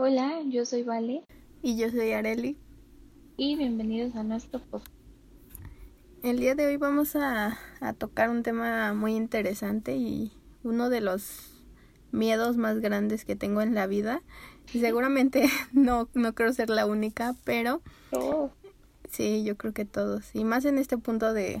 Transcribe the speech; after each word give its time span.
Hola, 0.00 0.42
yo 0.48 0.64
soy 0.64 0.84
Vale 0.84 1.24
Y 1.60 1.76
yo 1.76 1.90
soy 1.90 2.12
Areli. 2.12 2.56
y 3.36 3.56
bienvenidos 3.56 4.14
a 4.14 4.22
nuestro 4.22 4.60
podcast. 4.60 4.92
El 6.22 6.38
día 6.38 6.54
de 6.54 6.66
hoy 6.66 6.76
vamos 6.76 7.16
a, 7.16 7.58
a 7.80 7.92
tocar 7.94 8.30
un 8.30 8.44
tema 8.44 8.92
muy 8.94 9.16
interesante 9.16 9.96
y 9.96 10.32
uno 10.62 10.88
de 10.88 11.00
los 11.00 11.64
miedos 12.12 12.56
más 12.56 12.78
grandes 12.78 13.24
que 13.24 13.34
tengo 13.34 13.60
en 13.60 13.74
la 13.74 13.88
vida. 13.88 14.22
Y 14.72 14.80
seguramente 14.82 15.48
no, 15.72 16.08
no 16.14 16.32
creo 16.32 16.52
ser 16.52 16.70
la 16.70 16.86
única, 16.86 17.34
pero 17.44 17.82
Oh, 18.12 18.50
sí, 19.08 19.42
yo 19.42 19.56
creo 19.56 19.72
que 19.72 19.84
todos. 19.84 20.32
Y 20.32 20.44
más 20.44 20.64
en 20.64 20.78
este 20.78 20.96
punto 20.96 21.32
de, 21.32 21.60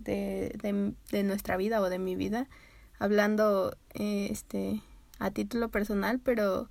de, 0.00 0.56
de, 0.60 0.94
de 1.12 1.22
nuestra 1.22 1.56
vida 1.56 1.80
o 1.80 1.88
de 1.88 2.00
mi 2.00 2.16
vida, 2.16 2.48
hablando 2.98 3.76
eh, 3.94 4.26
este 4.30 4.82
a 5.20 5.30
título 5.30 5.68
personal, 5.68 6.18
pero 6.18 6.68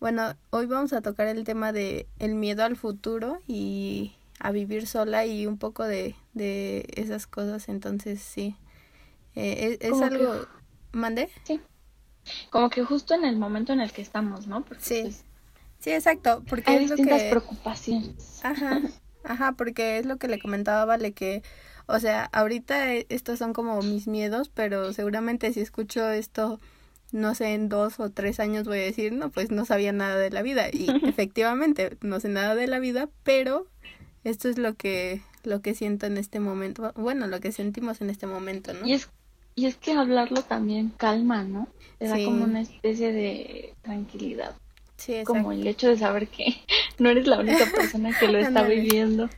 bueno, 0.00 0.34
hoy 0.50 0.66
vamos 0.66 0.92
a 0.92 1.02
tocar 1.02 1.26
el 1.28 1.44
tema 1.44 1.72
de 1.72 2.08
el 2.18 2.34
miedo 2.34 2.64
al 2.64 2.76
futuro 2.76 3.40
y 3.46 4.14
a 4.38 4.50
vivir 4.52 4.86
sola 4.86 5.26
y 5.26 5.46
un 5.46 5.58
poco 5.58 5.84
de, 5.84 6.16
de 6.34 6.86
esas 6.96 7.26
cosas, 7.26 7.68
entonces 7.68 8.20
sí. 8.22 8.56
Eh, 9.36 9.78
es 9.80 9.88
es 9.88 9.90
Como 9.90 10.08
que- 10.08 10.16
algo... 10.16 10.46
¿Mandé? 10.92 11.30
sí. 11.44 11.60
Como 12.50 12.70
que 12.70 12.84
justo 12.84 13.14
en 13.14 13.24
el 13.24 13.36
momento 13.38 13.72
en 13.72 13.80
el 13.80 13.92
que 13.92 14.02
estamos, 14.02 14.46
¿no? 14.46 14.64
Porque 14.64 14.82
Sí, 14.82 15.02
pues, 15.02 15.24
Sí, 15.80 15.90
exacto, 15.92 16.42
porque 16.48 16.70
hay 16.70 16.84
es 16.84 16.90
lo 16.90 16.96
distintas 16.96 17.22
que... 17.22 17.30
preocupaciones. 17.30 18.40
Ajá, 18.44 18.80
ajá, 19.24 19.52
porque 19.52 19.98
es 19.98 20.06
lo 20.06 20.16
que 20.18 20.28
le 20.28 20.38
comentaba, 20.38 20.84
Vale, 20.84 21.12
que, 21.12 21.42
o 21.86 21.98
sea, 22.00 22.24
ahorita 22.32 22.94
eh, 22.94 23.06
estos 23.08 23.38
son 23.38 23.52
como 23.52 23.80
mis 23.82 24.06
miedos, 24.06 24.48
pero 24.50 24.92
seguramente 24.92 25.52
si 25.52 25.60
escucho 25.60 26.08
esto, 26.10 26.60
no 27.12 27.34
sé, 27.34 27.54
en 27.54 27.68
dos 27.68 27.98
o 28.00 28.10
tres 28.10 28.40
años 28.40 28.66
voy 28.66 28.78
a 28.78 28.82
decir, 28.82 29.12
no, 29.12 29.30
pues 29.30 29.50
no 29.50 29.64
sabía 29.64 29.92
nada 29.92 30.16
de 30.16 30.30
la 30.30 30.42
vida. 30.42 30.68
Y 30.72 30.88
efectivamente, 31.08 31.96
no 32.00 32.20
sé 32.20 32.28
nada 32.28 32.54
de 32.54 32.66
la 32.66 32.78
vida, 32.78 33.08
pero 33.22 33.66
esto 34.24 34.48
es 34.48 34.58
lo 34.58 34.74
que, 34.74 35.22
lo 35.44 35.60
que 35.62 35.74
siento 35.74 36.06
en 36.06 36.16
este 36.18 36.40
momento, 36.40 36.92
bueno, 36.96 37.26
lo 37.26 37.40
que 37.40 37.52
sentimos 37.52 38.00
en 38.00 38.10
este 38.10 38.26
momento, 38.26 38.72
¿no? 38.74 38.86
Y 38.86 38.92
es, 38.94 39.08
y 39.54 39.66
es 39.66 39.76
que 39.76 39.92
hablarlo 39.92 40.42
también 40.42 40.90
calma, 40.96 41.44
¿no? 41.44 41.68
Te 41.98 42.06
da 42.08 42.16
Sí. 42.16 42.24
como 42.24 42.44
una 42.44 42.60
especie 42.60 43.12
de 43.12 43.74
tranquilidad. 43.82 44.54
Sí, 44.96 45.22
Como 45.24 45.52
exacto. 45.52 45.60
el 45.62 45.66
hecho 45.66 45.88
de 45.88 45.96
saber 45.96 46.28
que 46.28 46.54
no 46.98 47.08
eres 47.08 47.26
la 47.26 47.40
única 47.40 47.64
persona 47.74 48.16
que 48.18 48.28
lo 48.28 48.38
está 48.38 48.62
viviendo. 48.64 49.28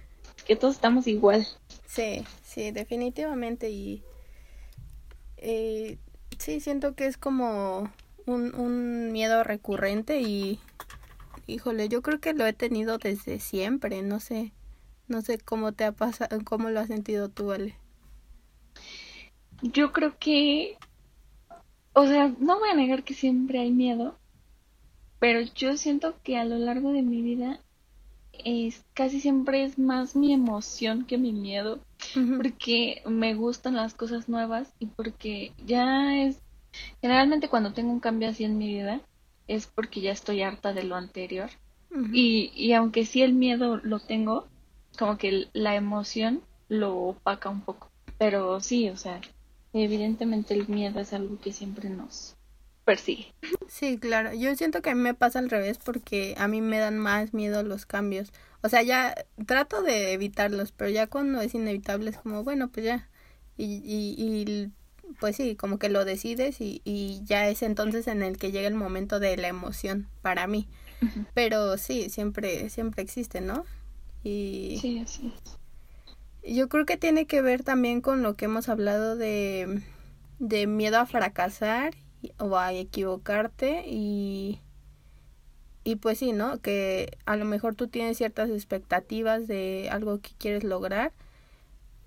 Que 0.46 0.56
todos 0.56 0.74
estamos 0.74 1.06
igual. 1.06 1.46
Sí, 1.86 2.24
sí, 2.44 2.72
definitivamente 2.72 3.70
y 3.70 4.02
eh, 5.36 5.98
sí, 6.42 6.58
siento 6.58 6.94
que 6.94 7.06
es 7.06 7.16
como 7.16 7.88
un, 8.26 8.54
un 8.56 9.12
miedo 9.12 9.44
recurrente 9.44 10.20
y 10.20 10.58
híjole, 11.46 11.88
yo 11.88 12.02
creo 12.02 12.20
que 12.20 12.34
lo 12.34 12.44
he 12.44 12.52
tenido 12.52 12.98
desde 12.98 13.38
siempre, 13.38 14.02
no 14.02 14.18
sé, 14.18 14.52
no 15.06 15.22
sé 15.22 15.38
cómo 15.38 15.72
te 15.72 15.84
ha 15.84 15.92
pasado, 15.92 16.40
cómo 16.44 16.70
lo 16.70 16.80
has 16.80 16.88
sentido 16.88 17.28
tú, 17.28 17.52
Ale. 17.52 17.76
Yo 19.62 19.92
creo 19.92 20.18
que, 20.18 20.76
o 21.92 22.06
sea, 22.06 22.34
no 22.40 22.58
voy 22.58 22.70
a 22.70 22.74
negar 22.74 23.04
que 23.04 23.14
siempre 23.14 23.60
hay 23.60 23.70
miedo, 23.70 24.18
pero 25.20 25.40
yo 25.40 25.76
siento 25.76 26.16
que 26.24 26.38
a 26.38 26.44
lo 26.44 26.58
largo 26.58 26.90
de 26.90 27.02
mi 27.02 27.22
vida 27.22 27.60
es 28.32 28.82
casi 28.94 29.20
siempre 29.20 29.62
es 29.62 29.78
más 29.78 30.16
mi 30.16 30.32
emoción 30.32 31.04
que 31.04 31.18
mi 31.18 31.32
miedo, 31.32 31.78
Porque 32.36 33.02
me 33.06 33.34
gustan 33.34 33.74
las 33.76 33.94
cosas 33.94 34.28
nuevas 34.28 34.72
y 34.78 34.86
porque 34.86 35.52
ya 35.64 36.22
es, 36.22 36.40
generalmente 37.00 37.48
cuando 37.48 37.72
tengo 37.72 37.92
un 37.92 38.00
cambio 38.00 38.28
así 38.28 38.44
en 38.44 38.58
mi 38.58 38.74
vida 38.74 39.00
es 39.48 39.66
porque 39.66 40.00
ya 40.00 40.12
estoy 40.12 40.42
harta 40.42 40.72
de 40.72 40.84
lo 40.84 40.96
anterior. 40.96 41.50
Y, 42.10 42.50
y 42.54 42.72
aunque 42.72 43.04
sí 43.04 43.20
el 43.20 43.34
miedo 43.34 43.76
lo 43.76 44.00
tengo, 44.00 44.46
como 44.98 45.18
que 45.18 45.48
la 45.52 45.74
emoción 45.74 46.40
lo 46.68 46.96
opaca 46.96 47.50
un 47.50 47.60
poco. 47.60 47.90
Pero 48.16 48.60
sí, 48.60 48.88
o 48.88 48.96
sea, 48.96 49.20
evidentemente 49.74 50.54
el 50.54 50.68
miedo 50.68 51.00
es 51.00 51.12
algo 51.12 51.38
que 51.38 51.52
siempre 51.52 51.90
nos 51.90 52.34
persigue. 52.84 53.32
Sí, 53.68 53.98
claro. 53.98 54.32
Yo 54.34 54.54
siento 54.54 54.82
que 54.82 54.90
a 54.90 54.94
mí 54.94 55.00
me 55.00 55.14
pasa 55.14 55.38
al 55.38 55.50
revés 55.50 55.78
porque 55.78 56.34
a 56.38 56.48
mí 56.48 56.60
me 56.60 56.78
dan 56.78 56.98
más 56.98 57.34
miedo 57.34 57.62
los 57.62 57.86
cambios. 57.86 58.32
O 58.62 58.68
sea, 58.68 58.82
ya 58.82 59.14
trato 59.46 59.82
de 59.82 60.12
evitarlos, 60.12 60.72
pero 60.72 60.90
ya 60.90 61.06
cuando 61.08 61.40
es 61.40 61.54
inevitable 61.54 62.10
es 62.10 62.18
como, 62.18 62.44
bueno, 62.44 62.70
pues 62.70 62.86
ya. 62.86 63.10
Y, 63.56 63.82
y, 63.84 64.14
y 64.18 64.72
pues 65.20 65.36
sí, 65.36 65.56
como 65.56 65.78
que 65.78 65.88
lo 65.88 66.04
decides 66.04 66.60
y, 66.60 66.80
y 66.84 67.22
ya 67.24 67.48
es 67.48 67.62
entonces 67.62 68.06
en 68.08 68.22
el 68.22 68.38
que 68.38 68.52
llega 68.52 68.68
el 68.68 68.74
momento 68.74 69.20
de 69.20 69.36
la 69.36 69.48
emoción 69.48 70.08
para 70.22 70.46
mí. 70.46 70.68
Pero 71.34 71.78
sí, 71.78 72.10
siempre, 72.10 72.70
siempre 72.70 73.02
existe, 73.02 73.40
¿no? 73.40 73.66
Y 74.24 74.82
Sí, 74.82 74.98
así 74.98 75.28
es. 75.28 75.58
yo 76.42 76.68
creo 76.68 76.86
que 76.86 76.96
tiene 76.96 77.26
que 77.26 77.42
ver 77.42 77.62
también 77.64 78.00
con 78.00 78.22
lo 78.22 78.36
que 78.36 78.46
hemos 78.46 78.68
hablado 78.68 79.16
de, 79.16 79.82
de 80.38 80.66
miedo 80.66 80.98
a 80.98 81.06
fracasar 81.06 81.94
o 82.38 82.56
a 82.58 82.72
equivocarte 82.72 83.84
y, 83.86 84.60
y 85.84 85.96
pues 85.96 86.18
sí, 86.18 86.32
¿no? 86.32 86.60
Que 86.60 87.16
a 87.26 87.36
lo 87.36 87.44
mejor 87.44 87.74
tú 87.74 87.88
tienes 87.88 88.16
ciertas 88.16 88.50
expectativas 88.50 89.48
de 89.48 89.88
algo 89.90 90.20
que 90.20 90.30
quieres 90.38 90.64
lograr 90.64 91.12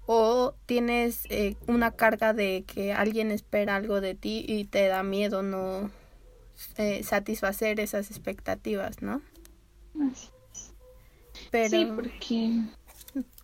o 0.05 0.53
tienes 0.65 1.25
eh, 1.29 1.55
una 1.67 1.91
carga 1.91 2.33
de 2.33 2.63
que 2.67 2.93
alguien 2.93 3.31
espera 3.31 3.75
algo 3.75 4.01
de 4.01 4.15
ti 4.15 4.45
y 4.47 4.65
te 4.65 4.87
da 4.87 5.03
miedo 5.03 5.41
no 5.41 5.89
eh, 6.77 7.03
satisfacer 7.03 7.79
esas 7.79 8.11
expectativas, 8.11 9.01
¿no? 9.01 9.21
Así. 10.11 10.29
Pero 11.51 11.69
Sí, 11.69 11.85
porque... 11.95 12.61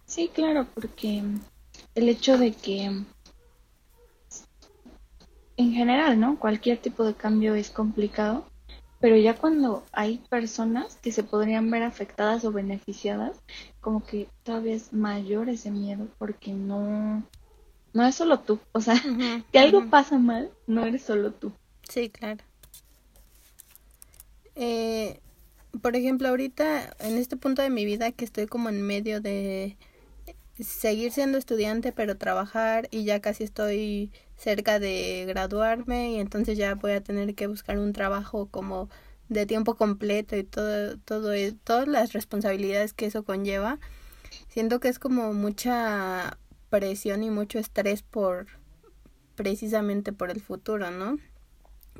Sí, 0.05 0.29
claro, 0.33 0.67
porque 0.73 1.23
el 1.95 2.09
hecho 2.09 2.37
de 2.37 2.51
que 2.51 2.91
en 5.57 5.73
general, 5.73 6.19
¿no? 6.19 6.37
Cualquier 6.39 6.79
tipo 6.79 7.03
de 7.03 7.13
cambio 7.13 7.55
es 7.55 7.69
complicado, 7.69 8.50
pero 9.01 9.17
ya 9.17 9.35
cuando 9.35 9.83
hay 9.91 10.19
personas 10.29 10.95
que 11.01 11.11
se 11.11 11.23
podrían 11.23 11.69
ver 11.71 11.83
afectadas 11.83 12.45
o 12.45 12.51
beneficiadas, 12.51 13.41
como 13.81 14.05
que 14.05 14.27
todavía 14.43 14.75
es 14.75 14.93
mayor 14.93 15.49
ese 15.49 15.71
miedo 15.71 16.07
porque 16.19 16.53
no 16.53 17.23
no 17.93 18.05
es 18.05 18.15
solo 18.15 18.39
tú, 18.39 18.59
o 18.71 18.79
sea, 18.79 18.93
que 19.51 19.59
algo 19.59 19.89
pasa 19.89 20.17
mal, 20.17 20.51
no 20.67 20.85
eres 20.85 21.01
solo 21.01 21.31
tú. 21.31 21.51
Sí, 21.89 22.09
claro. 22.09 22.43
Eh, 24.55 25.19
por 25.81 25.95
ejemplo, 25.95 26.29
ahorita 26.29 26.95
en 26.99 27.17
este 27.17 27.37
punto 27.37 27.61
de 27.61 27.69
mi 27.69 27.85
vida 27.85 28.11
que 28.11 28.23
estoy 28.23 28.45
como 28.45 28.69
en 28.69 28.81
medio 28.81 29.19
de 29.19 29.77
seguir 30.63 31.11
siendo 31.11 31.37
estudiante 31.37 31.91
pero 31.91 32.17
trabajar 32.17 32.87
y 32.91 33.03
ya 33.03 33.19
casi 33.21 33.43
estoy 33.43 34.11
cerca 34.37 34.79
de 34.79 35.25
graduarme 35.27 36.11
y 36.11 36.19
entonces 36.19 36.57
ya 36.57 36.75
voy 36.75 36.91
a 36.91 37.01
tener 37.01 37.35
que 37.35 37.47
buscar 37.47 37.77
un 37.77 37.93
trabajo 37.93 38.47
como 38.47 38.89
de 39.29 39.45
tiempo 39.45 39.75
completo 39.75 40.35
y 40.35 40.43
todo 40.43 40.97
todo 40.97 41.33
e- 41.33 41.55
todas 41.63 41.87
las 41.87 42.13
responsabilidades 42.13 42.93
que 42.93 43.05
eso 43.05 43.23
conlleva. 43.23 43.79
Siento 44.49 44.79
que 44.79 44.89
es 44.89 44.99
como 44.99 45.33
mucha 45.33 46.37
presión 46.69 47.23
y 47.23 47.29
mucho 47.29 47.59
estrés 47.59 48.01
por 48.03 48.47
precisamente 49.35 50.13
por 50.13 50.29
el 50.31 50.41
futuro, 50.41 50.91
¿no? 50.91 51.17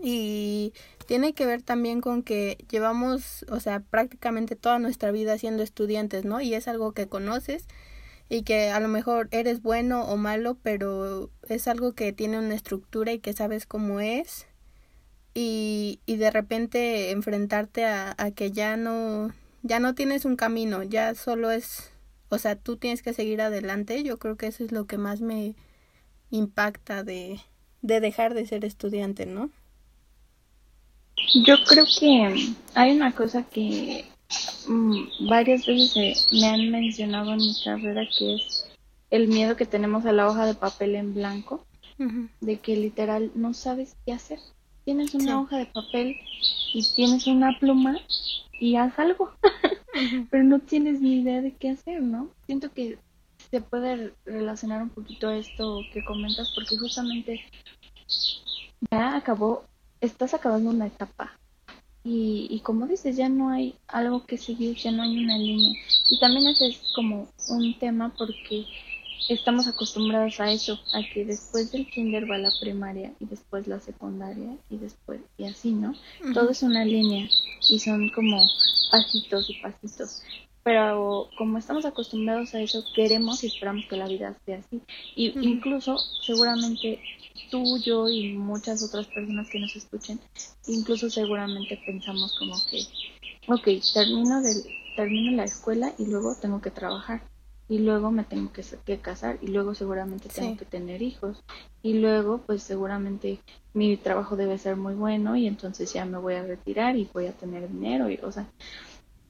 Y 0.02 0.74
tiene 1.06 1.34
que 1.34 1.46
ver 1.46 1.62
también 1.62 2.02
con 2.02 2.24
que 2.24 2.58
llevamos, 2.70 3.46
o 3.50 3.60
sea, 3.60 3.82
prácticamente 3.82 4.56
toda 4.56 4.80
nuestra 4.80 5.12
vida 5.12 5.38
siendo 5.38 5.64
estudiantes, 5.64 6.26
¿no? 6.26 6.42
Y 6.42 6.54
es 6.54 6.68
algo 6.68 6.94
que 6.94 7.08
conoces 7.08 7.68
y 8.32 8.44
que 8.44 8.70
a 8.70 8.80
lo 8.80 8.88
mejor 8.88 9.28
eres 9.32 9.62
bueno 9.62 10.06
o 10.06 10.16
malo, 10.16 10.58
pero 10.64 11.30
es 11.50 11.68
algo 11.68 11.92
que 11.96 12.14
tiene 12.14 12.40
una 12.40 12.56
estructura 12.56 13.12
y 13.12 13.20
que 13.20 13.34
sabes 13.34 13.66
cómo 13.66 14.00
es. 14.00 14.48
Y, 15.34 16.00
y 16.06 16.16
de 16.16 16.32
repente 16.32 17.12
enfrentarte 17.12 17.84
a, 17.84 18.16
a 18.18 18.32
que 18.32 18.52
ya 18.52 18.78
no, 18.78 19.34
ya 19.64 19.82
no 19.82 19.96
tienes 19.96 20.24
un 20.24 20.38
camino, 20.38 20.82
ya 20.82 21.14
solo 21.14 21.52
es, 21.52 21.92
o 22.30 22.38
sea, 22.38 22.56
tú 22.56 22.78
tienes 22.78 23.02
que 23.02 23.12
seguir 23.12 23.42
adelante. 23.42 24.02
Yo 24.02 24.18
creo 24.18 24.38
que 24.38 24.48
eso 24.48 24.64
es 24.64 24.72
lo 24.72 24.86
que 24.88 24.98
más 24.98 25.20
me 25.20 25.54
impacta 26.30 27.04
de, 27.04 27.42
de 27.82 28.00
dejar 28.00 28.34
de 28.34 28.46
ser 28.46 28.64
estudiante, 28.64 29.26
¿no? 29.26 29.52
Yo 31.46 31.56
creo 31.68 31.84
que 32.00 32.54
hay 32.76 32.96
una 32.96 33.14
cosa 33.14 33.44
que 33.44 34.06
varias 35.22 35.66
veces 35.66 36.28
me 36.32 36.48
han 36.48 36.70
mencionado 36.72 37.32
en 37.34 37.38
mi 37.40 37.56
carrera 37.64 38.04
que 38.18 38.36
es 38.36 38.66
el 39.10 39.28
miedo 39.28 39.56
que 39.56 39.66
tenemos 39.66 40.06
a 40.06 40.12
la 40.14 40.28
hoja 40.28 40.46
de 40.46 40.54
papel 40.56 40.96
en 40.96 41.14
blanco, 41.14 41.66
de 42.40 42.60
que 42.60 42.76
literal 42.76 43.32
no 43.36 43.54
sabes 43.54 43.96
qué 44.06 44.14
hacer. 44.14 44.40
Tienes 44.86 45.14
una 45.14 45.24
Sí. 45.26 45.32
hoja 45.32 45.58
de 45.58 45.66
papel 45.68 46.18
y 46.74 46.82
tienes 46.96 47.28
una 47.28 47.60
pluma 47.60 48.00
y 48.60 48.76
haz 48.78 48.98
algo, 48.98 49.32
pero 50.32 50.44
no 50.44 50.60
tienes 50.60 51.02
ni 51.02 51.22
idea 51.22 51.42
de 51.42 51.54
qué 51.54 51.70
hacer, 51.72 52.02
¿no? 52.02 52.30
Siento 52.48 52.72
que 52.72 52.98
se 53.52 53.62
puede 53.62 54.14
relacionar 54.26 54.82
un 54.82 54.90
poquito 54.90 55.28
a 55.28 55.36
esto 55.38 55.82
que 55.94 56.04
comentas 56.06 56.52
porque 56.56 56.78
justamente 56.78 57.42
ya 58.90 59.16
acabó, 59.18 59.66
estás 60.00 60.34
acabando 60.34 60.70
una 60.70 60.88
etapa 60.88 61.38
y, 62.04 62.48
y 62.50 62.60
como 62.62 62.88
dices, 62.88 63.16
ya 63.16 63.30
no 63.30 63.50
hay 63.50 63.76
algo 63.88 64.26
que 64.26 64.38
seguir, 64.38 64.76
ya 64.76 64.92
no 64.92 65.04
hay 65.04 65.24
una 65.24 65.38
línea. 65.38 65.80
Y 66.10 66.20
también 66.20 66.48
ese 66.48 66.68
es 66.68 66.82
como 66.96 67.28
un 67.50 67.78
tema 67.78 68.14
porque 68.18 68.66
estamos 69.30 69.68
acostumbrados 69.68 70.40
a 70.40 70.52
eso, 70.52 70.80
a 70.94 71.02
que 71.14 71.26
después 71.26 71.72
del 71.72 71.88
kinder 71.90 72.30
va 72.30 72.38
la 72.38 72.52
primaria 72.60 73.14
y 73.20 73.26
después 73.26 73.68
la 73.68 73.80
secundaria 73.80 74.58
y 74.70 74.78
después 74.78 75.22
y 75.38 75.46
así, 75.46 75.72
¿no? 75.72 75.94
Todo 76.34 76.50
es 76.50 76.64
una 76.64 76.86
línea 76.86 77.30
y 77.70 77.80
son 77.80 78.10
como 78.10 78.48
pasitos 78.92 79.50
y 79.50 79.62
pasitos. 79.62 80.24
Pero 80.64 81.30
como 81.38 81.58
estamos 81.58 81.86
acostumbrados 81.86 82.54
a 82.54 82.62
eso, 82.62 82.84
queremos 82.96 83.44
y 83.44 83.48
esperamos 83.48 83.86
que 83.88 83.98
la 83.98 84.08
vida 84.08 84.36
sea 84.46 84.60
así. 84.60 84.82
Y 85.16 85.34
incluso, 85.40 85.98
seguramente 86.24 87.00
tú, 87.52 87.78
yo 87.78 88.10
y 88.10 88.34
muchas 88.34 88.82
otras 88.82 89.06
personas 89.06 89.50
que 89.50 89.60
nos 89.60 89.76
escuchen, 89.76 90.20
incluso 90.66 91.12
seguramente 91.12 91.80
pensamos 91.86 92.34
como 92.40 92.56
que, 92.66 92.82
ok, 93.48 93.84
termino, 93.94 94.42
del, 94.42 94.64
termino 94.96 95.34
la 95.34 95.44
escuela 95.44 95.94
y 96.00 96.08
luego 96.08 96.34
tengo 96.36 96.62
que 96.62 96.72
trabajar 96.72 97.22
y 97.72 97.80
luego 97.80 98.12
me 98.12 98.24
tengo 98.24 98.52
que, 98.52 98.64
que 98.86 99.00
casar 99.00 99.38
y 99.42 99.48
luego 99.48 99.76
seguramente 99.76 100.28
tengo 100.28 100.58
que 100.58 100.66
tener 100.66 101.02
hijos 101.02 101.42
y 101.82 101.94
luego 101.94 102.40
pues 102.40 102.64
seguramente 102.64 103.40
mi 103.74 103.96
trabajo 103.96 104.36
debe 104.36 104.58
ser 104.58 104.76
muy 104.76 104.94
bueno 104.94 105.38
y 105.38 105.48
entonces 105.48 105.94
ya 105.94 106.04
me 106.04 106.18
voy 106.18 106.34
a 106.34 106.44
retirar 106.44 106.98
y 106.98 107.08
voy 107.14 107.28
a 107.28 107.32
tener 107.32 107.70
dinero 107.72 108.10
y 108.10 108.18
o 108.24 108.32
sea 108.32 108.46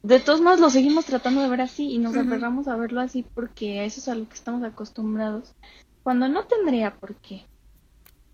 de 0.02 0.20
todos 0.20 0.42
modos 0.42 0.60
lo 0.60 0.72
seguimos 0.72 1.06
tratando 1.06 1.42
de 1.42 1.50
ver 1.50 1.62
así 1.62 1.92
y 1.92 2.00
nos 2.00 2.18
aferramos 2.18 2.68
a 2.68 2.76
verlo 2.78 3.02
así 3.02 3.24
porque 3.36 3.86
eso 3.86 4.00
es 4.00 4.08
a 4.08 4.16
lo 4.16 4.28
que 4.28 4.34
estamos 4.34 4.64
acostumbrados 4.64 5.54
cuando 6.02 6.28
no 6.28 6.46
tendría 6.46 6.96
por 6.96 7.14
qué 7.18 7.46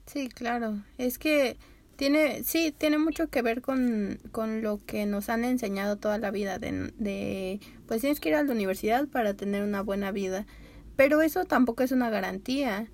sí 0.07 0.29
claro. 0.29 0.83
Es 0.97 1.19
que 1.19 1.57
tiene, 1.97 2.43
sí, 2.43 2.73
tiene 2.77 2.97
mucho 2.99 3.27
que 3.27 3.41
ver 3.41 3.61
con, 3.61 4.19
con 4.31 4.61
lo 4.61 4.77
que 4.85 5.05
nos 5.05 5.29
han 5.29 5.43
enseñado 5.43 5.97
toda 5.97 6.17
la 6.17 6.31
vida, 6.31 6.59
de, 6.59 6.93
de, 6.97 7.59
pues 7.87 8.01
tienes 8.01 8.19
que 8.19 8.29
ir 8.29 8.35
a 8.35 8.43
la 8.43 8.51
universidad 8.51 9.07
para 9.07 9.33
tener 9.33 9.63
una 9.63 9.81
buena 9.81 10.11
vida, 10.11 10.45
pero 10.95 11.21
eso 11.21 11.45
tampoco 11.45 11.83
es 11.83 11.91
una 11.91 12.09
garantía 12.09 12.91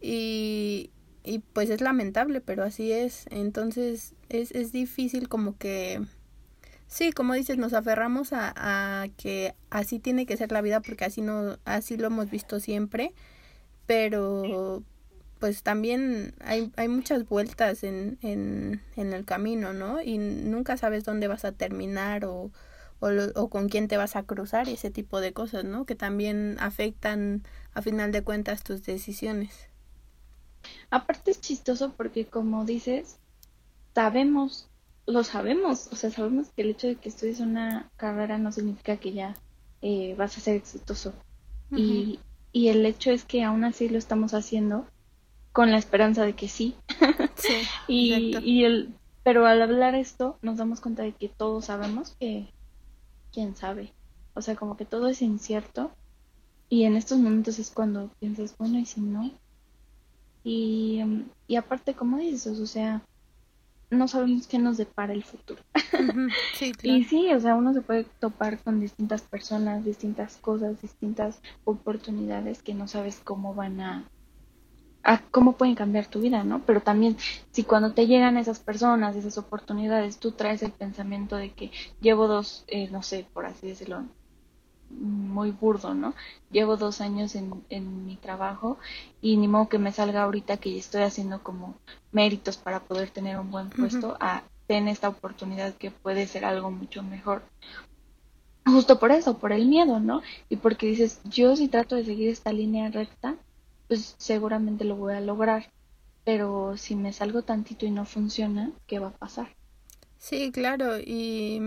y, 0.00 0.90
y 1.22 1.40
pues 1.52 1.68
es 1.70 1.82
lamentable, 1.82 2.40
pero 2.40 2.64
así 2.64 2.92
es, 2.92 3.26
entonces 3.30 4.14
es, 4.30 4.52
es 4.52 4.72
difícil 4.72 5.28
como 5.28 5.58
que, 5.58 6.00
sí, 6.86 7.12
como 7.12 7.34
dices, 7.34 7.58
nos 7.58 7.74
aferramos 7.74 8.32
a, 8.32 8.54
a 8.56 9.08
que 9.18 9.54
así 9.68 9.98
tiene 9.98 10.24
que 10.24 10.38
ser 10.38 10.50
la 10.50 10.62
vida 10.62 10.80
porque 10.80 11.04
así, 11.04 11.20
no, 11.20 11.58
así 11.66 11.98
lo 11.98 12.06
hemos 12.06 12.30
visto 12.30 12.58
siempre, 12.58 13.12
pero 13.86 14.82
pues 15.38 15.62
también 15.62 16.34
hay, 16.40 16.72
hay 16.76 16.88
muchas 16.88 17.28
vueltas 17.28 17.84
en, 17.84 18.18
en, 18.22 18.82
en 18.96 19.12
el 19.12 19.24
camino, 19.24 19.72
¿no? 19.72 20.02
Y 20.02 20.18
nunca 20.18 20.76
sabes 20.76 21.04
dónde 21.04 21.28
vas 21.28 21.44
a 21.44 21.52
terminar 21.52 22.24
o, 22.24 22.50
o, 23.00 23.08
o, 23.34 23.48
con 23.50 23.68
quién 23.68 23.88
te 23.88 23.96
vas 23.98 24.16
a 24.16 24.24
cruzar 24.24 24.68
y 24.68 24.72
ese 24.74 24.90
tipo 24.90 25.20
de 25.20 25.32
cosas, 25.32 25.64
¿no? 25.64 25.84
Que 25.86 25.94
también 25.94 26.56
afectan 26.60 27.44
a 27.74 27.82
final 27.82 28.12
de 28.12 28.22
cuentas 28.24 28.62
tus 28.64 28.82
decisiones. 28.84 29.70
Aparte 30.90 31.30
es 31.30 31.40
chistoso 31.40 31.94
porque 31.96 32.26
como 32.26 32.64
dices, 32.64 33.18
sabemos, 33.94 34.68
lo 35.06 35.24
sabemos, 35.24 35.88
o 35.92 35.96
sea, 35.96 36.10
sabemos 36.10 36.50
que 36.50 36.62
el 36.62 36.70
hecho 36.70 36.88
de 36.88 36.96
que 36.96 37.08
estudies 37.08 37.40
una 37.40 37.90
carrera 37.96 38.38
no 38.38 38.52
significa 38.52 38.96
que 38.98 39.12
ya 39.12 39.36
eh, 39.82 40.14
vas 40.16 40.36
a 40.36 40.40
ser 40.40 40.56
exitoso. 40.56 41.14
y, 41.74 42.20
y 42.52 42.68
el 42.68 42.86
hecho 42.86 43.10
es 43.10 43.24
que 43.24 43.44
aún 43.44 43.64
así 43.64 43.88
lo 43.88 43.98
estamos 43.98 44.34
haciendo 44.34 44.86
con 45.56 45.70
la 45.70 45.78
esperanza 45.78 46.22
de 46.22 46.34
que 46.34 46.48
sí. 46.48 46.76
sí 47.36 47.62
y, 47.88 48.36
y, 48.44 48.64
el, 48.64 48.94
pero 49.22 49.46
al 49.46 49.62
hablar 49.62 49.94
esto 49.94 50.38
nos 50.42 50.58
damos 50.58 50.82
cuenta 50.82 51.02
de 51.02 51.12
que 51.12 51.30
todos 51.30 51.64
sabemos 51.64 52.14
que 52.20 52.46
quién 53.32 53.56
sabe. 53.56 53.94
O 54.34 54.42
sea, 54.42 54.54
como 54.54 54.76
que 54.76 54.84
todo 54.84 55.08
es 55.08 55.22
incierto. 55.22 55.92
Y 56.68 56.82
en 56.82 56.94
estos 56.94 57.18
momentos 57.20 57.58
es 57.58 57.70
cuando 57.70 58.10
piensas, 58.20 58.54
bueno, 58.58 58.78
¿y 58.78 58.84
si 58.84 59.00
no? 59.00 59.30
Y, 60.44 61.00
y 61.46 61.56
aparte, 61.56 61.94
como 61.94 62.18
dices, 62.18 62.60
o 62.60 62.66
sea, 62.66 63.00
no 63.88 64.08
sabemos 64.08 64.46
qué 64.46 64.58
nos 64.58 64.76
depara 64.76 65.14
el 65.14 65.24
futuro. 65.24 65.62
Sí, 66.54 66.72
claro. 66.72 66.98
y 66.98 67.04
sí, 67.04 67.32
o 67.32 67.40
sea, 67.40 67.54
uno 67.54 67.72
se 67.72 67.80
puede 67.80 68.04
topar 68.20 68.58
con 68.58 68.78
distintas 68.78 69.22
personas, 69.22 69.86
distintas 69.86 70.36
cosas, 70.36 70.82
distintas 70.82 71.40
oportunidades 71.64 72.62
que 72.62 72.74
no 72.74 72.88
sabes 72.88 73.20
cómo 73.24 73.54
van 73.54 73.80
a 73.80 74.04
a 75.06 75.20
cómo 75.30 75.52
pueden 75.52 75.76
cambiar 75.76 76.06
tu 76.06 76.20
vida, 76.20 76.42
¿no? 76.42 76.62
Pero 76.66 76.80
también 76.80 77.16
si 77.52 77.62
cuando 77.62 77.92
te 77.92 78.08
llegan 78.08 78.36
esas 78.36 78.58
personas, 78.58 79.14
esas 79.14 79.38
oportunidades, 79.38 80.18
tú 80.18 80.32
traes 80.32 80.62
el 80.64 80.72
pensamiento 80.72 81.36
de 81.36 81.52
que 81.52 81.70
llevo 82.00 82.26
dos, 82.26 82.64
eh, 82.66 82.88
no 82.90 83.02
sé, 83.04 83.24
por 83.32 83.46
así 83.46 83.68
decirlo, 83.68 84.04
muy 84.90 85.52
burdo, 85.52 85.94
¿no? 85.94 86.14
Llevo 86.50 86.76
dos 86.76 87.00
años 87.00 87.36
en, 87.36 87.64
en 87.70 88.04
mi 88.06 88.16
trabajo 88.16 88.78
y 89.20 89.36
ni 89.36 89.46
modo 89.46 89.68
que 89.68 89.78
me 89.78 89.92
salga 89.92 90.24
ahorita 90.24 90.56
que 90.56 90.76
estoy 90.76 91.02
haciendo 91.02 91.40
como 91.42 91.76
méritos 92.10 92.56
para 92.56 92.80
poder 92.80 93.10
tener 93.10 93.38
un 93.38 93.50
buen 93.52 93.70
puesto 93.70 94.16
a 94.20 94.42
tener 94.66 94.92
esta 94.92 95.08
oportunidad 95.08 95.74
que 95.74 95.92
puede 95.92 96.26
ser 96.26 96.44
algo 96.44 96.72
mucho 96.72 97.04
mejor. 97.04 97.42
Justo 98.64 98.98
por 98.98 99.12
eso, 99.12 99.38
por 99.38 99.52
el 99.52 99.66
miedo, 99.66 100.00
¿no? 100.00 100.22
Y 100.48 100.56
porque 100.56 100.88
dices, 100.88 101.20
yo 101.22 101.54
si 101.54 101.68
trato 101.68 101.94
de 101.94 102.04
seguir 102.04 102.28
esta 102.28 102.52
línea 102.52 102.90
recta, 102.90 103.36
pues 103.88 104.14
seguramente 104.18 104.84
lo 104.84 104.96
voy 104.96 105.14
a 105.14 105.20
lograr. 105.20 105.70
Pero 106.24 106.76
si 106.76 106.96
me 106.96 107.12
salgo 107.12 107.42
tantito 107.42 107.86
y 107.86 107.90
no 107.90 108.04
funciona, 108.04 108.72
¿qué 108.86 108.98
va 108.98 109.08
a 109.08 109.16
pasar? 109.16 109.56
Sí, 110.18 110.50
claro. 110.52 110.98
Y 110.98 111.60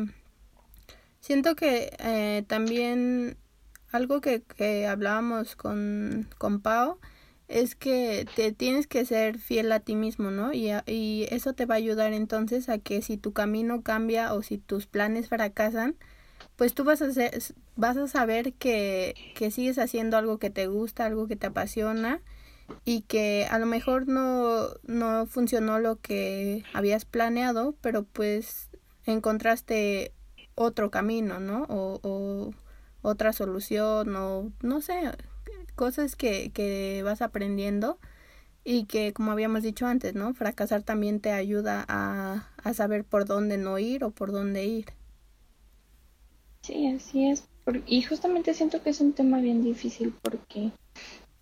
siento 1.19 1.55
que 1.55 1.91
eh, 1.99 2.43
también 2.47 3.37
algo 3.91 4.21
que, 4.21 4.43
que 4.43 4.87
hablábamos 4.87 5.55
con, 5.55 6.27
con 6.37 6.61
Pau 6.61 6.99
es 7.47 7.75
que 7.75 8.27
te 8.35 8.51
tienes 8.51 8.87
que 8.87 9.05
ser 9.05 9.39
fiel 9.39 9.71
a 9.71 9.79
ti 9.79 9.95
mismo, 9.95 10.29
¿no? 10.31 10.53
Y, 10.53 10.71
y 10.85 11.27
eso 11.31 11.53
te 11.53 11.65
va 11.65 11.75
a 11.75 11.77
ayudar 11.77 12.13
entonces 12.13 12.69
a 12.69 12.77
que 12.79 13.01
si 13.01 13.17
tu 13.17 13.33
camino 13.33 13.81
cambia 13.83 14.33
o 14.33 14.43
si 14.43 14.59
tus 14.59 14.85
planes 14.87 15.29
fracasan, 15.29 15.97
pues 16.59 16.73
tú 16.73 16.83
vas 16.83 17.01
a, 17.01 17.05
hacer, 17.05 17.41
vas 17.77 17.95
a 17.95 18.09
saber 18.09 18.51
que, 18.51 19.15
que 19.33 19.49
sigues 19.49 19.79
haciendo 19.79 20.17
algo 20.17 20.39
que 20.39 20.49
te 20.49 20.67
gusta, 20.67 21.05
algo 21.05 21.25
que 21.25 21.37
te 21.37 21.47
apasiona 21.47 22.21
y 22.83 23.03
que 23.03 23.47
a 23.49 23.59
lo 23.59 23.65
mejor 23.65 24.09
no, 24.09 24.67
no 24.83 25.25
funcionó 25.25 25.79
lo 25.79 26.01
que 26.01 26.65
habías 26.73 27.05
planeado, 27.05 27.75
pero 27.79 28.03
pues 28.03 28.69
encontraste 29.05 30.11
otro 30.53 30.91
camino, 30.91 31.39
¿no? 31.39 31.63
O, 31.69 32.01
o 32.03 32.53
otra 33.03 33.31
solución 33.31 34.13
o 34.17 34.51
no 34.61 34.81
sé, 34.81 35.11
cosas 35.75 36.17
que, 36.17 36.51
que 36.51 37.03
vas 37.05 37.21
aprendiendo 37.21 37.99
y 38.65 38.83
que 38.83 39.13
como 39.13 39.31
habíamos 39.31 39.63
dicho 39.63 39.87
antes, 39.87 40.13
¿no? 40.13 40.33
Fracasar 40.33 40.83
también 40.83 41.21
te 41.21 41.31
ayuda 41.31 41.85
a, 41.87 42.49
a 42.61 42.73
saber 42.73 43.05
por 43.05 43.23
dónde 43.23 43.57
no 43.57 43.79
ir 43.79 44.03
o 44.03 44.11
por 44.11 44.33
dónde 44.33 44.65
ir. 44.65 44.98
Sí, 46.61 46.87
así 46.87 47.29
es. 47.29 47.47
Y 47.85 48.01
justamente 48.01 48.53
siento 48.53 48.81
que 48.81 48.89
es 48.89 49.01
un 49.01 49.13
tema 49.13 49.39
bien 49.39 49.63
difícil 49.63 50.13
porque 50.21 50.71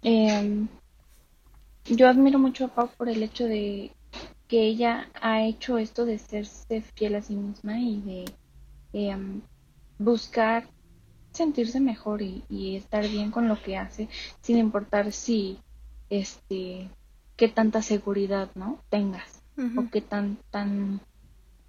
em, 0.01 0.67
yo 1.85 2.09
admiro 2.09 2.37
mucho 2.39 2.65
a 2.65 2.67
Pau 2.67 2.89
por 2.97 3.09
el 3.09 3.23
hecho 3.23 3.45
de 3.45 3.91
que 4.47 4.63
ella 4.63 5.09
ha 5.21 5.43
hecho 5.43 5.77
esto 5.77 6.05
de 6.05 6.19
serse 6.19 6.81
fiel 6.81 7.15
a 7.15 7.21
sí 7.21 7.35
misma 7.35 7.79
y 7.79 8.01
de 8.01 8.25
em, 8.93 9.41
buscar 9.99 10.67
sentirse 11.31 11.79
mejor 11.79 12.21
y, 12.21 12.75
estar 12.75 13.07
bien 13.07 13.31
con 13.31 13.47
lo 13.47 13.61
que 13.61 13.77
hace 13.77 14.09
sin 14.41 14.57
importar 14.57 15.11
si 15.11 15.59
este 16.09 16.89
qué 17.35 17.47
tanta 17.47 17.81
seguridad 17.81 18.49
no 18.55 18.81
tengas 18.89 19.43
o 19.75 19.89
qué 19.91 20.01
tan 20.01 20.37
tan 20.49 20.99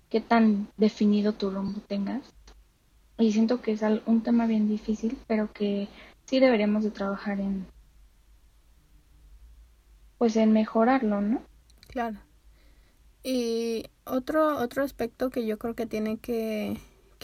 qué 0.09 0.21
tan 0.21 0.69
definido 0.76 1.35
tu 1.35 1.50
rumbo 1.50 1.81
tengas 1.81 2.23
y 3.19 3.33
siento 3.33 3.61
que 3.61 3.73
es 3.73 3.83
un 4.07 4.23
tema 4.23 4.47
bien 4.47 4.69
difícil, 4.69 5.19
pero 5.27 5.53
que 5.53 5.89
sí 6.25 6.39
deberíamos 6.39 6.85
de 6.85 6.91
trabajar 6.91 7.41
en, 7.41 7.67
pues 10.19 10.37
en 10.37 10.53
mejorarlo, 10.53 11.21
¿no? 11.21 11.43
Claro. 11.89 12.19
Y 13.25 13.87
otro, 14.05 14.59
otro 14.59 14.85
aspecto 14.85 15.31
que 15.31 15.47
yo 15.47 15.59
creo 15.59 15.75
que 15.75 15.87
tiene 15.87 16.19
que, 16.19 16.79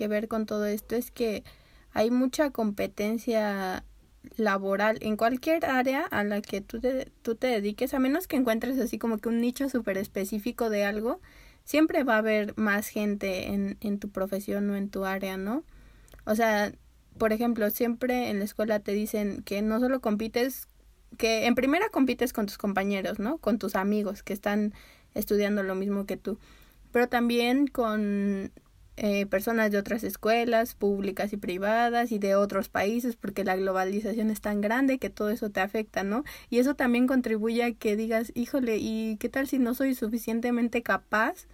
ver 0.08 0.26
con 0.26 0.46
todo 0.46 0.66
esto 0.66 0.96
es 0.96 1.12
que 1.12 1.44
hay 1.92 2.10
mucha 2.10 2.50
competencia 2.50 3.84
laboral 4.36 4.98
en 5.00 5.16
cualquier 5.16 5.64
área 5.66 6.02
a 6.06 6.24
la 6.24 6.40
que 6.40 6.60
tú 6.60 6.80
te, 6.80 7.12
tú 7.22 7.36
te 7.36 7.46
dediques, 7.46 7.94
a 7.94 8.00
menos 8.00 8.26
que 8.26 8.36
encuentres 8.36 8.78
así 8.80 8.98
como 8.98 9.18
que 9.18 9.28
un 9.28 9.40
nicho 9.40 9.68
súper 9.68 9.98
específico 9.98 10.70
de 10.70 10.84
algo, 10.84 11.20
siempre 11.62 12.02
va 12.02 12.16
a 12.16 12.18
haber 12.18 12.56
más 12.58 12.88
gente 12.88 13.48
en, 13.52 13.76
en 13.80 14.00
tu 14.00 14.10
profesión 14.10 14.68
o 14.70 14.76
en 14.76 14.88
tu 14.88 15.04
área, 15.04 15.36
¿no? 15.36 15.62
O 16.24 16.34
sea, 16.34 16.72
por 17.18 17.32
ejemplo, 17.32 17.70
siempre 17.70 18.30
en 18.30 18.38
la 18.38 18.44
escuela 18.44 18.80
te 18.80 18.92
dicen 18.92 19.42
que 19.42 19.62
no 19.62 19.80
solo 19.80 20.00
compites, 20.00 20.68
que 21.18 21.46
en 21.46 21.54
primera 21.54 21.88
compites 21.90 22.32
con 22.32 22.46
tus 22.46 22.58
compañeros, 22.58 23.18
¿no? 23.18 23.38
Con 23.38 23.58
tus 23.58 23.76
amigos 23.76 24.22
que 24.22 24.32
están 24.32 24.74
estudiando 25.14 25.62
lo 25.62 25.74
mismo 25.74 26.06
que 26.06 26.16
tú, 26.16 26.38
pero 26.92 27.08
también 27.08 27.66
con 27.68 28.52
eh, 28.96 29.26
personas 29.26 29.72
de 29.72 29.78
otras 29.78 30.04
escuelas 30.04 30.76
públicas 30.76 31.32
y 31.32 31.36
privadas 31.36 32.12
y 32.12 32.20
de 32.20 32.36
otros 32.36 32.68
países 32.68 33.16
porque 33.16 33.42
la 33.42 33.56
globalización 33.56 34.30
es 34.30 34.40
tan 34.40 34.60
grande 34.60 34.98
que 34.98 35.10
todo 35.10 35.30
eso 35.30 35.50
te 35.50 35.60
afecta, 35.60 36.04
¿no? 36.04 36.22
Y 36.48 36.58
eso 36.58 36.74
también 36.76 37.08
contribuye 37.08 37.64
a 37.64 37.72
que 37.72 37.96
digas, 37.96 38.30
híjole, 38.36 38.76
¿y 38.78 39.16
qué 39.18 39.28
tal 39.28 39.48
si 39.48 39.58
no 39.58 39.74
soy 39.74 39.94
suficientemente 39.96 40.82
capaz? 40.82 41.46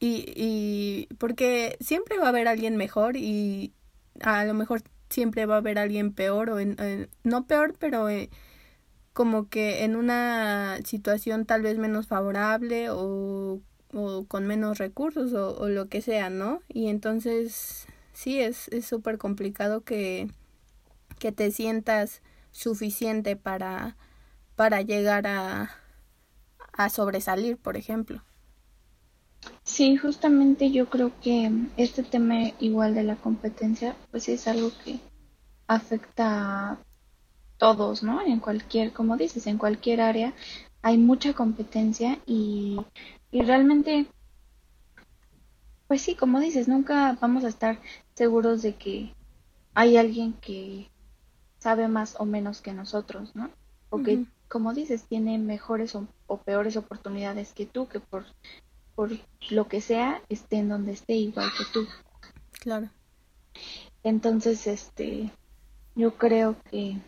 Y, 0.00 0.24
y 0.36 1.14
porque 1.16 1.76
siempre 1.80 2.18
va 2.18 2.26
a 2.26 2.28
haber 2.28 2.48
alguien 2.48 2.76
mejor 2.76 3.16
y 3.16 3.72
a 4.20 4.44
lo 4.44 4.54
mejor 4.54 4.82
siempre 5.08 5.46
va 5.46 5.54
a 5.54 5.58
haber 5.58 5.78
alguien 5.78 6.12
peor 6.12 6.50
o 6.50 6.58
en, 6.58 7.08
no 7.22 7.46
peor, 7.46 7.74
pero 7.78 8.08
eh, 8.08 8.30
como 9.12 9.48
que 9.48 9.84
en 9.84 9.96
una 9.96 10.78
situación 10.84 11.46
tal 11.46 11.62
vez 11.62 11.78
menos 11.78 12.06
favorable 12.08 12.90
o 12.90 13.60
o 13.94 14.26
con 14.26 14.46
menos 14.46 14.78
recursos 14.78 15.32
o, 15.32 15.68
lo 15.68 15.88
que 15.88 16.02
sea, 16.02 16.30
¿no? 16.30 16.60
Y 16.68 16.88
entonces 16.88 17.86
sí, 18.12 18.40
es 18.40 18.68
súper 18.82 19.18
complicado 19.18 19.82
que, 19.82 20.28
que 21.18 21.32
te 21.32 21.50
sientas 21.50 22.22
suficiente 22.50 23.36
para, 23.36 23.96
para 24.56 24.82
llegar 24.82 25.26
a, 25.26 25.70
a 26.72 26.88
sobresalir, 26.90 27.56
por 27.56 27.76
ejemplo. 27.76 28.22
Sí, 29.64 29.96
justamente 29.96 30.70
yo 30.70 30.88
creo 30.88 31.10
que 31.20 31.50
este 31.76 32.02
tema 32.02 32.52
igual 32.60 32.94
de 32.94 33.02
la 33.02 33.16
competencia, 33.16 33.96
pues 34.10 34.28
es 34.28 34.46
algo 34.46 34.70
que 34.84 35.00
afecta 35.66 36.72
a 36.72 36.78
todos, 37.56 38.02
¿no? 38.02 38.20
En 38.20 38.40
cualquier, 38.40 38.92
como 38.92 39.16
dices, 39.16 39.46
en 39.46 39.58
cualquier 39.58 40.00
área 40.00 40.34
hay 40.82 40.98
mucha 40.98 41.32
competencia 41.32 42.18
y 42.26 42.78
y 43.34 43.42
realmente, 43.42 44.06
pues 45.88 46.02
sí, 46.02 46.14
como 46.14 46.38
dices, 46.38 46.68
nunca 46.68 47.18
vamos 47.20 47.42
a 47.42 47.48
estar 47.48 47.80
seguros 48.14 48.62
de 48.62 48.76
que 48.76 49.12
hay 49.74 49.96
alguien 49.96 50.34
que 50.34 50.88
sabe 51.58 51.88
más 51.88 52.14
o 52.20 52.26
menos 52.26 52.60
que 52.60 52.72
nosotros, 52.72 53.34
¿no? 53.34 53.50
O 53.90 54.04
que, 54.04 54.24
como 54.46 54.72
dices, 54.72 55.02
tiene 55.08 55.36
mejores 55.38 55.96
o, 55.96 56.36
peores 56.44 56.76
oportunidades 56.76 57.52
que 57.52 57.66
tú, 57.66 57.88
que 57.88 57.98
por, 57.98 58.24
por 58.94 59.10
lo 59.50 59.68
que 59.68 59.80
sea 59.80 60.22
esté 60.28 60.56
en 60.56 60.68
donde 60.68 60.92
esté 60.92 61.14
igual 61.14 61.50
que 61.56 61.64
tú. 61.72 61.86
Claro. 62.60 62.88
Entonces, 64.02 64.66
este, 64.66 65.30
yo 65.94 66.16
creo 66.16 66.56
que, 66.70 66.98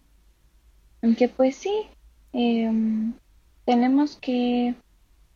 que 1.16 1.28
pues 1.28 1.56
sí, 1.56 1.86
em, 2.32 3.14
tenemos 3.64 4.16
que 4.16 4.74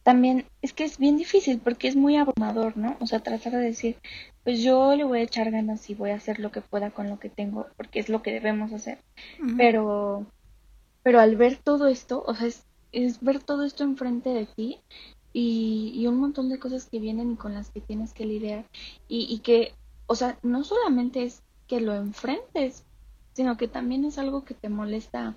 también 0.02 0.47
es 0.62 0.73
que 0.73 0.85
es 0.85 0.99
bien 0.99 1.16
difícil 1.19 1.61
porque 1.61 1.88
es 1.88 1.97
muy 1.97 2.16
abrumador, 2.16 2.76
¿no? 2.76 2.97
O 3.00 3.07
sea, 3.07 3.21
tratar 3.21 3.52
de 3.52 3.59
decir, 3.59 3.97
pues 4.45 4.62
yo 4.62 4.97
le 4.97 5.04
voy 5.04 5.21
a 5.21 5.23
echar 5.23 5.50
ganas 5.50 5.88
y 5.90 5.95
voy 5.95 6.11
a 6.11 6.16
hacer 6.16 6.38
lo 6.40 6.50
que 6.50 6.62
pueda 6.62 6.90
con 6.90 7.09
lo 7.09 7.19
que 7.19 7.28
tengo, 7.28 7.66
porque 7.76 8.00
es 8.00 8.09
lo 8.09 8.23
que 8.23 8.33
debemos 8.33 8.73
hacer. 8.73 8.99
Pero, 9.57 10.26
pero 11.02 11.21
al 11.21 11.37
ver 11.37 11.57
todo 11.57 11.88
esto, 11.88 12.25
o 12.26 12.35
sea, 12.35 12.47
es, 12.47 12.64
es 12.92 13.21
ver 13.21 13.42
todo 13.42 13.64
esto 13.64 13.85
enfrente 13.85 14.30
de 14.30 14.47
ti 14.47 14.80
y, 15.32 15.92
y, 15.94 16.06
un 16.06 16.18
montón 16.18 16.49
de 16.49 16.58
cosas 16.58 16.87
que 16.87 16.99
vienen 16.99 17.32
y 17.32 17.37
con 17.37 17.54
las 17.54 17.70
que 17.70 17.80
tienes 17.80 18.12
que 18.12 18.26
lidiar 18.26 18.66
y, 19.08 19.26
y 19.32 19.38
que, 19.40 19.75
o 20.06 20.14
sea, 20.14 20.38
no 20.42 20.64
solamente 20.64 21.22
es 21.22 21.42
que 21.68 21.80
lo 21.80 21.94
enfrentes, 21.94 22.84
sino 23.32 23.56
que 23.56 23.68
también 23.68 24.04
es 24.04 24.18
algo 24.18 24.44
que 24.44 24.54
te 24.54 24.68
molesta 24.68 25.37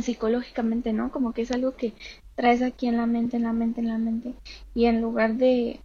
psicológicamente, 0.00 0.92
¿no? 0.92 1.10
Como 1.10 1.32
que 1.32 1.42
es 1.42 1.50
algo 1.50 1.76
que 1.76 1.92
traes 2.34 2.62
aquí 2.62 2.86
en 2.86 2.96
la 2.96 3.06
mente, 3.06 3.36
en 3.36 3.42
la 3.42 3.52
mente, 3.52 3.80
en 3.80 3.88
la 3.88 3.98
mente, 3.98 4.34
y 4.74 4.86
en 4.86 5.00
lugar 5.00 5.34
de 5.34 5.80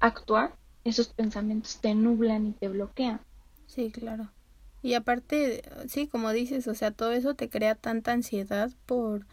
actuar, 0.00 0.54
esos 0.84 1.08
pensamientos 1.08 1.80
te 1.80 1.94
nublan 1.94 2.46
y 2.46 2.52
te 2.52 2.68
bloquean. 2.68 3.20
Sí, 3.66 3.90
claro. 3.90 4.30
Y 4.82 4.94
aparte, 4.94 5.62
sí, 5.88 6.06
como 6.06 6.30
dices, 6.32 6.68
o 6.68 6.74
sea, 6.74 6.90
todo 6.90 7.12
eso 7.12 7.34
te 7.34 7.48
crea 7.48 7.74
tanta 7.74 8.12
ansiedad 8.12 8.70
por 8.84 9.26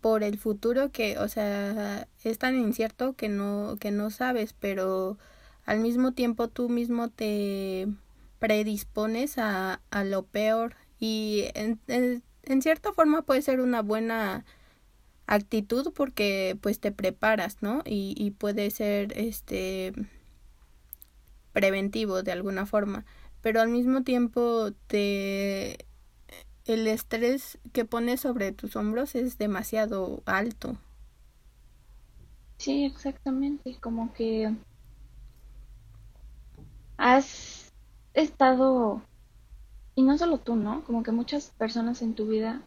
por 0.00 0.22
el 0.24 0.38
futuro 0.38 0.90
que, 0.92 1.18
o 1.18 1.28
sea, 1.28 2.08
es 2.24 2.38
tan 2.38 2.56
incierto 2.56 3.14
que 3.14 3.28
no 3.28 3.76
que 3.80 3.90
no 3.90 4.10
sabes, 4.10 4.54
pero 4.54 5.18
al 5.64 5.80
mismo 5.80 6.12
tiempo 6.12 6.48
tú 6.48 6.68
mismo 6.68 7.08
te 7.10 7.88
predispones 8.38 9.38
a, 9.38 9.80
a 9.90 10.04
lo 10.04 10.24
peor 10.24 10.74
y 10.98 11.44
en, 11.54 11.80
en 11.88 12.62
cierta 12.62 12.92
forma 12.92 13.22
puede 13.22 13.42
ser 13.42 13.60
una 13.60 13.82
buena 13.82 14.44
actitud 15.26 15.92
porque 15.94 16.58
pues 16.60 16.80
te 16.80 16.92
preparas, 16.92 17.58
¿no? 17.62 17.82
Y, 17.86 18.14
y 18.18 18.32
puede 18.32 18.70
ser 18.70 19.12
este 19.18 19.92
preventivo 21.52 22.22
de 22.22 22.32
alguna 22.32 22.66
forma, 22.66 23.04
pero 23.40 23.60
al 23.60 23.68
mismo 23.68 24.02
tiempo 24.02 24.72
te 24.86 25.86
el 26.72 26.86
estrés 26.86 27.58
que 27.72 27.84
pones 27.84 28.20
sobre 28.20 28.52
tus 28.52 28.76
hombros 28.76 29.14
es 29.14 29.38
demasiado 29.38 30.22
alto. 30.26 30.76
Sí, 32.58 32.84
exactamente, 32.84 33.76
como 33.80 34.12
que 34.12 34.54
has 36.98 37.72
estado 38.12 39.02
y 39.94 40.02
no 40.02 40.16
solo 40.18 40.38
tú, 40.38 40.56
¿no? 40.56 40.84
Como 40.84 41.02
que 41.02 41.12
muchas 41.12 41.50
personas 41.58 42.02
en 42.02 42.14
tu 42.14 42.26
vida 42.26 42.62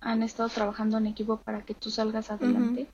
han 0.00 0.22
estado 0.22 0.48
trabajando 0.48 0.98
en 0.98 1.06
equipo 1.06 1.38
para 1.38 1.64
que 1.64 1.74
tú 1.74 1.90
salgas 1.90 2.30
adelante. 2.30 2.88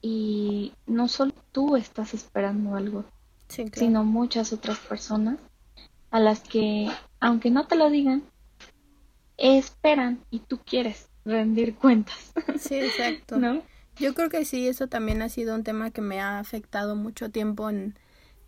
Y 0.00 0.72
no 0.86 1.08
solo 1.08 1.32
tú 1.52 1.76
estás 1.76 2.14
esperando 2.14 2.74
algo, 2.74 3.04
sino 3.48 4.04
muchas 4.04 4.52
otras 4.52 4.78
personas 4.78 5.38
a 6.10 6.20
las 6.20 6.40
que, 6.40 6.90
aunque 7.20 7.50
no 7.50 7.66
te 7.66 7.76
lo 7.76 7.88
digan, 7.90 8.22
esperan 9.42 10.24
y 10.30 10.40
tú 10.40 10.58
quieres 10.58 11.08
rendir 11.24 11.74
cuentas. 11.74 12.32
Sí, 12.58 12.76
exacto. 12.76 13.38
¿No? 13.38 13.62
Yo 13.96 14.14
creo 14.14 14.30
que 14.30 14.44
sí, 14.44 14.68
eso 14.68 14.86
también 14.86 15.20
ha 15.20 15.28
sido 15.28 15.54
un 15.54 15.64
tema 15.64 15.90
que 15.90 16.00
me 16.00 16.20
ha 16.20 16.38
afectado 16.38 16.96
mucho 16.96 17.30
tiempo 17.30 17.68
en, 17.68 17.98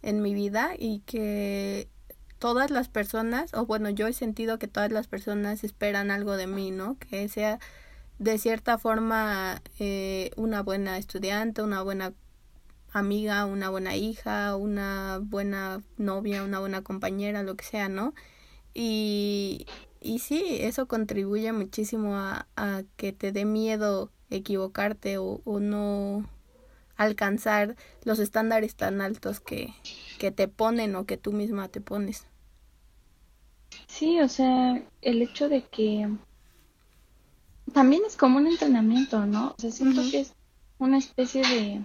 en 0.03 0.23
mi 0.23 0.35
vida 0.35 0.73
y 0.79 1.01
que 1.01 1.89
todas 2.39 2.71
las 2.71 2.89
personas, 2.89 3.53
o 3.55 3.67
bueno, 3.67 3.91
yo 3.91 4.07
he 4.07 4.13
sentido 4.13 4.59
que 4.59 4.69
todas 4.69 4.93
las 4.93 5.07
personas 5.07 5.65
esperan 5.65 6.11
algo 6.11 6.37
de 6.37 6.47
mí, 6.47 6.71
¿no? 6.71 6.99
Que 6.99 7.29
sea 7.29 7.59
de 8.19 8.39
cierta 8.39 8.79
forma 8.79 9.63
eh, 9.79 10.31
una 10.37 10.63
buena 10.63 10.99
estudiante, 10.99 11.63
una 11.63 11.83
buena 11.83 12.15
amiga, 12.93 13.45
una 13.45 13.71
buena 13.71 13.97
hija, 13.97 14.57
una 14.57 15.19
buena 15.21 15.83
novia, 15.97 16.45
una 16.45 16.61
buena 16.61 16.83
compañera, 16.83 17.43
lo 17.43 17.57
que 17.57 17.65
sea, 17.65 17.89
¿no? 17.89 18.15
Y, 18.73 19.67
y 20.05 20.21
sí, 20.21 20.59
eso 20.61 20.87
contribuye 20.89 21.53
muchísimo 21.53 22.17
a, 22.17 22.49
a 22.57 22.85
que 22.97 23.13
te 23.13 23.33
dé 23.33 23.45
miedo 23.45 24.13
equivocarte 24.31 25.19
o, 25.19 25.41
o 25.45 25.61
no 25.61 26.29
alcanzar 26.97 27.77
los 28.05 28.19
estándares 28.21 28.77
tan 28.77 29.01
altos 29.01 29.41
que, 29.41 29.75
que 30.19 30.33
te 30.33 30.49
ponen 30.49 30.97
o 30.97 31.07
que 31.07 31.17
tú 31.19 31.33
misma 31.33 31.69
te 31.69 31.81
pones. 31.81 32.27
Sí, 33.87 34.21
o 34.21 34.29
sea, 34.29 34.83
el 35.01 35.23
hecho 35.23 35.49
de 35.49 35.63
que 35.67 36.07
también 37.75 38.03
es 38.07 38.17
como 38.17 38.39
un 38.39 38.47
entrenamiento, 38.47 39.27
¿no? 39.27 39.49
O 39.49 39.55
sea, 39.59 39.71
siento 39.71 40.01
que 40.11 40.21
es 40.21 40.35
una 40.79 40.97
especie 40.97 41.43
de... 41.43 41.85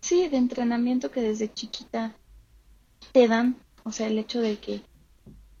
Sí, 0.00 0.28
de 0.28 0.38
entrenamiento 0.38 1.10
que 1.10 1.20
desde 1.20 1.52
chiquita 1.52 2.16
te 3.12 3.28
dan. 3.28 3.56
O 3.84 3.92
sea, 3.92 4.08
el 4.08 4.18
hecho 4.18 4.40
de 4.40 4.58
que 4.58 4.82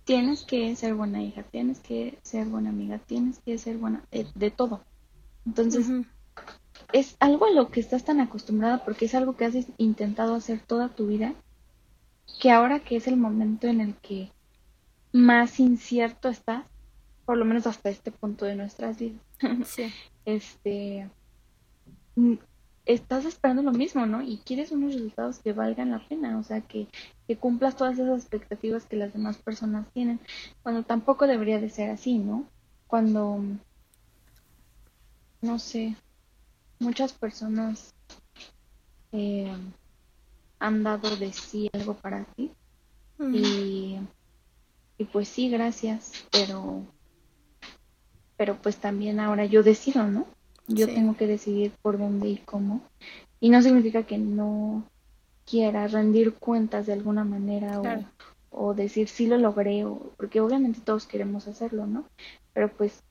tienes 0.06 0.44
que 0.44 0.74
ser 0.76 0.94
buena 0.94 1.20
hija, 1.20 1.42
tienes 1.42 1.80
que 1.80 2.18
ser 2.22 2.46
buena 2.46 2.70
amiga, 2.70 2.98
tienes 2.98 3.40
que 3.40 3.58
ser 3.58 3.76
buena 3.76 4.04
eh, 4.12 4.24
de, 4.36 4.50
todo. 4.52 4.80
Entonces, 5.44 5.88
es 6.92 7.16
algo 7.18 7.46
a 7.46 7.50
lo 7.50 7.70
que 7.70 7.80
estás 7.80 8.04
tan 8.04 8.20
acostumbrada 8.20 8.84
porque 8.84 9.06
es 9.06 9.14
algo 9.16 9.36
que 9.36 9.44
has 9.44 9.54
intentado 9.78 10.36
hacer 10.36 10.60
toda 10.60 10.88
tu 10.88 11.08
vida 11.08 11.34
que 12.40 12.52
ahora 12.52 12.80
que 12.80 12.96
es 12.96 13.08
el 13.08 13.16
momento 13.16 13.66
en 13.66 13.80
el 13.80 13.94
que 13.96 14.30
más 15.12 15.58
incierto 15.58 16.28
estás, 16.28 16.64
por 17.24 17.36
lo 17.36 17.44
menos 17.44 17.66
hasta 17.66 17.90
este 17.90 18.12
punto 18.12 18.44
de 18.44 18.54
nuestras 18.54 18.98
vidas, 18.98 19.20
este, 20.24 21.10
estás 22.86 23.24
esperando 23.24 23.62
lo 23.62 23.72
mismo, 23.72 24.06
¿no? 24.06 24.22
Y 24.22 24.38
quieres 24.38 24.70
unos 24.70 24.94
resultados 24.94 25.40
que 25.40 25.52
valgan 25.52 25.90
la 25.90 26.06
pena, 26.08 26.38
o 26.38 26.42
sea, 26.44 26.60
que, 26.60 26.86
que 27.26 27.36
cumplas 27.36 27.76
todas 27.76 27.98
esas 27.98 28.20
expectativas 28.20 28.86
que 28.86 28.96
las 28.96 29.12
demás 29.12 29.36
personas 29.38 29.86
tienen, 29.92 30.20
cuando 30.62 30.84
tampoco 30.84 31.26
debería 31.26 31.60
de 31.60 31.68
ser 31.68 31.90
así, 31.90 32.18
¿no? 32.18 32.48
Cuando, 32.86 33.42
no 35.42 35.58
sé, 35.58 35.96
muchas 36.78 37.12
personas 37.12 37.92
eh, 39.12 39.52
han 40.60 40.82
dado 40.82 41.16
de 41.16 41.32
sí 41.32 41.68
algo 41.72 41.94
para 41.94 42.24
ti. 42.24 42.52
y, 43.18 43.96
y 44.98 45.04
pues 45.06 45.28
sí, 45.28 45.48
gracias, 45.50 46.12
pero 46.30 46.84
pero 48.36 48.56
pues 48.60 48.76
también 48.76 49.18
ahora 49.18 49.46
yo 49.46 49.62
decido, 49.62 50.06
¿no? 50.06 50.26
Yo 50.68 50.86
tengo 50.86 51.16
que 51.16 51.26
decidir 51.26 51.72
por 51.82 51.98
dónde 51.98 52.28
y 52.28 52.36
cómo. 52.38 52.82
Y 53.40 53.50
no 53.50 53.62
significa 53.62 54.04
que 54.04 54.18
no 54.18 54.84
quiera 55.44 55.86
rendir 55.86 56.34
cuentas 56.34 56.86
de 56.86 56.92
alguna 56.92 57.24
manera 57.24 57.80
o, 58.50 58.74
decir 58.74 59.08
sí 59.08 59.26
lo 59.26 59.38
logré, 59.38 59.84
o, 59.84 60.12
porque 60.16 60.40
obviamente 60.40 60.80
todos 60.80 61.06
queremos 61.06 61.46
hacerlo, 61.46 61.86
¿no? 61.86 62.06
Pero 62.52 62.72
pues 62.72 63.02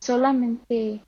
solamente 0.00 1.02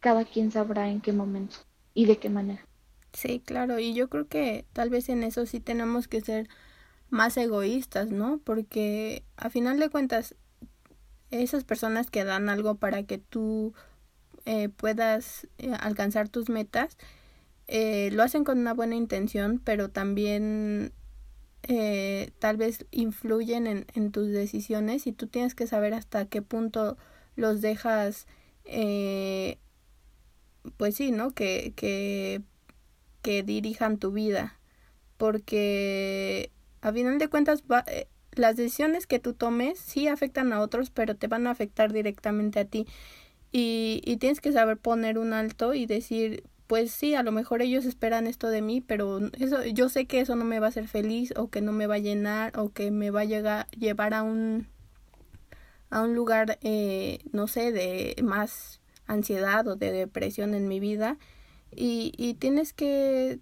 cada 0.00 0.24
quien 0.24 0.50
sabrá 0.50 0.88
en 0.88 1.00
qué 1.00 1.12
momento 1.12 1.56
y 1.94 2.06
de 2.06 2.18
qué 2.18 2.28
manera. 2.28 2.64
Sí, 3.12 3.40
claro, 3.40 3.78
y 3.78 3.94
yo 3.94 4.08
creo 4.08 4.28
que 4.28 4.66
tal 4.72 4.90
vez 4.90 5.08
en 5.08 5.22
eso 5.22 5.46
sí 5.46 5.60
tenemos 5.60 6.08
que 6.08 6.20
ser 6.20 6.48
más 7.10 7.36
egoístas, 7.36 8.10
¿no? 8.10 8.38
Porque 8.44 9.24
a 9.36 9.50
final 9.50 9.78
de 9.78 9.88
cuentas, 9.88 10.34
esas 11.30 11.64
personas 11.64 12.10
que 12.10 12.24
dan 12.24 12.48
algo 12.48 12.76
para 12.76 13.02
que 13.02 13.18
tú 13.18 13.74
eh, 14.44 14.68
puedas 14.70 15.46
eh, 15.58 15.72
alcanzar 15.80 16.28
tus 16.28 16.48
metas, 16.48 16.96
eh, 17.66 18.10
lo 18.12 18.22
hacen 18.22 18.44
con 18.44 18.58
una 18.58 18.72
buena 18.74 18.96
intención, 18.96 19.60
pero 19.62 19.90
también 19.90 20.92
tal 22.38 22.56
vez 22.56 22.86
influyen 22.92 23.66
en, 23.66 23.84
en, 23.92 24.10
tus 24.10 24.28
decisiones 24.28 25.06
y 25.06 25.12
tú 25.12 25.26
tienes 25.26 25.54
que 25.54 25.66
saber 25.66 25.92
hasta 25.92 26.24
qué 26.24 26.40
punto 26.40 26.96
los 27.36 27.60
dejas, 27.60 28.26
pues 30.78 30.94
sí, 30.94 31.10
¿no? 31.10 31.32
Que, 31.32 31.74
que, 31.76 32.40
que 33.20 33.42
dirijan 33.42 33.98
tu 33.98 34.12
vida, 34.12 34.58
porque 35.18 36.50
a 36.80 36.90
final 36.90 37.18
de 37.18 37.28
cuentas 37.28 37.62
las 38.38 38.56
decisiones 38.56 39.06
que 39.06 39.18
tú 39.18 39.34
tomes 39.34 39.78
sí 39.78 40.08
afectan 40.08 40.52
a 40.52 40.60
otros, 40.60 40.90
pero 40.90 41.16
te 41.16 41.26
van 41.26 41.46
a 41.46 41.50
afectar 41.50 41.92
directamente 41.92 42.60
a 42.60 42.64
ti. 42.64 42.86
Y, 43.52 44.02
y 44.04 44.18
tienes 44.18 44.40
que 44.40 44.52
saber 44.52 44.78
poner 44.78 45.18
un 45.18 45.32
alto 45.32 45.74
y 45.74 45.86
decir, 45.86 46.44
pues 46.68 46.92
sí, 46.92 47.14
a 47.14 47.22
lo 47.22 47.32
mejor 47.32 47.62
ellos 47.62 47.86
esperan 47.86 48.26
esto 48.26 48.48
de 48.48 48.60
mí, 48.60 48.82
pero 48.82 49.20
eso, 49.38 49.64
yo 49.64 49.88
sé 49.88 50.06
que 50.06 50.20
eso 50.20 50.36
no 50.36 50.44
me 50.44 50.60
va 50.60 50.66
a 50.66 50.68
hacer 50.68 50.86
feliz 50.86 51.32
o 51.34 51.48
que 51.48 51.62
no 51.62 51.72
me 51.72 51.86
va 51.86 51.94
a 51.96 51.98
llenar 51.98 52.58
o 52.58 52.70
que 52.72 52.90
me 52.90 53.10
va 53.10 53.22
a 53.22 53.24
llegar, 53.24 53.66
llevar 53.70 54.12
a 54.12 54.22
un, 54.22 54.68
a 55.88 56.02
un 56.02 56.14
lugar, 56.14 56.58
eh, 56.60 57.20
no 57.32 57.46
sé, 57.48 57.72
de 57.72 58.16
más 58.22 58.80
ansiedad 59.06 59.66
o 59.66 59.76
de 59.76 59.92
depresión 59.92 60.54
en 60.54 60.68
mi 60.68 60.78
vida. 60.78 61.16
Y, 61.74 62.12
y 62.18 62.34
tienes 62.34 62.74
que 62.74 63.40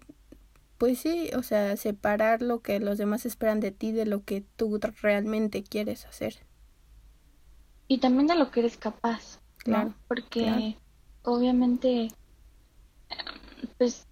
pues 0.77 0.99
sí, 0.99 1.29
o 1.35 1.43
sea, 1.43 1.75
separar 1.77 2.41
lo 2.41 2.61
que 2.61 2.79
los 2.79 2.97
demás 2.97 3.25
esperan 3.25 3.59
de 3.59 3.71
ti 3.71 3.91
de 3.91 4.05
lo 4.05 4.23
que 4.23 4.41
tú 4.41 4.79
realmente 5.01 5.63
quieres 5.63 6.05
hacer. 6.05 6.45
Y 7.87 7.99
también 7.99 8.27
de 8.27 8.35
lo 8.35 8.51
que 8.51 8.59
eres 8.61 8.77
capaz, 8.77 9.39
claro, 9.57 9.93
Porque 10.07 10.77
obviamente, 11.23 12.09
pues, 13.77 14.05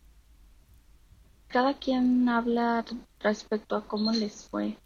cada 1.47 1.73
quien 1.73 2.27
habla 2.29 2.85
respecto 3.19 3.75
a 3.75 3.87
cómo 3.87 4.11
les 4.11 4.45
fue 4.45 4.77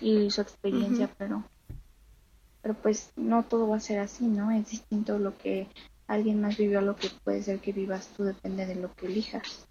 y 0.00 0.30
su 0.30 0.40
experiencia, 0.40 1.12
pero, 1.18 1.44
pero 2.60 2.74
pues 2.74 3.12
no 3.16 3.44
todo 3.44 3.68
va 3.68 3.76
a 3.76 3.80
ser 3.80 3.98
así, 3.98 4.26
¿no? 4.26 4.50
Es 4.50 4.70
distinto 4.70 5.18
lo 5.18 5.36
que 5.36 5.68
alguien 6.06 6.40
más 6.40 6.56
vivió 6.56 6.78
a 6.78 6.82
lo 6.82 6.96
que 6.96 7.08
puede 7.24 7.42
ser 7.42 7.60
que 7.60 7.72
vivas 7.72 8.08
tú, 8.16 8.24
depende 8.24 8.66
de 8.66 8.76
lo 8.76 8.92
que 8.94 9.06
elijas. 9.06 9.68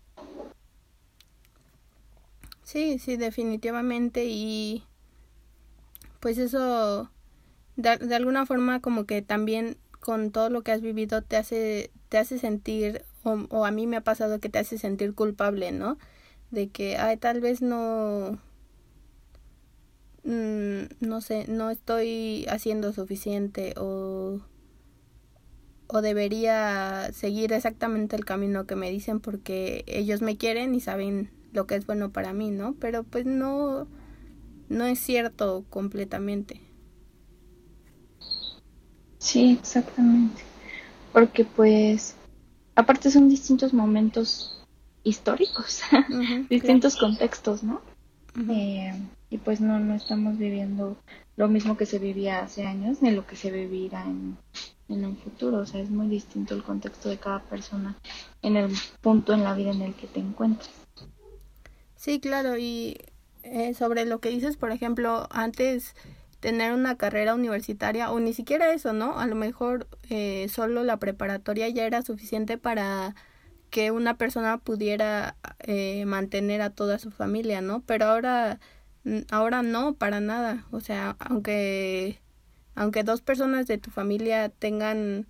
Sí, 2.71 2.99
sí, 2.99 3.17
definitivamente 3.17 4.23
y 4.27 4.85
pues 6.21 6.37
eso 6.37 7.11
de, 7.75 7.97
de, 7.97 8.15
alguna 8.15 8.45
forma 8.45 8.79
como 8.79 9.05
que 9.05 9.21
también 9.21 9.75
con 9.99 10.31
todo 10.31 10.49
lo 10.49 10.61
que 10.61 10.71
has 10.71 10.79
vivido 10.79 11.21
te 11.21 11.35
hace 11.35 11.91
te 12.07 12.17
hace 12.17 12.39
sentir 12.39 13.03
o, 13.23 13.33
o, 13.49 13.65
a 13.65 13.71
mí 13.71 13.87
me 13.87 13.97
ha 13.97 14.05
pasado 14.05 14.39
que 14.39 14.47
te 14.47 14.59
hace 14.59 14.77
sentir 14.77 15.13
culpable, 15.15 15.73
¿no? 15.73 15.97
De 16.51 16.69
que 16.69 16.95
ay 16.97 17.17
tal 17.17 17.41
vez 17.41 17.61
no 17.61 18.39
mm, 20.23 20.83
no 21.01 21.19
sé, 21.19 21.47
no 21.49 21.71
estoy 21.71 22.45
haciendo 22.49 22.93
suficiente 22.93 23.73
o 23.75 24.39
o 25.87 26.01
debería 26.01 27.11
seguir 27.11 27.51
exactamente 27.51 28.15
el 28.15 28.23
camino 28.23 28.65
que 28.65 28.77
me 28.77 28.89
dicen 28.91 29.19
porque 29.19 29.83
ellos 29.87 30.21
me 30.21 30.37
quieren 30.37 30.73
y 30.73 30.79
saben 30.79 31.40
lo 31.53 31.67
que 31.67 31.75
es 31.75 31.85
bueno 31.85 32.11
para 32.11 32.33
mí, 32.33 32.51
¿no? 32.51 32.73
Pero 32.79 33.03
pues 33.03 33.25
no, 33.25 33.87
no 34.69 34.85
es 34.85 34.99
cierto 34.99 35.65
completamente. 35.69 36.61
Sí, 39.17 39.57
exactamente. 39.59 40.41
Porque 41.13 41.45
pues, 41.45 42.15
aparte 42.75 43.11
son 43.11 43.29
distintos 43.29 43.73
momentos 43.73 44.65
históricos, 45.03 45.81
distintos 46.49 46.95
contextos, 46.97 47.63
¿no? 47.63 47.81
eh, 48.49 48.93
y 49.29 49.37
pues 49.37 49.61
no, 49.61 49.79
no 49.79 49.93
estamos 49.93 50.37
viviendo 50.37 50.97
lo 51.35 51.47
mismo 51.47 51.77
que 51.77 51.85
se 51.85 51.99
vivía 51.99 52.39
hace 52.39 52.65
años, 52.65 53.01
ni 53.01 53.11
lo 53.11 53.25
que 53.25 53.35
se 53.35 53.51
vivirá 53.51 54.03
en, 54.03 54.37
en 54.89 55.05
un 55.05 55.17
futuro. 55.17 55.59
O 55.59 55.65
sea, 55.65 55.81
es 55.81 55.89
muy 55.89 56.07
distinto 56.07 56.53
el 56.53 56.63
contexto 56.63 57.09
de 57.09 57.17
cada 57.17 57.39
persona 57.43 57.95
en 58.41 58.57
el 58.57 58.71
punto 59.01 59.33
en 59.33 59.43
la 59.43 59.53
vida 59.53 59.71
en 59.71 59.81
el 59.81 59.93
que 59.93 60.07
te 60.07 60.19
encuentras. 60.19 60.80
Sí, 62.01 62.19
claro, 62.19 62.57
y 62.57 62.97
eh, 63.43 63.75
sobre 63.75 64.05
lo 64.05 64.19
que 64.19 64.29
dices, 64.29 64.57
por 64.57 64.71
ejemplo, 64.71 65.27
antes 65.29 65.93
tener 66.39 66.73
una 66.73 66.97
carrera 66.97 67.35
universitaria 67.35 68.11
o 68.11 68.19
ni 68.19 68.33
siquiera 68.33 68.73
eso, 68.73 68.91
¿no? 68.91 69.19
A 69.19 69.27
lo 69.27 69.35
mejor 69.35 69.87
eh, 70.09 70.47
solo 70.49 70.83
la 70.83 70.97
preparatoria 70.97 71.69
ya 71.69 71.85
era 71.85 72.01
suficiente 72.01 72.57
para 72.57 73.13
que 73.69 73.91
una 73.91 74.17
persona 74.17 74.57
pudiera 74.57 75.35
eh, 75.59 76.05
mantener 76.05 76.63
a 76.63 76.71
toda 76.71 76.97
su 76.97 77.11
familia, 77.11 77.61
¿no? 77.61 77.83
Pero 77.83 78.05
ahora, 78.07 78.59
ahora 79.29 79.61
no, 79.61 79.93
para 79.93 80.19
nada. 80.21 80.65
O 80.71 80.79
sea, 80.79 81.17
aunque, 81.19 82.19
aunque 82.73 83.03
dos 83.03 83.21
personas 83.21 83.67
de 83.67 83.77
tu 83.77 83.91
familia 83.91 84.49
tengan 84.49 85.27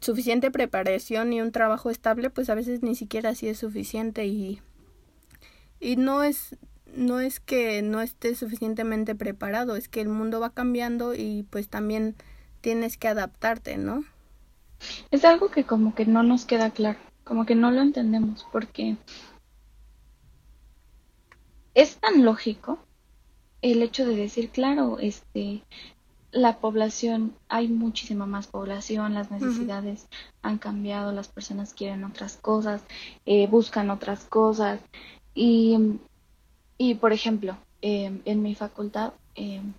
suficiente 0.00 0.52
preparación 0.52 1.32
y 1.32 1.40
un 1.40 1.50
trabajo 1.50 1.90
estable, 1.90 2.30
pues 2.30 2.48
a 2.48 2.54
veces 2.54 2.84
ni 2.84 2.94
siquiera 2.94 3.30
así 3.30 3.48
es 3.48 3.58
suficiente 3.58 4.26
y 4.26 4.60
y 5.80 5.96
no 5.96 6.22
es 6.22 6.56
no 6.94 7.20
es 7.20 7.38
que 7.40 7.82
no 7.82 8.00
estés 8.00 8.38
suficientemente 8.38 9.14
preparado, 9.14 9.76
es 9.76 9.88
que 9.88 10.00
el 10.00 10.08
mundo 10.08 10.40
va 10.40 10.50
cambiando 10.50 11.14
y 11.14 11.46
pues 11.50 11.68
también 11.68 12.16
tienes 12.60 12.96
que 12.96 13.08
adaptarte, 13.08 13.76
¿no? 13.78 14.04
Es 15.10 15.24
algo 15.24 15.50
que 15.50 15.64
como 15.64 15.94
que 15.94 16.06
no 16.06 16.22
nos 16.22 16.44
queda 16.44 16.70
claro, 16.70 16.98
como 17.24 17.46
que 17.46 17.54
no 17.54 17.70
lo 17.70 17.80
entendemos 17.80 18.46
porque 18.50 18.96
es 21.74 21.96
tan 21.96 22.24
lógico 22.24 22.78
el 23.62 23.82
hecho 23.82 24.06
de 24.06 24.16
decir, 24.16 24.50
claro, 24.50 24.98
este 24.98 25.62
la 26.32 26.58
población, 26.58 27.34
hay 27.48 27.66
muchísima 27.66 28.24
más 28.24 28.46
población, 28.46 29.14
las 29.14 29.32
necesidades 29.32 30.06
han 30.42 30.58
cambiado, 30.58 31.10
las 31.10 31.26
personas 31.26 31.74
quieren 31.74 32.04
otras 32.04 32.36
cosas, 32.36 32.82
eh, 33.26 33.48
buscan 33.48 33.90
otras 33.90 34.24
cosas, 34.24 34.80
y, 35.34 35.98
y 36.78 36.94
por 36.94 37.12
ejemplo, 37.12 37.56
em, 37.82 38.20
en 38.24 38.42
mi 38.42 38.54
facultad, 38.54 39.12
em, 39.34 39.72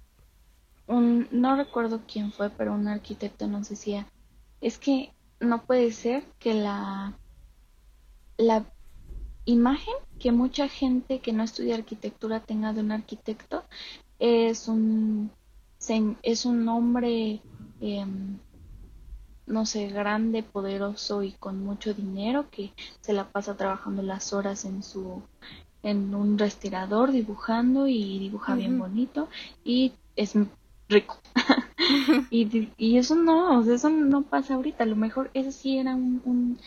un, 0.87 1.27
no 1.31 1.55
recuerdo 1.55 2.01
quién 2.11 2.31
fue, 2.31 2.49
pero 2.49 2.73
un 2.73 2.87
arquitecto 2.87 3.47
nos 3.47 3.69
decía, 3.69 4.07
es 4.61 4.77
que 4.77 5.11
no 5.39 5.63
puede 5.63 5.91
ser 5.91 6.23
que 6.39 6.53
la, 6.53 7.17
la 8.37 8.65
imagen 9.45 9.93
que 10.19 10.31
mucha 10.31 10.67
gente 10.67 11.19
que 11.19 11.33
no 11.33 11.43
estudia 11.43 11.75
arquitectura 11.75 12.41
tenga 12.41 12.73
de 12.73 12.81
un 12.81 12.91
arquitecto 12.91 13.63
es 14.19 14.67
un, 14.67 15.31
es 16.21 16.45
un 16.45 16.67
hombre, 16.69 17.41
em, 17.79 18.37
no 19.51 19.65
sé, 19.65 19.87
grande, 19.87 20.43
poderoso 20.43 21.23
y 21.23 21.33
con 21.33 21.63
mucho 21.63 21.93
dinero 21.93 22.49
que 22.49 22.71
se 23.01 23.13
la 23.13 23.29
pasa 23.29 23.57
trabajando 23.57 24.01
las 24.01 24.33
horas 24.33 24.65
en 24.65 24.83
su 24.83 25.21
en 25.83 26.13
un 26.13 26.37
respirador 26.37 27.11
dibujando 27.11 27.87
y 27.87 28.19
dibuja 28.19 28.55
bien 28.55 28.77
bonito 28.77 29.29
y 29.63 29.93
es 30.15 30.33
rico. 30.89 31.17
y, 32.29 32.69
y, 32.77 32.97
eso 32.97 33.15
no, 33.15 33.59
o 33.59 33.63
sea, 33.63 33.75
eso 33.75 33.89
no 33.89 34.21
pasa 34.21 34.55
ahorita. 34.55 34.83
A 34.83 34.87
lo 34.87 34.95
mejor 34.95 35.31
eso 35.33 35.51
sí 35.51 35.77
era 35.77 35.95
un, 35.95 36.59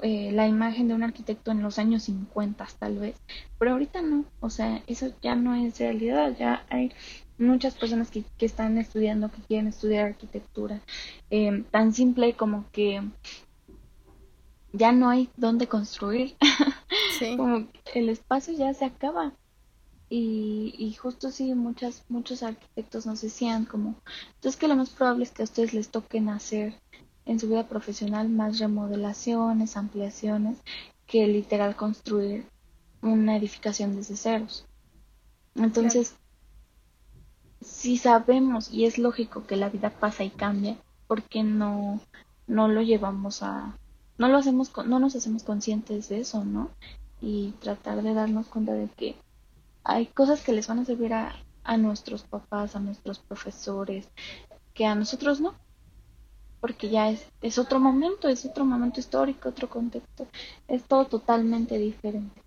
eh, 0.00 0.30
la 0.32 0.46
imagen 0.46 0.88
de 0.88 0.94
un 0.94 1.02
arquitecto 1.02 1.50
en 1.50 1.62
los 1.62 1.78
años 1.78 2.04
50 2.04 2.66
tal 2.78 2.98
vez, 2.98 3.16
pero 3.58 3.72
ahorita 3.72 4.02
no, 4.02 4.24
o 4.40 4.50
sea, 4.50 4.82
eso 4.86 5.12
ya 5.22 5.34
no 5.34 5.54
es 5.54 5.78
realidad, 5.78 6.36
ya 6.38 6.64
hay 6.70 6.92
muchas 7.38 7.74
personas 7.74 8.10
que, 8.10 8.24
que 8.36 8.46
están 8.46 8.78
estudiando, 8.78 9.30
que 9.30 9.42
quieren 9.42 9.68
estudiar 9.68 10.06
arquitectura, 10.06 10.80
eh, 11.30 11.64
tan 11.70 11.92
simple 11.92 12.34
como 12.34 12.64
que 12.70 13.02
ya 14.72 14.92
no 14.92 15.08
hay 15.08 15.28
dónde 15.36 15.66
construir. 15.66 16.36
Como 17.36 17.66
el 17.94 18.08
espacio 18.08 18.54
ya 18.54 18.72
se 18.74 18.84
acaba. 18.84 19.32
Y, 20.08 20.74
y 20.78 20.94
justo 20.94 21.30
sí, 21.30 21.54
muchas, 21.54 22.04
muchos 22.08 22.42
arquitectos 22.42 23.04
nos 23.06 23.20
decían 23.20 23.66
como, 23.66 24.00
entonces 24.36 24.58
que 24.58 24.68
lo 24.68 24.74
más 24.74 24.88
probable 24.88 25.24
es 25.24 25.32
que 25.32 25.42
a 25.42 25.44
ustedes 25.44 25.74
les 25.74 25.90
toquen 25.90 26.30
hacer 26.30 26.80
en 27.28 27.38
su 27.38 27.46
vida 27.46 27.68
profesional 27.68 28.30
más 28.30 28.58
remodelaciones, 28.58 29.76
ampliaciones, 29.76 30.58
que 31.06 31.28
literal 31.28 31.76
construir 31.76 32.46
una 33.02 33.36
edificación 33.36 33.94
desde 33.94 34.16
ceros. 34.16 34.66
Entonces, 35.54 36.16
si 37.60 37.98
sabemos 37.98 38.72
y 38.72 38.86
es 38.86 38.96
lógico 38.96 39.46
que 39.46 39.56
la 39.56 39.68
vida 39.68 39.90
pasa 39.90 40.24
y 40.24 40.30
cambia, 40.30 40.78
¿por 41.06 41.22
qué 41.22 41.42
no, 41.42 42.00
no 42.46 42.66
lo 42.66 42.80
llevamos 42.80 43.42
a, 43.42 43.76
no 44.16 44.28
lo 44.28 44.38
hacemos, 44.38 44.72
no 44.86 44.98
nos 44.98 45.14
hacemos 45.14 45.42
conscientes 45.42 46.08
de 46.08 46.20
eso, 46.20 46.46
¿no? 46.46 46.70
Y 47.20 47.52
tratar 47.60 48.02
de 48.02 48.14
darnos 48.14 48.46
cuenta 48.46 48.72
de 48.72 48.88
que 48.88 49.16
hay 49.84 50.06
cosas 50.06 50.42
que 50.42 50.52
les 50.52 50.66
van 50.66 50.78
a 50.78 50.84
servir 50.86 51.12
a, 51.12 51.34
a 51.62 51.76
nuestros 51.76 52.22
papás, 52.22 52.74
a 52.74 52.80
nuestros 52.80 53.18
profesores, 53.18 54.08
que 54.72 54.86
a 54.86 54.94
nosotros 54.94 55.42
no, 55.42 55.54
porque 56.60 56.90
ya 56.90 57.10
es, 57.10 57.26
es 57.42 57.58
otro 57.58 57.80
momento, 57.80 58.28
es 58.28 58.44
otro 58.44 58.64
momento 58.64 59.00
histórico, 59.00 59.48
otro 59.48 59.68
contexto, 59.68 60.26
es 60.66 60.82
todo 60.84 61.06
totalmente 61.06 61.78
diferente. 61.78 62.42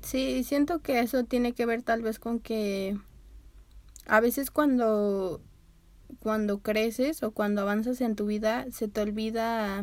Sí, 0.00 0.44
siento 0.44 0.80
que 0.80 1.00
eso 1.00 1.24
tiene 1.24 1.52
que 1.52 1.66
ver 1.66 1.82
tal 1.82 2.02
vez 2.02 2.18
con 2.18 2.38
que 2.38 2.96
a 4.06 4.20
veces 4.20 4.50
cuando 4.50 5.40
cuando 6.20 6.60
creces 6.60 7.22
o 7.24 7.32
cuando 7.32 7.62
avanzas 7.62 8.00
en 8.00 8.14
tu 8.14 8.26
vida 8.26 8.66
se 8.70 8.86
te 8.86 9.00
olvida 9.00 9.82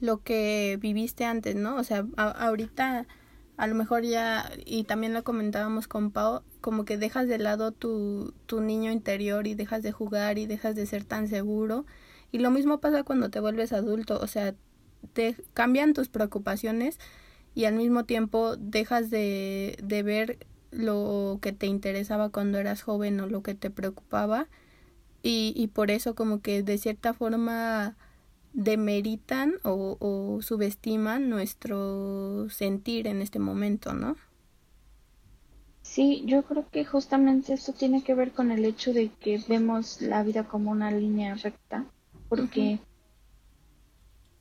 lo 0.00 0.22
que 0.22 0.78
viviste 0.80 1.24
antes, 1.24 1.56
¿no? 1.56 1.76
O 1.76 1.84
sea, 1.84 2.06
ahorita 2.16 3.06
a 3.56 3.66
lo 3.66 3.74
mejor 3.74 4.02
ya, 4.02 4.50
y 4.66 4.84
también 4.84 5.14
lo 5.14 5.24
comentábamos 5.24 5.88
con 5.88 6.10
Pau, 6.10 6.42
como 6.64 6.86
que 6.86 6.96
dejas 6.96 7.28
de 7.28 7.36
lado 7.36 7.72
tu, 7.72 8.32
tu 8.46 8.62
niño 8.62 8.90
interior 8.90 9.46
y 9.46 9.54
dejas 9.54 9.82
de 9.82 9.92
jugar 9.92 10.38
y 10.38 10.46
dejas 10.46 10.74
de 10.74 10.86
ser 10.86 11.04
tan 11.04 11.28
seguro. 11.28 11.84
Y 12.32 12.38
lo 12.38 12.50
mismo 12.50 12.80
pasa 12.80 13.02
cuando 13.04 13.28
te 13.28 13.38
vuelves 13.38 13.74
adulto, 13.74 14.18
o 14.18 14.26
sea, 14.26 14.54
te 15.12 15.36
cambian 15.52 15.92
tus 15.92 16.08
preocupaciones 16.08 16.98
y 17.54 17.66
al 17.66 17.74
mismo 17.74 18.06
tiempo 18.06 18.56
dejas 18.56 19.10
de, 19.10 19.76
de 19.82 20.02
ver 20.02 20.38
lo 20.70 21.38
que 21.42 21.52
te 21.52 21.66
interesaba 21.66 22.30
cuando 22.30 22.56
eras 22.56 22.80
joven 22.80 23.20
o 23.20 23.26
lo 23.26 23.42
que 23.42 23.54
te 23.54 23.68
preocupaba 23.68 24.48
y, 25.22 25.52
y 25.54 25.66
por 25.66 25.90
eso 25.90 26.14
como 26.14 26.40
que 26.40 26.62
de 26.62 26.78
cierta 26.78 27.12
forma 27.12 27.94
demeritan 28.54 29.56
o, 29.64 29.98
o 30.00 30.40
subestiman 30.40 31.28
nuestro 31.28 32.48
sentir 32.48 33.06
en 33.06 33.20
este 33.20 33.38
momento, 33.38 33.92
¿no? 33.92 34.16
Sí, 35.84 36.24
yo 36.26 36.42
creo 36.42 36.68
que 36.68 36.84
justamente 36.84 37.52
esto 37.52 37.72
tiene 37.72 38.02
que 38.02 38.16
ver 38.16 38.32
con 38.32 38.50
el 38.50 38.64
hecho 38.64 38.92
de 38.92 39.10
que 39.20 39.38
vemos 39.46 40.00
la 40.02 40.24
vida 40.24 40.48
como 40.48 40.72
una 40.72 40.90
línea 40.90 41.36
recta, 41.36 41.86
porque 42.28 42.80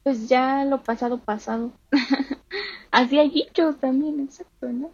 pues 0.04 0.28
ya 0.28 0.66
lo 0.66 0.84
pasado 0.84 1.18
pasado. 1.20 1.72
Así 2.92 3.18
hay 3.20 3.30
dicho 3.30 3.76
también, 3.76 4.20
exacto, 4.20 4.68
¿no? 4.72 4.92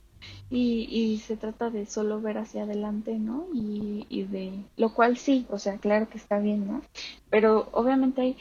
Y, 0.50 0.88
y 0.90 1.18
se 1.20 1.38
trata 1.38 1.70
de 1.70 1.86
solo 1.86 2.22
ver 2.22 2.38
hacia 2.38 2.64
adelante, 2.64 3.18
¿no? 3.18 3.48
Y, 3.54 4.06
y 4.10 4.24
de 4.24 4.66
lo 4.78 4.94
cual 4.94 5.18
sí, 5.18 5.46
o 5.50 5.60
sea, 5.60 5.78
claro 5.78 6.10
que 6.10 6.18
está 6.18 6.40
bien, 6.40 6.68
¿no? 6.68 6.82
Pero 7.30 7.70
obviamente 7.74 8.22
hay 8.22 8.38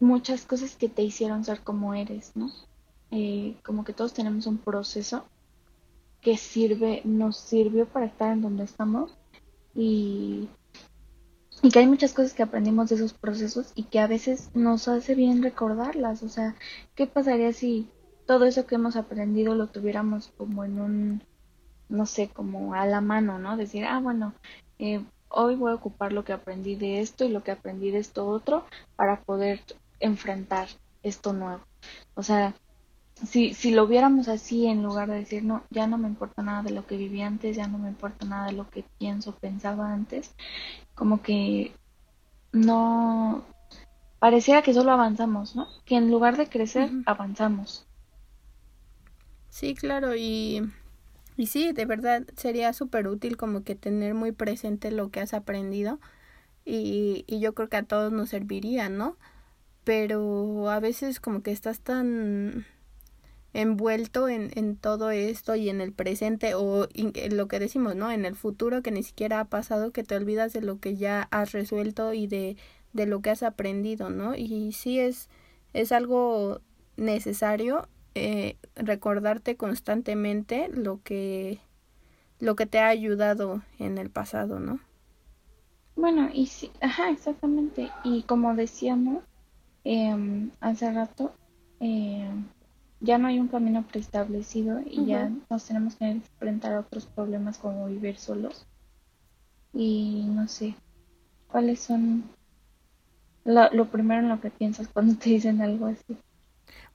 muchas 0.00 0.46
cosas 0.46 0.76
que 0.76 0.88
te 0.88 1.02
hicieron 1.02 1.44
ser 1.44 1.60
como 1.62 1.94
eres, 1.94 2.32
¿no? 2.36 2.50
Eh, 3.10 3.56
como 3.64 3.84
que 3.84 3.92
todos 3.92 4.14
tenemos 4.14 4.46
un 4.46 4.58
proceso 4.58 5.24
que 6.20 6.36
sirve, 6.36 7.02
nos 7.04 7.36
sirvió 7.36 7.86
para 7.86 8.06
estar 8.06 8.32
en 8.32 8.42
donde 8.42 8.64
estamos 8.64 9.16
y, 9.74 10.48
y 11.62 11.70
que 11.70 11.78
hay 11.78 11.86
muchas 11.86 12.12
cosas 12.12 12.34
que 12.34 12.42
aprendimos 12.42 12.88
de 12.88 12.96
esos 12.96 13.12
procesos 13.14 13.72
y 13.74 13.84
que 13.84 14.00
a 14.00 14.06
veces 14.06 14.50
nos 14.54 14.88
hace 14.88 15.14
bien 15.14 15.42
recordarlas, 15.42 16.22
o 16.22 16.28
sea, 16.28 16.54
¿qué 16.94 17.06
pasaría 17.06 17.52
si 17.52 17.88
todo 18.26 18.44
eso 18.44 18.66
que 18.66 18.76
hemos 18.76 18.96
aprendido 18.96 19.54
lo 19.54 19.66
tuviéramos 19.66 20.32
como 20.36 20.64
en 20.64 20.80
un, 20.80 21.22
no 21.88 22.06
sé, 22.06 22.28
como 22.28 22.74
a 22.74 22.86
la 22.86 23.00
mano, 23.00 23.38
¿no? 23.38 23.56
Decir, 23.56 23.84
ah, 23.84 23.98
bueno, 23.98 24.34
eh, 24.78 25.04
hoy 25.28 25.56
voy 25.56 25.72
a 25.72 25.76
ocupar 25.76 26.12
lo 26.12 26.24
que 26.24 26.32
aprendí 26.32 26.76
de 26.76 27.00
esto 27.00 27.24
y 27.24 27.28
lo 27.28 27.42
que 27.42 27.50
aprendí 27.50 27.90
de 27.90 27.98
esto 27.98 28.28
otro 28.28 28.64
para 28.96 29.20
poder 29.22 29.60
enfrentar 29.98 30.68
esto 31.02 31.32
nuevo. 31.32 31.62
O 32.14 32.22
sea, 32.22 32.54
si, 33.26 33.54
si 33.54 33.72
lo 33.72 33.86
viéramos 33.86 34.28
así 34.28 34.66
en 34.66 34.82
lugar 34.82 35.08
de 35.10 35.16
decir, 35.20 35.44
no, 35.44 35.64
ya 35.70 35.86
no 35.86 35.98
me 35.98 36.08
importa 36.08 36.42
nada 36.42 36.62
de 36.62 36.70
lo 36.72 36.86
que 36.86 36.96
viví 36.96 37.22
antes, 37.22 37.56
ya 37.56 37.66
no 37.68 37.78
me 37.78 37.88
importa 37.88 38.26
nada 38.26 38.46
de 38.46 38.52
lo 38.52 38.68
que 38.70 38.84
pienso, 38.98 39.34
pensaba 39.36 39.92
antes, 39.92 40.34
como 40.94 41.22
que 41.22 41.74
no 42.52 43.44
pareciera 44.20 44.62
que 44.62 44.74
solo 44.74 44.92
avanzamos, 44.92 45.56
¿no? 45.56 45.68
Que 45.86 45.96
en 45.96 46.10
lugar 46.10 46.36
de 46.36 46.48
crecer, 46.48 46.92
avanzamos. 47.06 47.86
Sí, 49.50 49.74
claro, 49.74 50.14
y, 50.16 50.62
y 51.36 51.46
sí, 51.48 51.72
de 51.72 51.86
verdad 51.86 52.24
sería 52.36 52.72
súper 52.74 53.08
útil 53.08 53.36
como 53.36 53.64
que 53.64 53.74
tener 53.76 54.14
muy 54.14 54.32
presente 54.32 54.90
lo 54.92 55.10
que 55.10 55.20
has 55.20 55.34
aprendido 55.34 56.00
y, 56.64 57.24
y 57.28 57.40
yo 57.40 57.54
creo 57.54 57.68
que 57.68 57.78
a 57.78 57.84
todos 57.84 58.12
nos 58.12 58.30
serviría, 58.30 58.88
¿no? 58.88 59.18
pero 59.84 60.70
a 60.70 60.80
veces 60.80 61.20
como 61.20 61.42
que 61.42 61.52
estás 61.52 61.80
tan 61.80 62.66
envuelto 63.52 64.28
en, 64.28 64.50
en 64.56 64.76
todo 64.76 65.10
esto 65.10 65.56
y 65.56 65.68
en 65.70 65.80
el 65.80 65.92
presente 65.92 66.54
o 66.54 66.88
en 66.94 67.36
lo 67.36 67.48
que 67.48 67.58
decimos, 67.60 67.96
¿no? 67.96 68.10
En 68.10 68.24
el 68.24 68.36
futuro 68.36 68.82
que 68.82 68.90
ni 68.92 69.02
siquiera 69.02 69.40
ha 69.40 69.44
pasado, 69.46 69.92
que 69.92 70.04
te 70.04 70.16
olvidas 70.16 70.52
de 70.52 70.62
lo 70.62 70.78
que 70.80 70.96
ya 70.96 71.28
has 71.30 71.52
resuelto 71.52 72.12
y 72.14 72.26
de, 72.26 72.56
de 72.92 73.06
lo 73.06 73.22
que 73.22 73.30
has 73.30 73.42
aprendido, 73.42 74.10
¿no? 74.10 74.34
Y 74.36 74.72
sí 74.72 75.00
es, 75.00 75.28
es 75.72 75.92
algo 75.92 76.60
necesario 76.96 77.88
eh, 78.14 78.56
recordarte 78.76 79.56
constantemente 79.56 80.68
lo 80.68 81.02
que, 81.02 81.60
lo 82.40 82.56
que 82.56 82.66
te 82.66 82.78
ha 82.80 82.88
ayudado 82.88 83.62
en 83.78 83.98
el 83.98 84.10
pasado, 84.10 84.60
¿no? 84.60 84.80
Bueno, 85.94 86.30
y 86.32 86.46
sí, 86.46 86.72
ajá, 86.80 87.10
exactamente. 87.10 87.90
Y 88.04 88.22
como 88.24 88.54
decíamos, 88.54 89.22
eh, 89.84 90.50
hace 90.60 90.92
rato, 90.92 91.34
eh, 91.80 92.30
ya 93.00 93.18
no 93.18 93.28
hay 93.28 93.40
un 93.40 93.48
camino 93.48 93.84
preestablecido 93.86 94.80
y 94.84 95.06
ya 95.06 95.30
nos 95.48 95.64
tenemos 95.64 95.96
que 95.96 96.06
enfrentar 96.06 96.74
a 96.74 96.80
otros 96.80 97.06
problemas 97.06 97.58
como 97.58 97.86
vivir 97.86 98.18
solos. 98.18 98.66
Y 99.72 100.26
no 100.28 100.48
sé, 100.48 100.74
¿cuáles 101.48 101.80
son 101.80 102.24
lo, 103.44 103.70
lo 103.72 103.90
primero 103.90 104.20
en 104.20 104.28
lo 104.28 104.40
que 104.40 104.50
piensas 104.50 104.88
cuando 104.88 105.16
te 105.16 105.30
dicen 105.30 105.62
algo 105.62 105.86
así? 105.86 106.18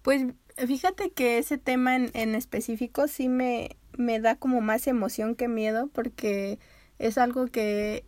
Pues 0.01 0.25
fíjate 0.55 1.11
que 1.11 1.39
ese 1.39 1.57
tema 1.57 1.95
en, 1.95 2.11
en 2.13 2.35
específico 2.35 3.07
sí 3.07 3.27
me, 3.27 3.77
me 3.97 4.19
da 4.19 4.35
como 4.35 4.61
más 4.61 4.85
emoción 4.87 5.35
que 5.35 5.47
miedo 5.47 5.87
porque 5.87 6.59
es 6.99 7.17
algo 7.17 7.47
que 7.47 8.05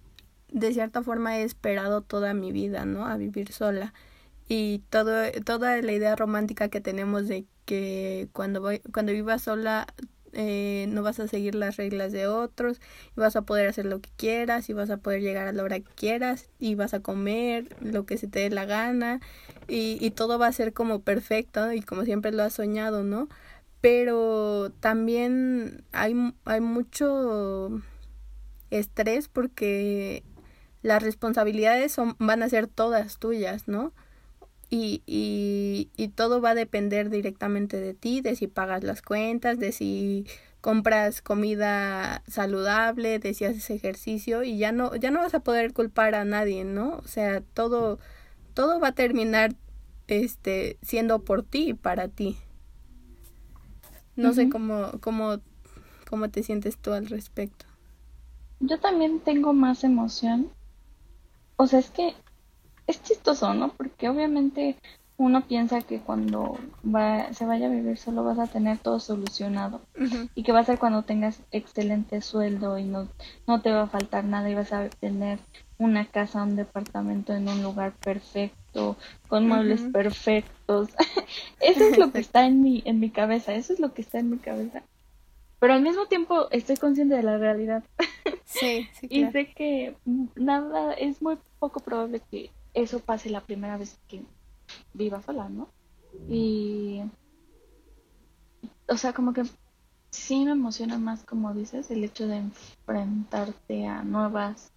de 0.52 0.74
cierta 0.74 1.02
forma 1.02 1.38
he 1.38 1.44
esperado 1.44 2.02
toda 2.02 2.34
mi 2.34 2.52
vida, 2.52 2.86
¿no? 2.86 3.08
A 3.08 3.18
vivir 3.18 3.52
sola 3.52 3.94
y 4.48 4.84
todo, 4.90 5.30
toda 5.46 5.82
la 5.82 5.92
idea 5.92 6.16
romántica 6.16 6.70
que 6.70 6.80
tenemos 6.80 7.28
de 7.28 7.46
que 7.68 8.30
cuando, 8.32 8.62
voy, 8.62 8.80
cuando 8.94 9.12
vivas 9.12 9.44
sola 9.44 9.86
eh, 10.32 10.86
no 10.90 11.04
vas 11.04 11.20
a 11.20 11.28
seguir 11.28 11.54
las 11.54 11.76
reglas 11.76 12.14
de 12.14 12.28
otros 12.28 12.80
y 13.16 13.20
vas 13.20 13.36
a 13.36 13.42
poder 13.42 13.68
hacer 13.68 13.86
lo 13.86 14.00
que 14.00 14.10
quieras 14.16 14.70
y 14.70 14.74
vas 14.74 14.90
a 14.90 14.98
poder 14.98 15.22
llegar 15.22 15.48
a 15.48 15.52
la 15.52 15.64
hora 15.64 15.80
que 15.80 15.92
quieras 15.96 16.50
y 16.60 16.76
vas 16.76 16.94
a 16.94 17.02
comer 17.02 17.76
lo 17.82 18.06
que 18.06 18.18
se 18.18 18.28
te 18.28 18.40
dé 18.40 18.50
la 18.50 18.66
gana 18.66 19.20
y, 19.68 19.98
y 20.00 20.12
todo 20.12 20.40
va 20.40 20.48
a 20.48 20.52
ser 20.54 20.74
como 20.74 21.02
perfecto 21.02 21.74
y 21.74 21.82
como 21.82 22.06
siempre 22.06 22.32
lo 22.32 22.44
has 22.44 22.54
soñado, 22.54 23.04
¿no? 23.04 23.28
Pero 23.82 24.72
también 24.80 25.84
hay, 25.92 26.16
hay 26.46 26.62
mucho 26.62 27.82
estrés 28.70 29.28
porque 29.28 30.24
las 30.82 31.04
responsabilidades 31.04 31.92
son, 31.92 32.16
van 32.20 32.44
a 32.44 32.50
ser 32.50 32.68
todas 32.68 33.20
tuyas, 33.20 33.68
¿no? 33.68 33.92
Y, 34.70 35.04
y, 35.06 35.90
y 35.98 36.10
todo 36.10 36.42
va 36.42 36.52
a 36.52 36.56
depender 36.56 37.10
directamente 37.10 37.78
de 37.80 37.94
ti, 37.94 38.22
de 38.22 38.36
si 38.36 38.48
pagas 38.48 38.84
las 38.84 39.02
cuentas, 39.02 39.60
de 39.60 39.72
si 39.72 40.26
compras 40.62 41.22
comida 41.22 42.24
saludable, 42.28 43.20
de 43.20 43.34
si 43.34 43.46
haces 43.46 43.70
ejercicio 43.70 44.44
y 44.44 44.58
ya 44.58 44.72
no 44.72 44.96
ya 44.96 45.12
no 45.12 45.20
vas 45.22 45.34
a 45.36 45.42
poder 45.42 45.74
culpar 45.74 46.16
a 46.16 46.26
nadie, 46.26 46.64
¿no? 46.66 46.98
O 46.98 47.08
sea, 47.08 47.42
todo 47.42 48.00
todo 48.56 48.80
va 48.80 48.90
a 48.90 48.96
terminar 48.96 49.56
este 50.08 50.78
siendo 50.84 51.24
por 51.26 51.44
ti 51.44 51.70
y 51.70 51.74
para 51.76 52.08
ti. 52.10 52.38
No 54.18 54.34
sé 54.34 54.50
cómo 54.50 54.92
cómo 55.02 55.40
cómo 56.10 56.30
te 56.30 56.44
sientes 56.44 56.78
tú 56.78 56.94
al 56.94 57.08
respecto. 57.08 57.66
Yo 58.60 58.80
también 58.80 59.20
tengo 59.22 59.52
más 59.54 59.84
emoción. 59.84 60.52
O 61.58 61.68
sea, 61.68 61.80
es 61.80 61.92
que 61.92 62.16
es 62.88 63.04
chistoso, 63.04 63.54
¿no? 63.54 63.70
Porque 63.70 64.10
obviamente 64.10 64.78
uno 65.18 65.48
piensa 65.48 65.82
que 65.82 66.00
cuando 66.00 66.60
va, 66.84 67.34
se 67.34 67.46
vaya 67.46 67.66
a 67.66 67.72
vivir 67.72 67.98
solo 67.98 68.24
vas 68.24 68.38
a 68.38 68.46
tener 68.46 68.78
todo 68.78 69.00
solucionado 69.00 69.82
y 70.36 70.44
que 70.44 70.52
va 70.52 70.60
a 70.60 70.64
ser 70.64 70.78
cuando 70.78 71.02
tengas 71.04 71.42
excelente 71.52 72.22
sueldo 72.22 72.78
y 72.78 72.84
no, 72.84 73.08
no 73.48 73.62
te 73.62 73.72
va 73.72 73.84
a 73.84 73.88
faltar 73.88 74.26
nada 74.26 74.48
y 74.50 74.54
vas 74.54 74.72
a 74.74 74.90
tener 74.90 75.40
una 75.80 76.06
casa, 76.06 76.44
un 76.44 76.56
departamento 76.56 77.34
en 77.34 77.50
un 77.50 77.64
lugar 77.64 77.94
perfecto 77.94 78.96
con 79.28 79.48
muebles 79.48 79.82
perfectos. 79.82 80.90
eso 81.62 81.84
es 81.84 81.98
lo 81.98 82.12
que 82.12 82.20
está 82.20 82.46
en 82.46 82.62
mi, 82.62 82.84
en 82.86 83.00
mi 83.00 83.10
cabeza, 83.10 83.56
eso 83.56 83.74
es 83.74 83.80
lo 83.80 83.94
que 83.94 84.04
está 84.04 84.20
en 84.20 84.30
mi 84.30 84.38
cabeza. 84.38 84.84
Pero 85.60 85.74
al 85.74 85.82
mismo 85.82 86.06
tiempo 86.06 86.48
estoy 86.52 86.78
consciente 86.78 87.16
de 87.16 87.24
la 87.24 87.40
realidad. 87.40 87.84
Sí, 88.46 88.88
sí. 88.94 89.08
y 89.10 89.26
sé 89.32 89.52
que 89.54 89.96
nada, 90.36 90.94
es 90.94 91.24
muy 91.24 91.40
poco 91.60 91.80
probable 91.80 92.22
que 92.30 92.52
eso 92.78 93.00
pase 93.00 93.30
la 93.30 93.42
primera 93.42 93.78
vez 93.78 93.98
que 94.08 94.24
viva 94.94 95.22
sola, 95.22 95.50
¿no? 95.50 95.70
Y, 96.30 97.02
o 98.88 98.98
sea, 98.98 99.14
como 99.14 99.34
que 99.34 99.44
sí 100.12 100.46
me 100.46 100.52
emociona 100.52 100.98
más, 101.00 101.24
como 101.24 101.54
dices, 101.54 101.90
el 101.90 102.04
hecho 102.04 102.28
de 102.28 102.38
enfrentarte 102.38 103.88
a 103.88 104.04
nuevas 104.04 104.72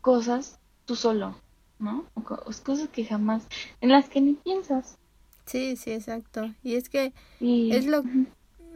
cosas 0.00 0.60
tú 0.84 0.94
solo, 0.94 1.36
¿no? 1.80 2.06
O 2.14 2.22
cosas 2.22 2.88
que 2.90 3.04
jamás, 3.04 3.46
en 3.80 3.90
las 3.90 4.08
que 4.08 4.20
ni 4.20 4.34
piensas. 4.34 4.98
Sí, 5.46 5.76
sí, 5.76 5.92
exacto. 5.92 6.54
Y 6.62 6.76
es 6.76 6.88
que 6.88 7.12
es 7.40 7.86
lo, 7.86 8.04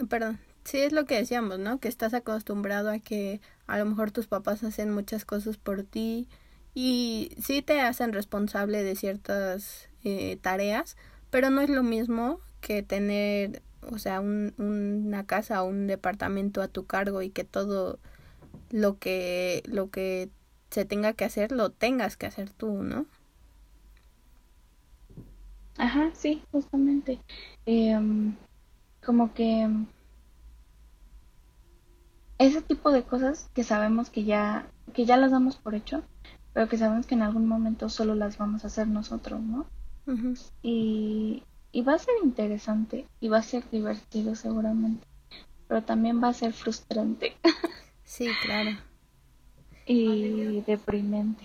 perdón, 0.08 0.40
sí 0.64 0.78
es 0.78 0.92
lo 0.92 1.04
que 1.04 1.16
decíamos, 1.16 1.60
¿no? 1.60 1.78
Que 1.78 1.88
estás 1.88 2.14
acostumbrado 2.14 2.90
a 2.90 2.98
que 2.98 3.40
a 3.66 3.78
lo 3.78 3.84
mejor 3.84 4.10
tus 4.10 4.26
papás 4.26 4.64
hacen 4.64 4.92
muchas 4.92 5.24
cosas 5.24 5.56
por 5.56 5.84
ti 5.84 6.28
y 6.74 7.32
sí 7.40 7.62
te 7.62 7.80
hacen 7.80 8.12
responsable 8.12 8.82
de 8.82 8.96
ciertas 8.96 9.88
eh, 10.04 10.38
tareas, 10.40 10.96
pero 11.30 11.50
no 11.50 11.60
es 11.60 11.70
lo 11.70 11.82
mismo 11.82 12.40
que 12.60 12.82
tener, 12.82 13.62
o 13.90 13.98
sea, 13.98 14.20
un, 14.20 14.54
una 14.58 15.26
casa 15.26 15.62
o 15.62 15.68
un 15.68 15.86
departamento 15.86 16.62
a 16.62 16.68
tu 16.68 16.86
cargo 16.86 17.22
y 17.22 17.30
que 17.30 17.44
todo 17.44 17.98
lo 18.70 18.98
que, 18.98 19.62
lo 19.66 19.90
que 19.90 20.30
se 20.70 20.84
tenga 20.84 21.12
que 21.14 21.24
hacer, 21.26 21.52
lo 21.52 21.70
tengas 21.70 22.16
que 22.16 22.26
hacer 22.26 22.50
tú, 22.50 22.82
¿no? 22.82 23.06
Ajá, 25.76 26.10
sí, 26.14 26.42
justamente. 26.50 27.20
Em, 27.66 28.34
como 29.04 29.34
que 29.34 29.68
ese 32.38 32.60
tipo 32.60 32.90
de 32.90 33.04
cosas 33.04 33.48
que 33.54 33.64
sabemos 33.64 34.10
que 34.10 34.24
ya, 34.24 34.70
que 34.92 35.06
ya 35.06 35.16
las 35.16 35.30
damos 35.30 35.56
por 35.56 35.74
hecho, 35.74 36.02
pero 36.52 36.68
que 36.68 36.78
sabemos 36.78 37.06
que 37.06 37.14
en 37.14 37.22
algún 37.22 37.46
momento 37.46 37.88
solo 37.88 38.14
las 38.14 38.38
vamos 38.38 38.64
a 38.64 38.68
hacer 38.68 38.88
nosotros, 38.88 39.40
¿no? 39.40 39.66
y, 40.62 41.44
y 41.70 41.82
va 41.82 41.94
a 41.94 41.98
ser 41.98 42.14
interesante 42.24 43.06
y 43.20 43.28
va 43.28 43.38
a 43.38 43.42
ser 43.42 43.68
divertido 43.70 44.34
seguramente, 44.34 45.06
pero 45.68 45.82
también 45.82 46.22
va 46.22 46.28
a 46.28 46.34
ser 46.34 46.52
frustrante. 46.52 47.36
sí, 48.04 48.28
claro 48.42 48.72
y 49.86 50.60
deprimente. 50.62 51.44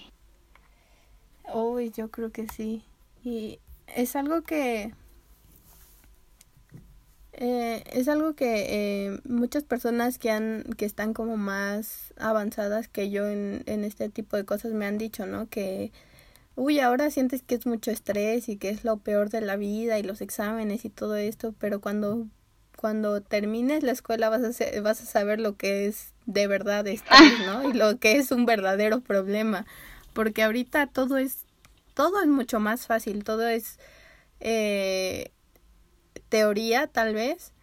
Uy, 1.53 1.91
yo 1.91 2.09
creo 2.09 2.31
que 2.31 2.47
sí. 2.47 2.83
Y 3.23 3.59
es 3.87 4.15
algo 4.15 4.41
que... 4.41 4.93
Eh, 7.38 7.84
es 7.91 8.08
algo 8.08 8.34
que 8.34 8.65
eh, 9.08 9.19
muchas 9.23 9.63
personas 9.63 10.17
que 10.17 10.32
han 10.32 10.63
que 10.76 10.86
están 10.86 11.13
como 11.13 11.38
más 11.38 12.13
avanzadas 12.17 12.88
que 12.88 13.12
yo 13.12 13.28
en, 13.28 13.63
en 13.67 13.84
este 13.84 14.10
tipo 14.10 14.38
de 14.38 14.45
cosas 14.45 14.73
me 14.73 14.88
han 14.88 14.97
dicho, 14.97 15.26
¿no? 15.28 15.47
Que 15.47 15.91
uy, 16.56 16.80
ahora 16.80 17.12
sientes 17.12 17.43
que 17.43 17.56
es 17.56 17.67
mucho 17.67 17.91
estrés 17.91 18.50
y 18.50 18.58
que 18.58 18.69
es 18.69 18.84
lo 18.84 18.97
peor 18.97 19.30
de 19.30 19.41
la 19.41 19.56
vida 19.56 20.00
y 20.00 20.04
los 20.04 20.21
exámenes 20.21 20.84
y 20.86 20.89
todo 20.89 21.15
esto, 21.15 21.54
pero 21.60 21.80
cuando 21.82 22.28
cuando 22.78 23.21
termines 23.21 23.84
la 23.84 23.91
escuela 23.91 24.30
vas 24.30 24.43
a, 24.43 24.82
vas 24.82 25.02
a 25.02 25.06
saber 25.06 25.39
lo 25.39 25.58
que 25.58 25.88
es 25.88 26.13
de 26.26 26.47
verdad 26.47 26.88
estrés, 26.88 27.34
¿no? 27.45 27.69
Y 27.69 27.73
lo 27.73 28.00
que 28.00 28.17
es 28.17 28.32
un 28.32 28.45
verdadero 28.45 29.02
problema. 29.02 29.65
Porque 30.13 30.43
ahorita 30.43 30.88
todo 30.88 31.17
es, 31.17 31.45
todo 31.93 32.21
es 32.21 32.28
mucho 32.28 32.60
más 32.60 32.86
fácil, 32.88 33.23
todo 33.23 33.47
es 33.47 33.80
eh, 34.39 35.32
teoría 36.29 36.87
tal 36.87 37.13
vez. 37.13 37.53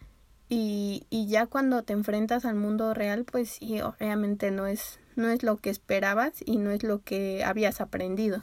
Y, 0.48 1.04
y 1.10 1.26
ya 1.26 1.46
cuando 1.46 1.82
te 1.82 1.94
enfrentas 1.94 2.44
al 2.44 2.54
mundo 2.54 2.92
real, 2.94 3.24
pues 3.24 3.50
sí, 3.50 3.80
obviamente 3.80 4.50
no 4.50 4.66
es, 4.66 5.00
no 5.16 5.28
es 5.30 5.42
lo 5.42 5.56
que 5.56 5.70
esperabas 5.70 6.34
y 6.44 6.58
no 6.58 6.70
es 6.70 6.82
lo 6.82 7.02
que 7.02 7.42
habías 7.44 7.80
aprendido. 7.80 8.42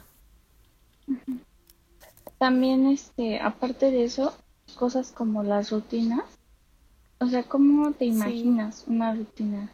También, 2.38 2.86
este, 2.88 3.40
aparte 3.40 3.90
de 3.90 4.04
eso, 4.04 4.36
cosas 4.76 5.12
como 5.12 5.42
las 5.42 5.70
rutinas 5.70 6.24
o 7.22 7.28
sea, 7.28 7.44
¿cómo 7.44 7.92
te 7.92 8.04
imaginas 8.04 8.84
una 8.88 9.14
rutina? 9.14 9.72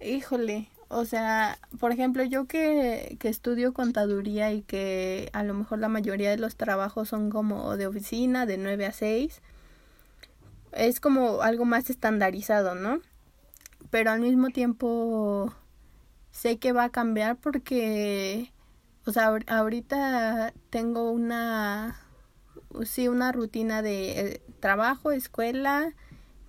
Híjole, 0.00 0.70
o 0.88 1.04
sea, 1.04 1.58
por 1.78 1.92
ejemplo, 1.92 2.24
yo 2.24 2.46
que, 2.46 3.18
que 3.20 3.28
estudio 3.28 3.74
contaduría 3.74 4.50
y 4.50 4.62
que 4.62 5.28
a 5.34 5.42
lo 5.42 5.52
mejor 5.52 5.78
la 5.78 5.88
mayoría 5.88 6.30
de 6.30 6.38
los 6.38 6.56
trabajos 6.56 7.10
son 7.10 7.28
como 7.28 7.76
de 7.76 7.86
oficina, 7.86 8.46
de 8.46 8.56
9 8.56 8.86
a 8.86 8.92
6, 8.92 9.42
es 10.76 11.00
como 11.00 11.42
algo 11.42 11.64
más 11.64 11.90
estandarizado, 11.90 12.74
¿no? 12.74 13.00
Pero 13.90 14.10
al 14.10 14.20
mismo 14.20 14.50
tiempo 14.50 15.54
sé 16.30 16.58
que 16.58 16.72
va 16.72 16.84
a 16.84 16.90
cambiar 16.90 17.36
porque, 17.36 18.52
o 19.06 19.12
sea, 19.12 19.36
ahorita 19.46 20.52
tengo 20.70 21.10
una, 21.10 22.00
sí, 22.84 23.08
una 23.08 23.32
rutina 23.32 23.82
de 23.82 24.20
eh, 24.20 24.42
trabajo, 24.60 25.12
escuela, 25.12 25.94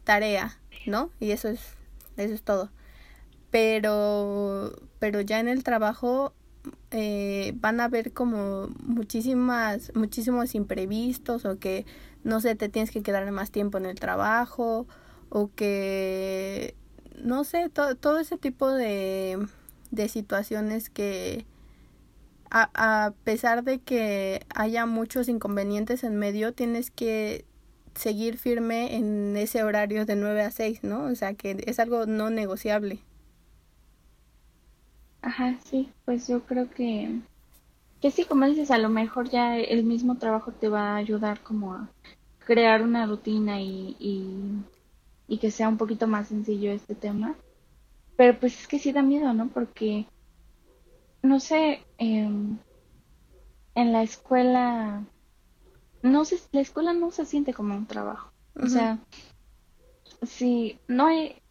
tarea, 0.04 0.58
¿no? 0.86 1.12
Y 1.20 1.32
eso 1.32 1.50
es, 1.50 1.62
eso 2.18 2.34
es 2.34 2.42
todo. 2.42 2.72
Pero, 3.52 4.74
pero 5.00 5.22
ya 5.22 5.40
en 5.40 5.48
el 5.48 5.64
trabajo 5.64 6.34
eh, 6.92 7.54
van 7.58 7.80
a 7.80 7.86
haber 7.86 8.12
como 8.12 8.68
muchísimas, 8.80 9.92
muchísimos 9.96 10.56
imprevistos 10.56 11.46
o 11.46 11.60
que, 11.60 11.86
no 12.26 12.42
sé, 12.42 12.56
te 12.56 12.70
tienes 12.70 12.92
que 12.92 13.04
quedar 13.04 13.32
más 13.32 13.52
tiempo 13.52 13.80
en 13.80 13.88
el 13.88 14.00
trabajo 14.00 14.88
o 15.30 15.52
que, 15.56 16.76
no 17.24 17.46
sé, 17.46 17.70
todo 17.72 18.20
ese 18.20 18.38
tipo 18.40 18.70
de, 18.72 19.48
de 19.92 20.10
situaciones 20.10 20.90
que 20.92 21.48
a, 22.50 22.70
a 23.08 23.12
pesar 23.24 23.64
de 23.64 23.80
que 23.82 24.46
haya 24.56 24.86
muchos 24.86 25.28
inconvenientes 25.30 26.04
en 26.04 26.16
medio, 26.18 26.54
tienes 26.54 26.92
que 26.92 27.46
seguir 27.96 28.38
firme 28.38 28.96
en 28.96 29.36
ese 29.38 29.64
horario 29.64 30.06
de 30.06 30.16
9 30.16 30.42
a 30.44 30.52
6, 30.52 30.84
¿no? 30.84 31.06
O 31.06 31.16
sea, 31.16 31.34
que 31.34 31.64
es 31.68 31.80
algo 31.80 32.06
no 32.06 32.30
negociable. 32.30 33.00
Ajá, 35.22 35.60
sí, 35.66 35.92
pues 36.06 36.28
yo 36.28 36.46
creo 36.46 36.70
que, 36.70 37.22
que 38.02 38.12
sí, 38.12 38.26
como 38.26 38.46
dices, 38.48 38.72
a 38.72 38.78
lo 38.80 38.90
mejor 38.90 39.30
ya 39.30 39.58
el 39.58 39.84
mismo 39.86 40.18
trabajo 40.18 40.54
te 40.54 40.70
va 40.70 40.94
a 40.94 40.98
ayudar 40.98 41.42
como 41.44 41.74
a 41.76 41.92
crear 42.45 42.81
una 42.81 43.05
rutina 43.05 43.60
y, 43.62 43.95
y, 45.27 45.38
que 45.38 45.51
sea 45.51 45.67
un 45.67 45.77
poquito 45.77 46.08
más 46.08 46.29
sencillo 46.29 46.71
este 46.71 46.95
tema. 46.95 47.36
Pero 48.15 48.39
pues 48.39 48.62
es 48.62 48.67
que 48.67 48.79
sí 48.79 48.93
da 48.93 49.01
miedo, 49.01 49.34
¿no? 49.34 49.49
Porque, 49.49 50.08
no 51.21 51.41
sé, 51.41 51.84
em, 51.97 52.58
en 53.73 53.91
la 53.91 54.03
escuela 54.03 55.03
no 56.01 56.23
se, 56.23 56.39
la 56.53 56.62
escuela 56.62 56.93
no 56.93 57.12
se 57.12 57.25
siente 57.25 57.53
como 57.53 57.75
un 57.75 57.88
trabajo. 57.88 58.31
O 58.55 58.67
sea, 58.67 58.99
si 60.21 60.79
no 60.88 61.08
hay, 61.08 61.41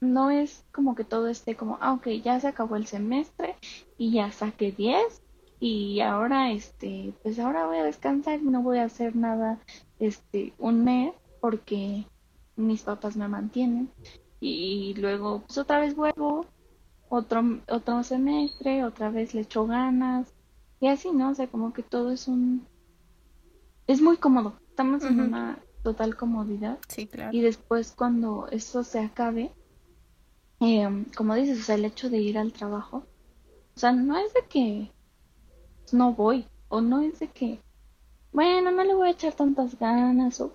no 0.00 0.30
es 0.30 0.64
como 0.72 0.96
que 0.96 1.04
todo 1.04 1.28
esté 1.28 1.54
como, 1.54 1.78
ah, 1.80 1.92
ok, 1.92 2.08
ya 2.24 2.40
se 2.40 2.48
acabó 2.48 2.74
el 2.74 2.88
semestre 2.88 3.54
y 3.96 4.10
ya 4.10 4.32
saqué 4.32 4.72
10 4.72 5.22
y 5.60 6.00
ahora, 6.00 6.50
este, 6.50 7.12
pues 7.22 7.38
ahora 7.38 7.66
voy 7.66 7.76
a 7.76 7.84
descansar 7.84 8.40
y 8.40 8.44
no 8.44 8.62
voy 8.62 8.78
a 8.78 8.84
hacer 8.84 9.14
nada, 9.14 9.60
este, 10.00 10.52
un 10.58 10.84
mes 10.84 11.14
porque 11.40 12.04
mis 12.56 12.82
papás 12.82 13.16
me 13.16 13.28
mantienen 13.28 13.90
y 14.40 14.94
luego, 14.94 15.42
pues 15.46 15.58
otra 15.58 15.80
vez 15.80 15.94
vuelvo, 15.94 16.46
otro, 17.08 17.60
otro 17.68 18.02
semestre, 18.02 18.84
otra 18.84 19.10
vez 19.10 19.34
le 19.34 19.42
echo 19.42 19.66
ganas 19.66 20.32
y 20.80 20.88
así, 20.88 21.10
¿no? 21.12 21.30
O 21.30 21.34
sea, 21.34 21.46
como 21.46 21.72
que 21.72 21.82
todo 21.82 22.10
es 22.10 22.26
un, 22.26 22.66
es 23.86 24.00
muy 24.00 24.16
cómodo. 24.16 24.54
Estamos 24.68 25.04
en 25.04 25.20
una 25.20 25.58
total 25.82 26.16
comodidad. 26.16 26.78
Sí, 26.88 27.06
claro. 27.06 27.36
Y 27.36 27.42
después 27.42 27.92
cuando 27.92 28.48
eso 28.50 28.82
se 28.82 29.00
acabe, 29.00 29.52
eh, 30.60 31.04
como 31.16 31.34
dices, 31.34 31.60
o 31.60 31.62
sea, 31.62 31.74
el 31.74 31.84
hecho 31.84 32.08
de 32.08 32.18
ir 32.18 32.38
al 32.38 32.52
trabajo, 32.52 33.04
o 33.76 33.78
sea, 33.78 33.92
no 33.92 34.16
es 34.16 34.32
de 34.32 34.42
que 34.48 34.90
no 35.92 36.14
voy, 36.14 36.46
o 36.68 36.80
no 36.80 37.00
es 37.00 37.18
de 37.18 37.28
que, 37.28 37.60
bueno, 38.32 38.70
no 38.70 38.84
le 38.84 38.94
voy 38.94 39.08
a 39.08 39.12
echar 39.12 39.34
tantas 39.34 39.78
ganas, 39.78 40.40
o, 40.40 40.52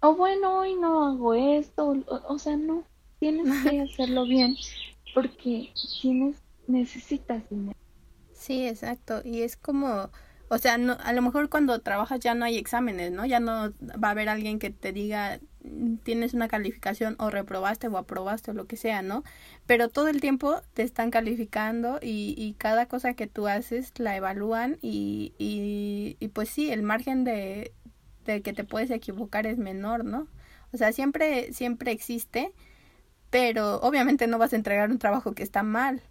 o 0.00 0.14
bueno, 0.14 0.60
hoy 0.60 0.74
no 0.74 1.06
hago 1.06 1.34
esto, 1.34 1.88
o, 1.88 2.34
o 2.34 2.38
sea, 2.38 2.56
no, 2.56 2.84
tienes 3.18 3.62
que 3.62 3.80
hacerlo 3.82 4.24
bien, 4.24 4.56
porque 5.14 5.72
tienes, 6.00 6.36
necesitas 6.66 7.48
dinero. 7.50 7.76
Sí, 8.32 8.66
exacto, 8.66 9.20
y 9.24 9.42
es 9.42 9.56
como 9.56 10.10
o 10.50 10.58
sea, 10.58 10.78
no, 10.78 10.96
a 11.02 11.12
lo 11.12 11.22
mejor 11.22 11.50
cuando 11.50 11.78
trabajas 11.80 12.20
ya 12.20 12.34
no 12.34 12.44
hay 12.44 12.56
exámenes, 12.56 13.12
¿no? 13.12 13.26
Ya 13.26 13.38
no 13.38 13.72
va 14.02 14.08
a 14.08 14.10
haber 14.12 14.30
alguien 14.30 14.58
que 14.58 14.70
te 14.70 14.92
diga, 14.92 15.40
tienes 16.04 16.34
una 16.34 16.48
calificación 16.48 17.16
o 17.18 17.30
reprobaste 17.30 17.88
o 17.88 17.96
aprobaste 17.98 18.50
o 18.50 18.54
lo 18.54 18.66
que 18.66 18.76
sea, 18.76 19.02
¿no? 19.02 19.24
Pero 19.66 19.88
todo 19.88 20.08
el 20.08 20.20
tiempo 20.20 20.60
te 20.74 20.82
están 20.82 21.10
calificando 21.10 21.98
y, 22.02 22.34
y 22.36 22.54
cada 22.54 22.86
cosa 22.86 23.14
que 23.14 23.26
tú 23.26 23.48
haces 23.48 23.92
la 23.98 24.16
evalúan 24.16 24.78
y, 24.82 25.34
y, 25.38 26.16
y 26.20 26.28
pues 26.28 26.48
sí, 26.50 26.70
el 26.70 26.82
margen 26.82 27.24
de, 27.24 27.72
de 28.24 28.42
que 28.42 28.52
te 28.52 28.64
puedes 28.64 28.90
equivocar 28.90 29.46
es 29.46 29.58
menor, 29.58 30.04
¿no? 30.04 30.28
O 30.72 30.76
sea, 30.76 30.92
siempre, 30.92 31.52
siempre 31.52 31.92
existe, 31.92 32.52
pero 33.30 33.80
obviamente 33.80 34.26
no 34.26 34.38
vas 34.38 34.52
a 34.52 34.56
entregar 34.56 34.90
un 34.90 34.98
trabajo 34.98 35.34
que 35.34 35.42
está 35.42 35.62
mal. 35.62 36.02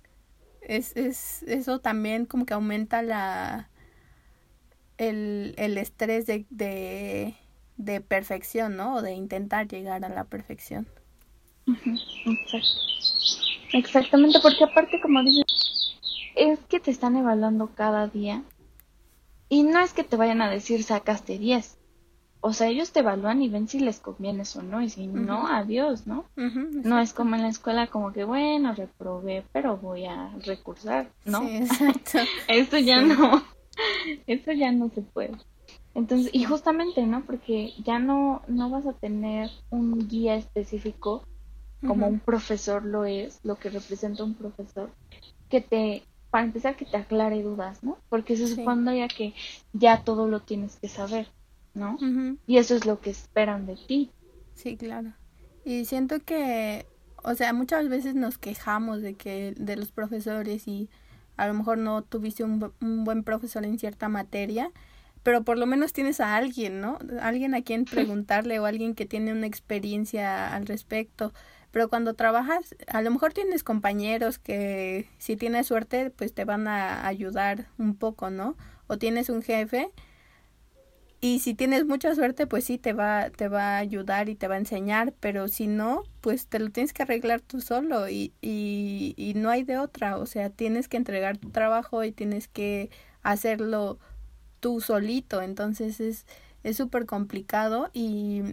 Es, 0.61 0.95
es, 0.97 1.43
eso 1.43 1.79
también 1.79 2.25
como 2.25 2.45
que 2.45 2.53
aumenta 2.53 3.01
la 3.01 3.69
el, 4.97 5.53
el 5.57 5.77
estrés 5.77 6.25
de, 6.25 6.45
de, 6.49 7.35
de 7.77 8.01
perfección, 8.01 8.75
¿no? 8.75 8.95
O 8.95 9.01
de 9.01 9.13
intentar 9.13 9.67
llegar 9.67 10.03
a 10.03 10.09
la 10.09 10.23
perfección. 10.25 10.87
Exacto. 11.67 12.87
Exactamente, 13.73 14.39
porque 14.41 14.63
aparte, 14.63 15.01
como 15.01 15.21
dices, 15.23 15.45
es 16.35 16.59
que 16.69 16.79
te 16.79 16.91
están 16.91 17.15
evaluando 17.15 17.71
cada 17.75 18.07
día. 18.07 18.43
Y 19.49 19.63
no 19.63 19.79
es 19.79 19.93
que 19.93 20.03
te 20.03 20.17
vayan 20.17 20.41
a 20.41 20.49
decir 20.49 20.83
sacaste 20.83 21.37
10. 21.37 21.77
O 22.39 22.53
sea, 22.53 22.67
ellos 22.67 22.91
te 22.91 22.99
evalúan 22.99 23.41
y 23.41 23.49
ven 23.49 23.67
si 23.67 23.79
les 23.79 23.99
convienes 23.99 24.55
o 24.55 24.61
no. 24.61 24.81
Y 24.81 24.89
si 24.89 25.07
no, 25.07 25.47
adiós, 25.47 26.05
¿no? 26.05 26.25
no 26.35 26.99
es 26.99 27.13
como 27.13 27.35
en 27.35 27.41
la 27.41 27.49
escuela, 27.49 27.87
como 27.87 28.13
que 28.13 28.23
bueno, 28.23 28.73
reprobé, 28.73 29.43
pero 29.51 29.77
voy 29.77 30.05
a 30.05 30.31
recursar, 30.45 31.09
¿no? 31.25 31.41
Sí, 31.41 31.57
exacto. 31.57 32.19
Esto 32.47 32.77
ya 32.77 33.01
no. 33.01 33.43
Eso 34.27 34.51
ya 34.51 34.71
no 34.71 34.89
se 34.89 35.01
puede. 35.01 35.33
Entonces, 35.97 36.29
y 36.31 36.43
justamente, 36.43 37.07
¿no? 37.07 37.25
Porque 37.25 37.73
ya 37.83 37.97
no, 37.97 38.43
no 38.47 38.69
vas 38.69 38.85
a 38.85 38.93
tener 38.93 39.49
un 39.71 40.07
guía 40.07 40.35
específico 40.35 41.25
como 41.87 42.07
un 42.07 42.19
profesor 42.19 42.85
lo 42.85 43.05
es, 43.05 43.39
lo 43.43 43.55
que 43.55 43.71
representa 43.71 44.23
un 44.23 44.35
profesor, 44.35 44.91
que 45.49 45.59
te, 45.59 46.03
para 46.29 46.45
empezar, 46.45 46.75
que 46.75 46.85
te 46.85 46.97
aclare 46.97 47.41
dudas, 47.41 47.83
¿no? 47.83 47.97
Porque 48.09 48.37
se 48.37 48.47
supone 48.47 48.99
ya 48.99 49.07
que 49.07 49.33
ya 49.73 50.03
todo 50.03 50.27
lo 50.27 50.39
tienes 50.41 50.75
que 50.75 50.87
saber, 50.87 51.29
¿no? 51.73 51.97
Y 52.45 52.57
eso 52.57 52.75
es 52.75 52.85
lo 52.85 52.99
que 52.99 53.09
esperan 53.09 53.65
de 53.65 53.75
ti. 53.75 54.11
Sí, 54.53 54.77
claro. 54.77 55.13
Y 55.65 55.85
siento 55.85 56.19
que, 56.19 56.85
o 57.23 57.33
sea, 57.33 57.53
muchas 57.53 57.89
veces 57.89 58.13
nos 58.13 58.37
quejamos 58.37 59.01
de 59.01 59.15
que, 59.15 59.55
de 59.57 59.75
los 59.75 59.91
profesores 59.91 60.67
y 60.67 60.91
a 61.37 61.47
lo 61.47 61.55
mejor 61.55 61.79
no 61.79 62.03
tuviste 62.03 62.43
un, 62.43 62.71
un 62.81 63.03
buen 63.03 63.23
profesor 63.23 63.65
en 63.65 63.79
cierta 63.79 64.09
materia, 64.09 64.71
pero 65.27 65.43
por 65.43 65.57
lo 65.57 65.65
menos 65.65 65.91
tienes 65.91 66.21
a 66.21 66.37
alguien, 66.37 66.79
¿no? 66.79 66.99
Alguien 67.19 67.53
a 67.53 67.61
quien 67.61 67.83
preguntarle 67.83 68.59
o 68.59 68.65
alguien 68.65 68.95
que 68.95 69.05
tiene 69.05 69.33
una 69.33 69.45
experiencia 69.45 70.55
al 70.55 70.65
respecto. 70.65 71.33
Pero 71.71 71.89
cuando 71.89 72.13
trabajas, 72.13 72.73
a 72.87 73.01
lo 73.01 73.11
mejor 73.11 73.33
tienes 73.33 73.61
compañeros 73.61 74.39
que 74.39 75.09
si 75.17 75.35
tienes 75.35 75.67
suerte, 75.67 76.11
pues 76.11 76.33
te 76.33 76.45
van 76.45 76.69
a 76.69 77.05
ayudar 77.05 77.67
un 77.77 77.97
poco, 77.97 78.29
¿no? 78.29 78.55
O 78.87 78.97
tienes 78.97 79.27
un 79.27 79.41
jefe 79.41 79.91
y 81.19 81.39
si 81.39 81.53
tienes 81.55 81.85
mucha 81.85 82.15
suerte, 82.15 82.47
pues 82.47 82.63
sí 82.63 82.77
te 82.77 82.93
va 82.93 83.29
te 83.29 83.49
va 83.49 83.75
a 83.75 83.79
ayudar 83.79 84.29
y 84.29 84.35
te 84.35 84.47
va 84.47 84.55
a 84.55 84.59
enseñar, 84.59 85.13
pero 85.19 85.49
si 85.49 85.67
no, 85.67 86.03
pues 86.21 86.47
te 86.47 86.59
lo 86.59 86.69
tienes 86.69 86.93
que 86.93 87.03
arreglar 87.03 87.41
tú 87.41 87.59
solo 87.59 88.07
y, 88.07 88.31
y, 88.41 89.13
y 89.17 89.33
no 89.33 89.49
hay 89.49 89.63
de 89.63 89.77
otra, 89.77 90.19
o 90.19 90.25
sea, 90.25 90.49
tienes 90.49 90.87
que 90.87 90.95
entregar 90.95 91.37
tu 91.37 91.49
trabajo 91.49 92.05
y 92.05 92.13
tienes 92.13 92.47
que 92.47 92.91
hacerlo 93.23 93.99
tú 94.59 94.81
solito, 94.81 95.41
entonces 95.41 95.99
es 95.99 96.25
es 96.63 96.77
súper 96.77 97.05
complicado 97.05 97.89
y, 97.93 98.43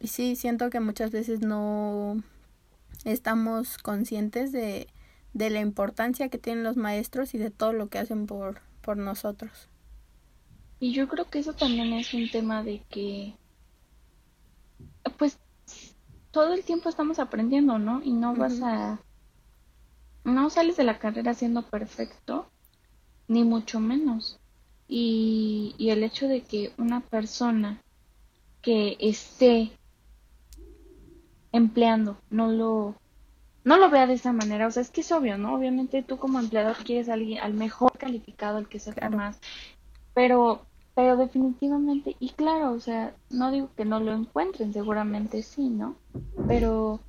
y 0.00 0.08
sí 0.08 0.36
siento 0.36 0.70
que 0.70 0.80
muchas 0.80 1.10
veces 1.10 1.40
no 1.40 2.22
estamos 3.04 3.78
conscientes 3.78 4.52
de, 4.52 4.88
de 5.32 5.50
la 5.50 5.60
importancia 5.60 6.28
que 6.28 6.38
tienen 6.38 6.64
los 6.64 6.76
maestros 6.76 7.34
y 7.34 7.38
de 7.38 7.50
todo 7.50 7.72
lo 7.72 7.88
que 7.88 7.98
hacen 7.98 8.26
por, 8.26 8.60
por 8.82 8.96
nosotros. 8.96 9.68
Y 10.80 10.92
yo 10.92 11.08
creo 11.08 11.28
que 11.28 11.38
eso 11.38 11.54
también 11.54 11.92
es 11.92 12.14
un 12.14 12.30
tema 12.30 12.62
de 12.62 12.82
que, 12.88 13.34
pues, 15.18 15.38
todo 16.30 16.54
el 16.54 16.64
tiempo 16.64 16.88
estamos 16.88 17.18
aprendiendo, 17.18 17.78
¿no? 17.78 18.02
Y 18.02 18.12
no 18.12 18.34
vas 18.34 18.60
a, 18.62 19.00
no 20.24 20.50
sales 20.50 20.76
de 20.76 20.84
la 20.84 20.98
carrera 20.98 21.34
siendo 21.34 21.62
perfecto, 21.68 22.50
ni 23.28 23.44
mucho 23.44 23.80
menos. 23.80 24.38
Y, 24.88 25.74
y 25.78 25.90
el 25.90 26.02
hecho 26.04 26.28
de 26.28 26.42
que 26.42 26.72
una 26.78 27.00
persona 27.00 27.80
que 28.62 28.96
esté 29.00 29.72
empleando 31.52 32.18
no 32.30 32.48
lo 32.48 32.94
no 33.66 33.78
lo 33.78 33.90
vea 33.90 34.06
de 34.06 34.14
esa 34.14 34.32
manera, 34.32 34.68
o 34.68 34.70
sea, 34.70 34.80
es 34.82 34.90
que 34.90 35.00
es 35.00 35.10
obvio, 35.10 35.38
¿no? 35.38 35.52
Obviamente 35.56 36.04
tú 36.04 36.18
como 36.18 36.38
empleador 36.38 36.76
quieres 36.84 37.08
a 37.08 37.14
alguien 37.14 37.40
al 37.40 37.52
mejor 37.52 37.90
calificado, 37.98 38.58
al 38.58 38.68
que 38.68 38.78
sepa 38.78 39.10
más, 39.10 39.40
pero, 40.14 40.64
pero 40.94 41.16
definitivamente, 41.16 42.14
y 42.20 42.30
claro, 42.30 42.70
o 42.70 42.78
sea, 42.78 43.12
no 43.28 43.50
digo 43.50 43.68
que 43.76 43.84
no 43.84 43.98
lo 43.98 44.12
encuentren, 44.12 44.72
seguramente 44.72 45.42
sí, 45.42 45.68
¿no? 45.68 45.96
Pero, 46.46 47.00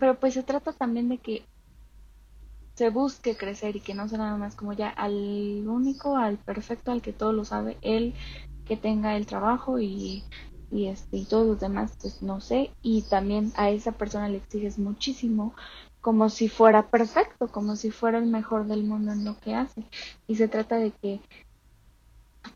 pero 0.00 0.18
pues 0.18 0.32
se 0.32 0.42
trata 0.42 0.72
también 0.72 1.10
de 1.10 1.18
que 1.18 1.44
se 2.74 2.90
busque 2.90 3.36
crecer 3.36 3.76
y 3.76 3.80
que 3.80 3.94
no 3.94 4.08
sea 4.08 4.18
nada 4.18 4.36
más 4.36 4.56
como 4.56 4.72
ya 4.72 4.88
al 4.88 5.66
único, 5.66 6.16
al 6.16 6.38
perfecto, 6.38 6.90
al 6.92 7.02
que 7.02 7.12
todo 7.12 7.32
lo 7.32 7.44
sabe, 7.44 7.78
él 7.82 8.14
que 8.66 8.76
tenga 8.76 9.16
el 9.16 9.26
trabajo 9.26 9.78
y, 9.78 10.24
y 10.70 10.86
este 10.86 11.18
y 11.18 11.24
todos 11.24 11.46
los 11.46 11.60
demás 11.60 11.96
pues 12.00 12.22
no 12.22 12.40
sé. 12.40 12.70
Y 12.82 13.02
también 13.02 13.52
a 13.56 13.70
esa 13.70 13.92
persona 13.92 14.28
le 14.28 14.38
exiges 14.38 14.78
muchísimo 14.78 15.54
como 16.00 16.28
si 16.28 16.48
fuera 16.48 16.90
perfecto, 16.90 17.48
como 17.48 17.76
si 17.76 17.90
fuera 17.90 18.18
el 18.18 18.26
mejor 18.26 18.66
del 18.66 18.84
mundo 18.84 19.12
en 19.12 19.24
lo 19.24 19.38
que 19.38 19.54
hace. 19.54 19.84
Y 20.26 20.36
se 20.36 20.48
trata 20.48 20.76
de 20.76 20.90
que 20.90 21.20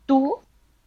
tú 0.05 0.37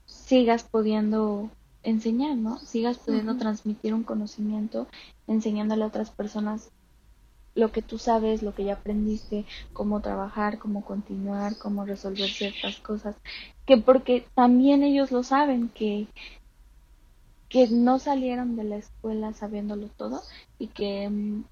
sigas 0.06 0.62
pudiendo 0.64 1.50
enseñar, 1.82 2.36
¿no? 2.36 2.58
Sigas 2.58 2.98
pudiendo 2.98 3.36
transmitir 3.36 3.94
un 3.94 4.04
conocimiento, 4.04 4.86
enseñándole 5.26 5.82
a 5.84 5.88
otras 5.88 6.10
personas 6.10 6.70
lo 7.54 7.72
que 7.72 7.82
tú 7.82 7.98
sabes, 7.98 8.42
lo 8.42 8.54
que 8.54 8.64
ya 8.64 8.74
aprendiste, 8.74 9.44
cómo 9.72 10.00
trabajar, 10.00 10.58
cómo 10.58 10.84
continuar, 10.84 11.58
cómo 11.58 11.84
resolver 11.84 12.30
ciertas 12.30 12.78
cosas, 12.80 13.16
que 13.66 13.76
porque 13.76 14.26
también 14.34 14.82
ellos 14.82 15.12
lo 15.12 15.22
saben, 15.22 15.68
que, 15.68 16.06
que 17.48 17.68
no 17.68 17.98
salieron 17.98 18.56
de 18.56 18.64
la 18.64 18.76
escuela 18.76 19.32
sabiéndolo 19.34 19.88
todo 19.88 20.22
y 20.58 20.68
que 20.68 21.08
mm, 21.08 21.44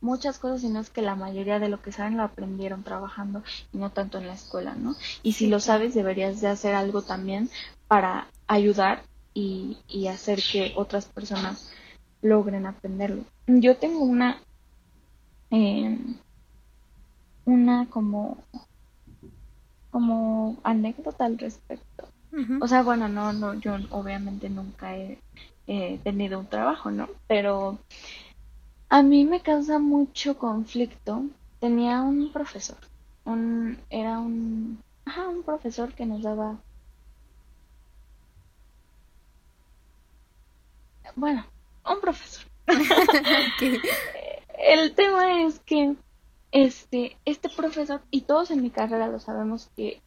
muchas 0.00 0.38
cosas, 0.38 0.62
sino 0.62 0.80
es 0.80 0.90
que 0.90 1.02
la 1.02 1.14
mayoría 1.14 1.58
de 1.58 1.68
lo 1.68 1.80
que 1.80 1.92
saben 1.92 2.16
lo 2.16 2.24
aprendieron 2.24 2.82
trabajando 2.82 3.42
y 3.72 3.78
no 3.78 3.90
tanto 3.90 4.18
en 4.18 4.26
la 4.26 4.34
escuela, 4.34 4.74
¿no? 4.74 4.96
Y 5.22 5.32
si 5.32 5.46
lo 5.46 5.60
sabes, 5.60 5.94
deberías 5.94 6.40
de 6.40 6.48
hacer 6.48 6.74
algo 6.74 7.02
también 7.02 7.48
para 7.88 8.28
ayudar 8.46 9.02
y, 9.34 9.78
y 9.88 10.08
hacer 10.08 10.40
que 10.42 10.72
otras 10.76 11.06
personas 11.06 11.70
logren 12.22 12.66
aprenderlo. 12.66 13.24
Yo 13.46 13.76
tengo 13.76 14.00
una, 14.00 14.40
eh, 15.50 15.98
una 17.46 17.86
como, 17.88 18.36
como 19.90 20.58
anécdota 20.62 21.24
al 21.24 21.38
respecto. 21.38 22.08
O 22.60 22.68
sea, 22.68 22.82
bueno, 22.82 23.08
no, 23.08 23.32
no, 23.32 23.54
yo 23.54 23.76
obviamente 23.90 24.50
nunca 24.50 24.94
he 24.96 25.98
tenido 26.04 26.38
un 26.38 26.46
trabajo, 26.48 26.90
¿no? 26.90 27.08
Pero 27.26 27.78
a 28.88 29.00
mí 29.02 29.24
me 29.24 29.42
causa 29.42 29.78
mucho 29.78 30.36
conflicto. 30.38 31.22
Tenía 31.60 32.02
un 32.02 32.32
profesor, 32.32 32.78
un, 33.24 33.78
era 33.90 34.18
un, 34.18 34.82
ajá, 35.04 35.28
un 35.28 35.44
profesor 35.44 35.94
que 35.94 36.04
nos 36.04 36.22
daba, 36.22 36.58
bueno, 41.14 41.44
un 41.84 42.00
profesor. 42.00 42.44
El 44.66 44.96
tema 44.96 45.44
es 45.44 45.60
que 45.60 45.94
este, 46.50 47.16
este 47.24 47.48
profesor, 47.48 48.02
y 48.10 48.22
todos 48.22 48.50
en 48.50 48.62
mi 48.62 48.70
carrera 48.70 49.06
lo 49.06 49.20
sabemos 49.20 49.70
que 49.76 50.02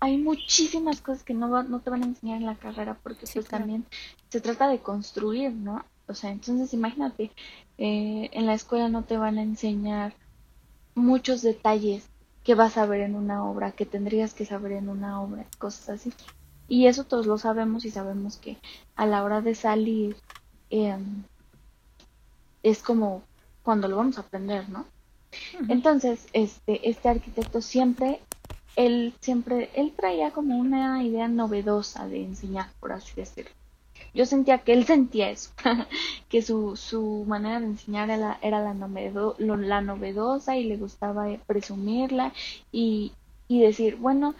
hay 0.00 0.18
muchísimas 0.18 1.00
cosas 1.00 1.22
que 1.22 1.32
no, 1.32 1.62
no 1.62 1.78
te 1.78 1.90
van 1.90 2.02
a 2.02 2.06
enseñar 2.06 2.38
en 2.38 2.46
la 2.46 2.56
carrera 2.56 2.98
porque 3.04 3.24
pues 3.32 3.46
también 3.46 3.86
se 4.30 4.40
trata 4.40 4.66
de 4.66 4.80
construir, 4.80 5.52
¿no? 5.52 5.84
O 6.08 6.14
sea, 6.14 6.32
entonces 6.32 6.74
imagínate, 6.74 7.30
eh, 7.78 8.30
en 8.32 8.46
la 8.46 8.54
escuela 8.54 8.88
no 8.88 9.04
te 9.04 9.16
van 9.16 9.38
a 9.38 9.42
enseñar 9.42 10.12
muchos 10.96 11.42
detalles 11.42 12.08
que 12.42 12.56
vas 12.56 12.76
a 12.76 12.86
ver 12.86 13.02
en 13.02 13.14
una 13.14 13.44
obra, 13.44 13.70
que 13.70 13.86
tendrías 13.86 14.34
que 14.34 14.44
saber 14.44 14.72
en 14.72 14.88
una 14.88 15.22
obra, 15.22 15.46
cosas 15.58 15.88
así. 15.88 16.12
Y 16.66 16.88
eso 16.88 17.04
todos 17.04 17.26
lo 17.26 17.38
sabemos 17.38 17.84
y 17.84 17.92
sabemos 17.92 18.38
que 18.38 18.58
a 18.96 19.06
la 19.06 19.22
hora 19.22 19.40
de 19.40 19.54
salir 19.54 20.16
em, 20.70 21.22
es 22.64 22.82
como 22.82 23.22
cuando 23.64 23.88
lo 23.88 23.96
vamos 23.96 24.18
a 24.18 24.20
aprender, 24.20 24.68
¿no? 24.68 24.86
Entonces, 25.68 26.28
este, 26.32 26.88
este 26.88 27.08
arquitecto 27.08 27.60
siempre, 27.60 28.20
él 28.76 29.14
siempre, 29.20 29.70
él 29.74 29.92
traía 29.96 30.30
como 30.30 30.56
una 30.56 31.02
idea 31.02 31.26
novedosa 31.26 32.06
de 32.06 32.22
enseñar, 32.22 32.68
por 32.78 32.92
así 32.92 33.12
decirlo. 33.16 33.50
yo 34.12 34.26
sentía 34.26 34.58
que 34.58 34.74
él 34.74 34.84
sentía 34.86 35.30
eso, 35.30 35.50
que 36.28 36.42
su, 36.42 36.76
su 36.76 37.24
manera 37.26 37.58
de 37.58 37.66
enseñar 37.66 38.10
era, 38.10 38.38
era 38.42 38.62
la, 38.62 38.74
novedo, 38.74 39.34
la 39.38 39.80
novedosa 39.80 40.56
y 40.56 40.64
le 40.64 40.76
gustaba 40.76 41.26
presumirla 41.46 42.32
y, 42.70 43.12
y 43.48 43.60
decir, 43.60 43.96
bueno, 43.96 44.34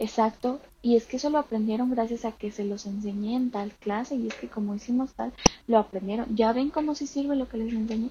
exacto, 0.00 0.60
y 0.82 0.96
es 0.96 1.06
que 1.06 1.18
eso 1.18 1.28
lo 1.30 1.38
aprendieron 1.38 1.90
gracias 1.90 2.24
a 2.24 2.32
que 2.32 2.50
se 2.50 2.64
los 2.64 2.86
enseñé 2.86 3.36
en 3.36 3.50
tal 3.50 3.72
clase 3.72 4.16
y 4.16 4.26
es 4.28 4.34
que 4.34 4.48
como 4.48 4.74
hicimos 4.74 5.12
tal, 5.12 5.32
lo 5.66 5.78
aprendieron. 5.78 6.34
Ya 6.34 6.52
ven 6.54 6.70
cómo 6.70 6.94
se 6.94 7.06
sirve 7.06 7.36
lo 7.36 7.48
que 7.48 7.58
les 7.58 7.72
enseñé. 7.74 8.10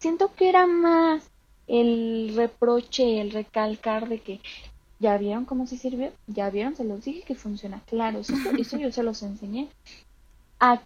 Siento 0.00 0.34
que 0.34 0.48
era 0.48 0.66
más 0.66 1.30
el 1.66 2.32
reproche, 2.34 3.20
el 3.20 3.30
recalcar 3.30 4.08
de 4.08 4.20
que 4.20 4.40
ya 4.98 5.16
vieron 5.18 5.44
cómo 5.44 5.66
se 5.66 5.76
sirve, 5.76 6.12
ya 6.26 6.50
vieron, 6.50 6.74
se 6.74 6.84
los 6.84 7.04
dije 7.04 7.22
que 7.22 7.34
funciona. 7.34 7.82
Claro, 7.86 8.20
eso, 8.20 8.34
eso 8.58 8.78
yo 8.78 8.90
se 8.90 9.02
los 9.02 9.22
enseñé. 9.22 9.68
A 10.58 10.82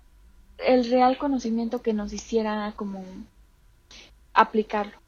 el 0.59 0.91
real 0.91 1.17
conocimiento 1.17 1.81
que 1.81 1.93
nos 1.93 2.13
hiciera 2.13 2.73
como 2.77 3.05
aplicarlo. 4.33 4.99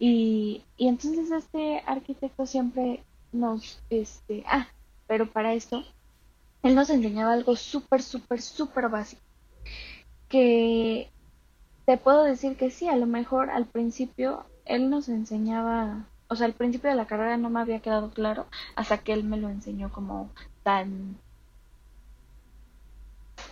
Y, 0.00 0.62
y 0.76 0.88
entonces 0.88 1.30
este 1.30 1.82
arquitecto 1.86 2.46
siempre 2.46 3.02
nos, 3.32 3.78
este, 3.88 4.42
ah, 4.46 4.66
pero 5.06 5.30
para 5.30 5.54
esto, 5.54 5.84
él 6.64 6.74
nos 6.74 6.90
enseñaba 6.90 7.32
algo 7.32 7.54
súper, 7.54 8.02
súper, 8.02 8.42
súper 8.42 8.88
básico. 8.88 9.22
Que 10.28 11.08
te 11.86 11.96
puedo 11.98 12.24
decir 12.24 12.56
que 12.56 12.70
sí, 12.70 12.88
a 12.88 12.96
lo 12.96 13.06
mejor 13.06 13.50
al 13.50 13.66
principio 13.66 14.44
él 14.64 14.90
nos 14.90 15.08
enseñaba, 15.08 16.06
o 16.28 16.36
sea, 16.36 16.46
al 16.46 16.54
principio 16.54 16.90
de 16.90 16.96
la 16.96 17.06
carrera 17.06 17.36
no 17.36 17.50
me 17.50 17.60
había 17.60 17.80
quedado 17.80 18.10
claro 18.10 18.46
hasta 18.76 18.98
que 18.98 19.12
él 19.12 19.24
me 19.24 19.36
lo 19.38 19.48
enseñó 19.50 19.90
como 19.92 20.30
tan 20.62 21.16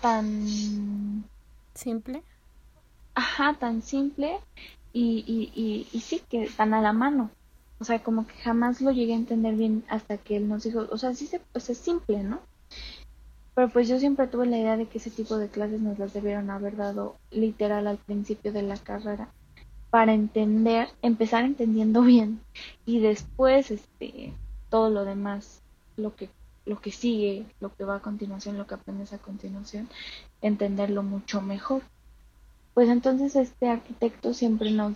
tan 0.00 1.24
simple. 1.74 2.22
Ajá, 3.14 3.54
tan 3.58 3.80
simple 3.82 4.38
y, 4.92 5.24
y, 5.26 5.52
y, 5.54 5.88
y 5.92 6.00
sí 6.00 6.20
que 6.28 6.48
tan 6.50 6.74
a 6.74 6.82
la 6.82 6.92
mano. 6.92 7.30
O 7.80 7.84
sea, 7.84 8.02
como 8.02 8.26
que 8.26 8.34
jamás 8.34 8.80
lo 8.80 8.90
llegué 8.92 9.12
a 9.14 9.16
entender 9.16 9.54
bien 9.56 9.84
hasta 9.88 10.18
que 10.18 10.36
él 10.36 10.48
nos 10.48 10.62
dijo, 10.64 10.86
o 10.90 10.98
sea, 10.98 11.14
sí 11.14 11.26
se, 11.26 11.40
pues 11.40 11.70
es 11.70 11.78
simple, 11.78 12.22
¿no? 12.22 12.40
Pero 13.54 13.68
pues 13.68 13.88
yo 13.88 13.98
siempre 13.98 14.26
tuve 14.26 14.46
la 14.46 14.58
idea 14.58 14.76
de 14.76 14.86
que 14.86 14.98
ese 14.98 15.10
tipo 15.10 15.36
de 15.36 15.48
clases 15.48 15.80
nos 15.80 15.98
las 15.98 16.12
debieron 16.12 16.50
haber 16.50 16.76
dado 16.76 17.16
literal 17.30 17.86
al 17.86 17.98
principio 17.98 18.52
de 18.52 18.62
la 18.62 18.78
carrera 18.78 19.28
para 19.90 20.14
entender, 20.14 20.88
empezar 21.02 21.44
entendiendo 21.44 22.02
bien 22.02 22.40
y 22.86 23.00
después 23.00 23.70
este 23.70 24.32
todo 24.70 24.88
lo 24.88 25.04
demás, 25.04 25.60
lo 25.96 26.16
que 26.16 26.30
lo 26.64 26.80
que 26.80 26.92
sigue, 26.92 27.44
lo 27.60 27.74
que 27.74 27.84
va 27.84 27.96
a 27.96 28.00
continuación, 28.00 28.56
lo 28.56 28.66
que 28.66 28.74
aprendes 28.74 29.12
a 29.12 29.18
continuación, 29.18 29.88
entenderlo 30.40 31.02
mucho 31.02 31.42
mejor. 31.42 31.82
Pues 32.72 32.88
entonces 32.88 33.36
este 33.36 33.68
arquitecto 33.68 34.32
siempre 34.32 34.70
nos 34.70 34.94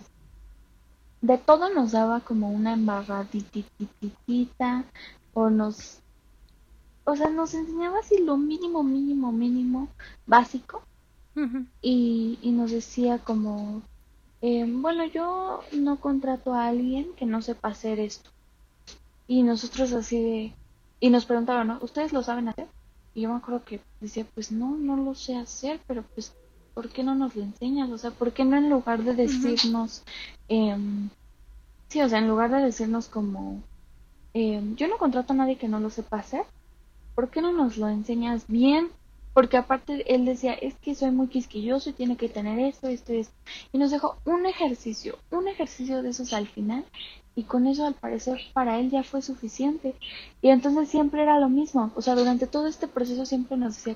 de 1.21 1.37
todo 1.37 1.73
nos 1.73 1.91
daba 1.91 2.21
como 2.21 2.49
una 2.49 2.73
embarradititita 2.73 4.85
o 5.33 5.49
nos 5.49 6.01
o 7.07 7.15
sea 7.15 7.29
nos 7.29 7.53
enseñaba 7.53 7.99
así 7.99 8.19
lo 8.19 8.37
mínimo 8.37 8.83
mínimo 8.83 9.31
mínimo 9.31 9.87
básico 10.25 10.81
y, 11.81 12.39
y 12.41 12.51
nos 12.51 12.71
decía 12.71 13.19
como 13.19 13.81
eh, 14.41 14.65
bueno 14.67 15.05
yo 15.05 15.61
no 15.71 15.99
contrato 15.99 16.53
a 16.53 16.67
alguien 16.67 17.13
que 17.15 17.25
no 17.25 17.41
sepa 17.41 17.69
hacer 17.69 17.99
esto 17.99 18.29
y 19.27 19.43
nosotros 19.43 19.93
así 19.93 20.21
de 20.21 20.53
y 20.99 21.09
nos 21.09 21.25
preguntaban 21.25 21.67
¿no? 21.67 21.79
ustedes 21.81 22.11
lo 22.11 22.23
saben 22.23 22.49
hacer 22.49 22.67
y 23.13 23.21
yo 23.21 23.29
me 23.29 23.37
acuerdo 23.37 23.63
que 23.63 23.79
decía 24.01 24.25
pues 24.33 24.51
no 24.51 24.77
no 24.77 24.97
lo 24.97 25.15
sé 25.15 25.37
hacer 25.37 25.79
pero 25.87 26.03
pues 26.13 26.33
¿por 26.77 26.89
qué 26.89 27.03
no 27.03 27.15
nos 27.15 27.35
lo 27.35 27.41
enseñas? 27.41 27.89
O 27.89 27.97
sea, 27.97 28.11
¿por 28.11 28.33
qué 28.33 28.45
no 28.45 28.55
en 28.55 28.69
lugar 28.69 29.01
de 29.01 29.15
decirnos, 29.15 30.03
em, 30.47 31.09
sí, 31.87 31.99
o 32.03 32.07
sea, 32.07 32.19
en 32.19 32.27
lugar 32.27 32.51
de 32.51 32.61
decirnos 32.61 33.07
como, 33.07 33.63
em, 34.35 34.75
yo 34.75 34.87
no 34.87 34.99
contrato 34.99 35.33
a 35.33 35.37
nadie 35.37 35.57
que 35.57 35.67
no 35.67 35.79
lo 35.79 35.89
sepa 35.89 36.19
hacer, 36.19 36.45
¿por 37.17 37.31
qué 37.31 37.41
no 37.41 37.51
nos 37.51 37.77
lo 37.77 37.87
enseñas 37.87 38.45
bien? 38.47 38.91
Porque 39.33 39.57
aparte 39.57 40.13
él 40.13 40.23
decía, 40.23 40.53
es 40.53 40.75
que 40.75 40.93
soy 40.93 41.09
muy 41.09 41.29
quisquilloso 41.29 41.89
y 41.89 41.93
tiene 41.93 42.15
que 42.15 42.29
tener 42.29 42.59
esto, 42.59 42.87
esto 42.87 43.11
y 43.11 43.21
esto. 43.21 43.33
Y 43.73 43.79
nos 43.79 43.89
dejó 43.89 44.17
un 44.25 44.45
ejercicio, 44.45 45.17
un 45.31 45.47
ejercicio 45.47 46.03
de 46.03 46.09
esos 46.09 46.31
al 46.33 46.47
final 46.47 46.85
y 47.33 47.45
con 47.45 47.65
eso 47.65 47.87
al 47.87 47.95
parecer 47.95 48.39
para 48.53 48.79
él 48.79 48.91
ya 48.91 49.01
fue 49.01 49.23
suficiente. 49.23 49.95
Y 50.43 50.49
entonces 50.49 50.89
siempre 50.89 51.23
era 51.23 51.39
lo 51.39 51.49
mismo, 51.49 51.91
o 51.95 52.03
sea, 52.03 52.13
durante 52.13 52.45
todo 52.45 52.67
este 52.67 52.87
proceso 52.87 53.25
siempre 53.25 53.57
nos 53.57 53.73
decía, 53.73 53.95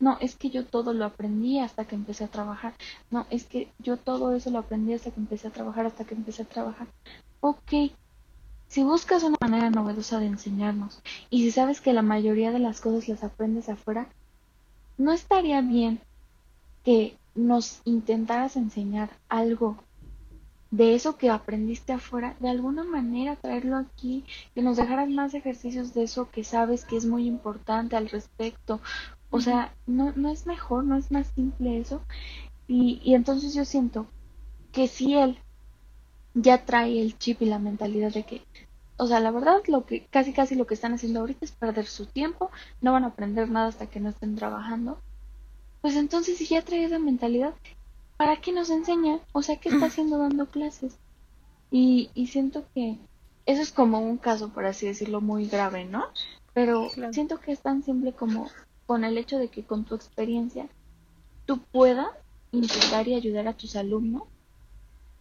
no, 0.00 0.18
es 0.20 0.34
que 0.34 0.50
yo 0.50 0.66
todo 0.66 0.92
lo 0.92 1.04
aprendí 1.04 1.60
hasta 1.60 1.84
que 1.84 1.94
empecé 1.94 2.24
a 2.24 2.28
trabajar, 2.28 2.74
no, 3.12 3.28
es 3.30 3.44
que 3.44 3.68
yo 3.78 3.96
todo 3.96 4.34
eso 4.34 4.50
lo 4.50 4.58
aprendí 4.58 4.92
hasta 4.92 5.12
que 5.12 5.20
empecé 5.20 5.46
a 5.46 5.52
trabajar, 5.52 5.86
hasta 5.86 6.04
que 6.04 6.14
empecé 6.16 6.42
a 6.42 6.46
trabajar. 6.46 6.88
Ok, 7.40 7.92
si 8.68 8.82
buscas 8.82 9.22
una 9.22 9.36
manera 9.40 9.70
novedosa 9.70 10.18
de 10.18 10.26
enseñarnos 10.26 11.02
y 11.30 11.42
si 11.42 11.50
sabes 11.50 11.80
que 11.80 11.92
la 11.92 12.02
mayoría 12.02 12.50
de 12.52 12.58
las 12.58 12.80
cosas 12.80 13.08
las 13.08 13.24
aprendes 13.24 13.68
afuera, 13.68 14.08
¿no 14.98 15.12
estaría 15.12 15.60
bien 15.60 16.00
que 16.84 17.16
nos 17.34 17.80
intentaras 17.84 18.56
enseñar 18.56 19.10
algo 19.28 19.76
de 20.70 20.94
eso 20.94 21.16
que 21.16 21.30
aprendiste 21.30 21.92
afuera, 21.92 22.36
de 22.40 22.48
alguna 22.48 22.84
manera 22.84 23.36
traerlo 23.36 23.76
aquí, 23.76 24.24
que 24.54 24.62
nos 24.62 24.76
dejaras 24.76 25.08
más 25.08 25.34
ejercicios 25.34 25.94
de 25.94 26.04
eso 26.04 26.30
que 26.30 26.44
sabes 26.44 26.84
que 26.84 26.96
es 26.96 27.06
muy 27.06 27.26
importante 27.26 27.96
al 27.96 28.08
respecto. 28.08 28.80
O 29.30 29.40
sea, 29.40 29.74
no, 29.86 30.12
no 30.16 30.28
es 30.28 30.46
mejor, 30.46 30.84
no 30.84 30.96
es 30.96 31.10
más 31.10 31.28
simple 31.28 31.78
eso. 31.78 32.02
Y, 32.66 33.00
y 33.04 33.14
entonces 33.14 33.54
yo 33.54 33.64
siento 33.64 34.06
que 34.72 34.88
si 34.88 35.14
él 35.14 35.38
ya 36.36 36.66
trae 36.66 37.00
el 37.00 37.18
chip 37.18 37.40
y 37.40 37.46
la 37.46 37.58
mentalidad 37.58 38.12
de 38.12 38.24
que, 38.24 38.42
o 38.98 39.06
sea, 39.06 39.20
la 39.20 39.30
verdad, 39.30 39.62
lo 39.68 39.86
que 39.86 40.04
casi 40.06 40.34
casi 40.34 40.54
lo 40.54 40.66
que 40.66 40.74
están 40.74 40.92
haciendo 40.92 41.20
ahorita 41.20 41.44
es 41.44 41.52
perder 41.52 41.86
su 41.86 42.04
tiempo, 42.06 42.50
no 42.82 42.92
van 42.92 43.04
a 43.04 43.08
aprender 43.08 43.50
nada 43.50 43.68
hasta 43.68 43.86
que 43.86 44.00
no 44.00 44.10
estén 44.10 44.36
trabajando. 44.36 44.98
Pues 45.80 45.96
entonces 45.96 46.36
si 46.36 46.46
ya 46.46 46.62
trae 46.62 46.84
esa 46.84 46.98
mentalidad, 46.98 47.54
¿para 48.18 48.36
qué 48.40 48.52
nos 48.52 48.68
enseña? 48.68 49.18
O 49.32 49.42
sea, 49.42 49.56
¿qué 49.56 49.70
está 49.70 49.86
haciendo 49.86 50.18
dando 50.18 50.46
clases? 50.46 50.98
Y, 51.70 52.10
y 52.14 52.26
siento 52.26 52.66
que 52.74 52.98
eso 53.46 53.62
es 53.62 53.72
como 53.72 54.00
un 54.00 54.18
caso, 54.18 54.50
por 54.50 54.66
así 54.66 54.86
decirlo, 54.86 55.22
muy 55.22 55.46
grave, 55.46 55.86
¿no? 55.86 56.04
Pero 56.52 56.90
siento 57.12 57.38
que 57.40 57.52
es 57.52 57.60
tan 57.60 57.82
simple 57.82 58.12
como 58.12 58.50
con 58.86 59.04
el 59.04 59.16
hecho 59.16 59.38
de 59.38 59.48
que 59.48 59.64
con 59.64 59.84
tu 59.84 59.94
experiencia 59.94 60.68
tú 61.46 61.60
puedas 61.72 62.08
intentar 62.52 63.08
y 63.08 63.14
ayudar 63.14 63.48
a 63.48 63.52
tus 63.52 63.74
alumnos 63.76 64.22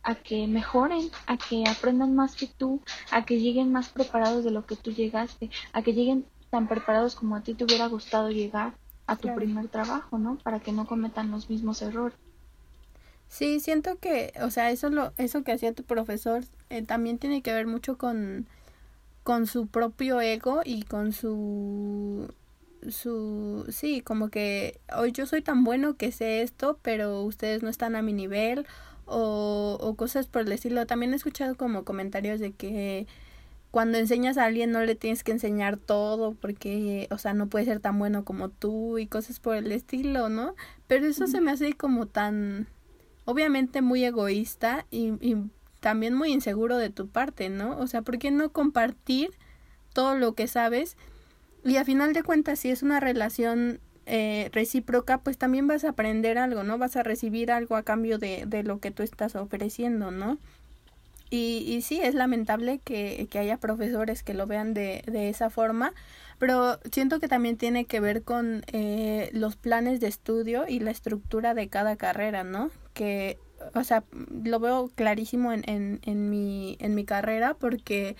a 0.05 0.15
que 0.15 0.47
mejoren, 0.47 1.09
a 1.25 1.35
que 1.37 1.63
aprendan 1.67 2.15
más 2.15 2.35
que 2.35 2.47
tú, 2.47 2.81
a 3.11 3.25
que 3.25 3.39
lleguen 3.39 3.71
más 3.71 3.89
preparados 3.89 4.43
de 4.43 4.51
lo 4.51 4.65
que 4.65 4.75
tú 4.75 4.91
llegaste, 4.91 5.49
a 5.73 5.81
que 5.81 5.93
lleguen 5.93 6.25
tan 6.51 6.67
preparados 6.67 7.15
como 7.15 7.35
a 7.35 7.41
ti 7.41 7.55
te 7.55 7.63
hubiera 7.63 7.87
gustado 7.87 8.29
llegar 8.29 8.75
a 9.07 9.15
tu 9.15 9.33
primer 9.35 9.67
trabajo, 9.67 10.17
¿no? 10.19 10.37
Para 10.37 10.59
que 10.59 10.71
no 10.71 10.85
cometan 10.85 11.31
los 11.31 11.49
mismos 11.49 11.81
errores. 11.81 12.17
Sí, 13.27 13.59
siento 13.59 13.97
que, 13.99 14.31
o 14.41 14.51
sea, 14.51 14.69
eso 14.69 14.89
lo, 14.89 15.11
eso 15.17 15.43
que 15.43 15.51
hacía 15.51 15.73
tu 15.73 15.83
profesor 15.83 16.43
eh, 16.69 16.83
también 16.83 17.17
tiene 17.17 17.41
que 17.41 17.51
ver 17.51 17.65
mucho 17.65 17.97
con, 17.97 18.47
con 19.23 19.47
su 19.47 19.67
propio 19.67 20.21
ego 20.21 20.61
y 20.63 20.83
con 20.83 21.11
su, 21.13 22.31
su, 22.89 23.65
sí, 23.69 24.01
como 24.01 24.29
que 24.29 24.79
hoy 24.95 25.11
yo 25.11 25.25
soy 25.25 25.41
tan 25.41 25.63
bueno 25.63 25.97
que 25.97 26.11
sé 26.11 26.43
esto, 26.43 26.79
pero 26.83 27.23
ustedes 27.23 27.63
no 27.63 27.69
están 27.69 27.95
a 27.95 28.03
mi 28.03 28.13
nivel 28.13 28.67
o, 29.05 29.77
o 29.79 29.95
cosas 29.95 30.27
por 30.27 30.43
el 30.43 30.51
estilo. 30.51 30.85
También 30.85 31.13
he 31.13 31.15
escuchado 31.15 31.55
como 31.55 31.83
comentarios 31.83 32.39
de 32.39 32.51
que 32.51 33.07
cuando 33.75 33.97
enseñas 33.97 34.37
a 34.37 34.45
alguien 34.45 34.71
no 34.71 34.81
le 34.83 34.95
tienes 34.95 35.23
que 35.23 35.33
enseñar 35.33 35.75
todo 35.75 36.33
porque, 36.33 37.09
o 37.11 37.17
sea, 37.17 37.33
no 37.33 37.47
puede 37.47 37.65
ser 37.65 37.81
tan 37.81 37.99
bueno 37.99 38.23
como 38.23 38.47
tú 38.47 38.97
y 38.97 39.05
cosas 39.05 39.41
por 39.41 39.57
el 39.57 39.69
estilo, 39.71 40.29
¿no? 40.29 40.55
Pero 40.87 41.05
eso 41.07 41.27
se 41.27 41.41
me 41.41 41.51
hace 41.51 41.73
como 41.73 42.05
tan 42.05 42.67
obviamente 43.25 43.81
muy 43.81 44.05
egoísta 44.05 44.85
y, 44.91 45.13
y 45.19 45.35
también 45.81 46.13
muy 46.13 46.31
inseguro 46.31 46.77
de 46.77 46.89
tu 46.89 47.09
parte, 47.09 47.49
¿no? 47.49 47.77
O 47.77 47.87
sea, 47.87 48.01
¿por 48.01 48.17
qué 48.17 48.31
no 48.31 48.49
compartir 48.49 49.31
todo 49.91 50.15
lo 50.15 50.35
que 50.35 50.47
sabes? 50.47 50.95
Y 51.65 51.75
a 51.75 51.83
final 51.83 52.13
de 52.13 52.23
cuentas, 52.23 52.59
si 52.59 52.69
es 52.69 52.81
una 52.81 52.99
relación 52.99 53.81
eh, 54.05 54.49
recíproca, 54.53 55.19
pues 55.19 55.37
también 55.37 55.67
vas 55.67 55.83
a 55.83 55.89
aprender 55.89 56.37
algo, 56.37 56.63
¿no? 56.63 56.77
Vas 56.77 56.95
a 56.95 57.03
recibir 57.03 57.51
algo 57.51 57.75
a 57.75 57.83
cambio 57.83 58.17
de, 58.17 58.45
de 58.45 58.63
lo 58.63 58.79
que 58.79 58.91
tú 58.91 59.03
estás 59.03 59.35
ofreciendo, 59.35 60.11
¿no? 60.11 60.37
Y, 61.29 61.65
y 61.67 61.81
sí, 61.81 61.99
es 62.01 62.13
lamentable 62.15 62.79
que, 62.83 63.27
que 63.29 63.39
haya 63.39 63.57
profesores 63.57 64.23
que 64.23 64.33
lo 64.33 64.47
vean 64.47 64.73
de, 64.73 65.03
de 65.07 65.29
esa 65.29 65.49
forma, 65.49 65.93
pero 66.37 66.79
siento 66.91 67.19
que 67.19 67.27
también 67.27 67.57
tiene 67.57 67.85
que 67.85 67.99
ver 67.99 68.21
con 68.23 68.63
eh, 68.67 69.29
los 69.33 69.55
planes 69.55 69.99
de 69.99 70.07
estudio 70.07 70.65
y 70.67 70.79
la 70.79 70.91
estructura 70.91 71.53
de 71.53 71.67
cada 71.67 71.95
carrera, 71.95 72.43
¿no? 72.43 72.69
que, 72.95 73.37
o 73.75 73.83
sea, 73.83 74.03
lo 74.43 74.59
veo 74.59 74.89
clarísimo 74.95 75.53
en, 75.53 75.69
en, 75.69 75.99
en, 76.03 76.31
mi, 76.31 76.77
en 76.79 76.95
mi 76.95 77.05
carrera 77.05 77.53
porque, 77.53 78.15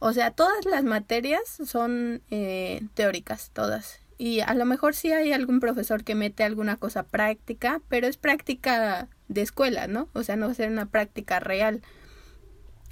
o 0.00 0.12
sea, 0.12 0.32
todas 0.32 0.66
las 0.66 0.84
materias 0.84 1.40
son 1.64 2.20
eh, 2.30 2.82
teóricas, 2.92 3.50
todas. 3.54 4.00
Y 4.18 4.40
a 4.40 4.52
lo 4.54 4.64
mejor 4.64 4.96
sí 4.96 5.12
hay 5.12 5.32
algún 5.32 5.60
profesor 5.60 6.02
que 6.02 6.16
mete 6.16 6.42
alguna 6.42 6.76
cosa 6.76 7.04
práctica, 7.04 7.80
pero 7.88 8.08
es 8.08 8.16
práctica 8.16 9.08
de 9.28 9.42
escuela, 9.42 9.86
¿no? 9.86 10.08
O 10.12 10.24
sea, 10.24 10.34
no 10.34 10.46
va 10.46 10.52
a 10.52 10.56
ser 10.56 10.70
una 10.70 10.86
práctica 10.86 11.38
real. 11.38 11.82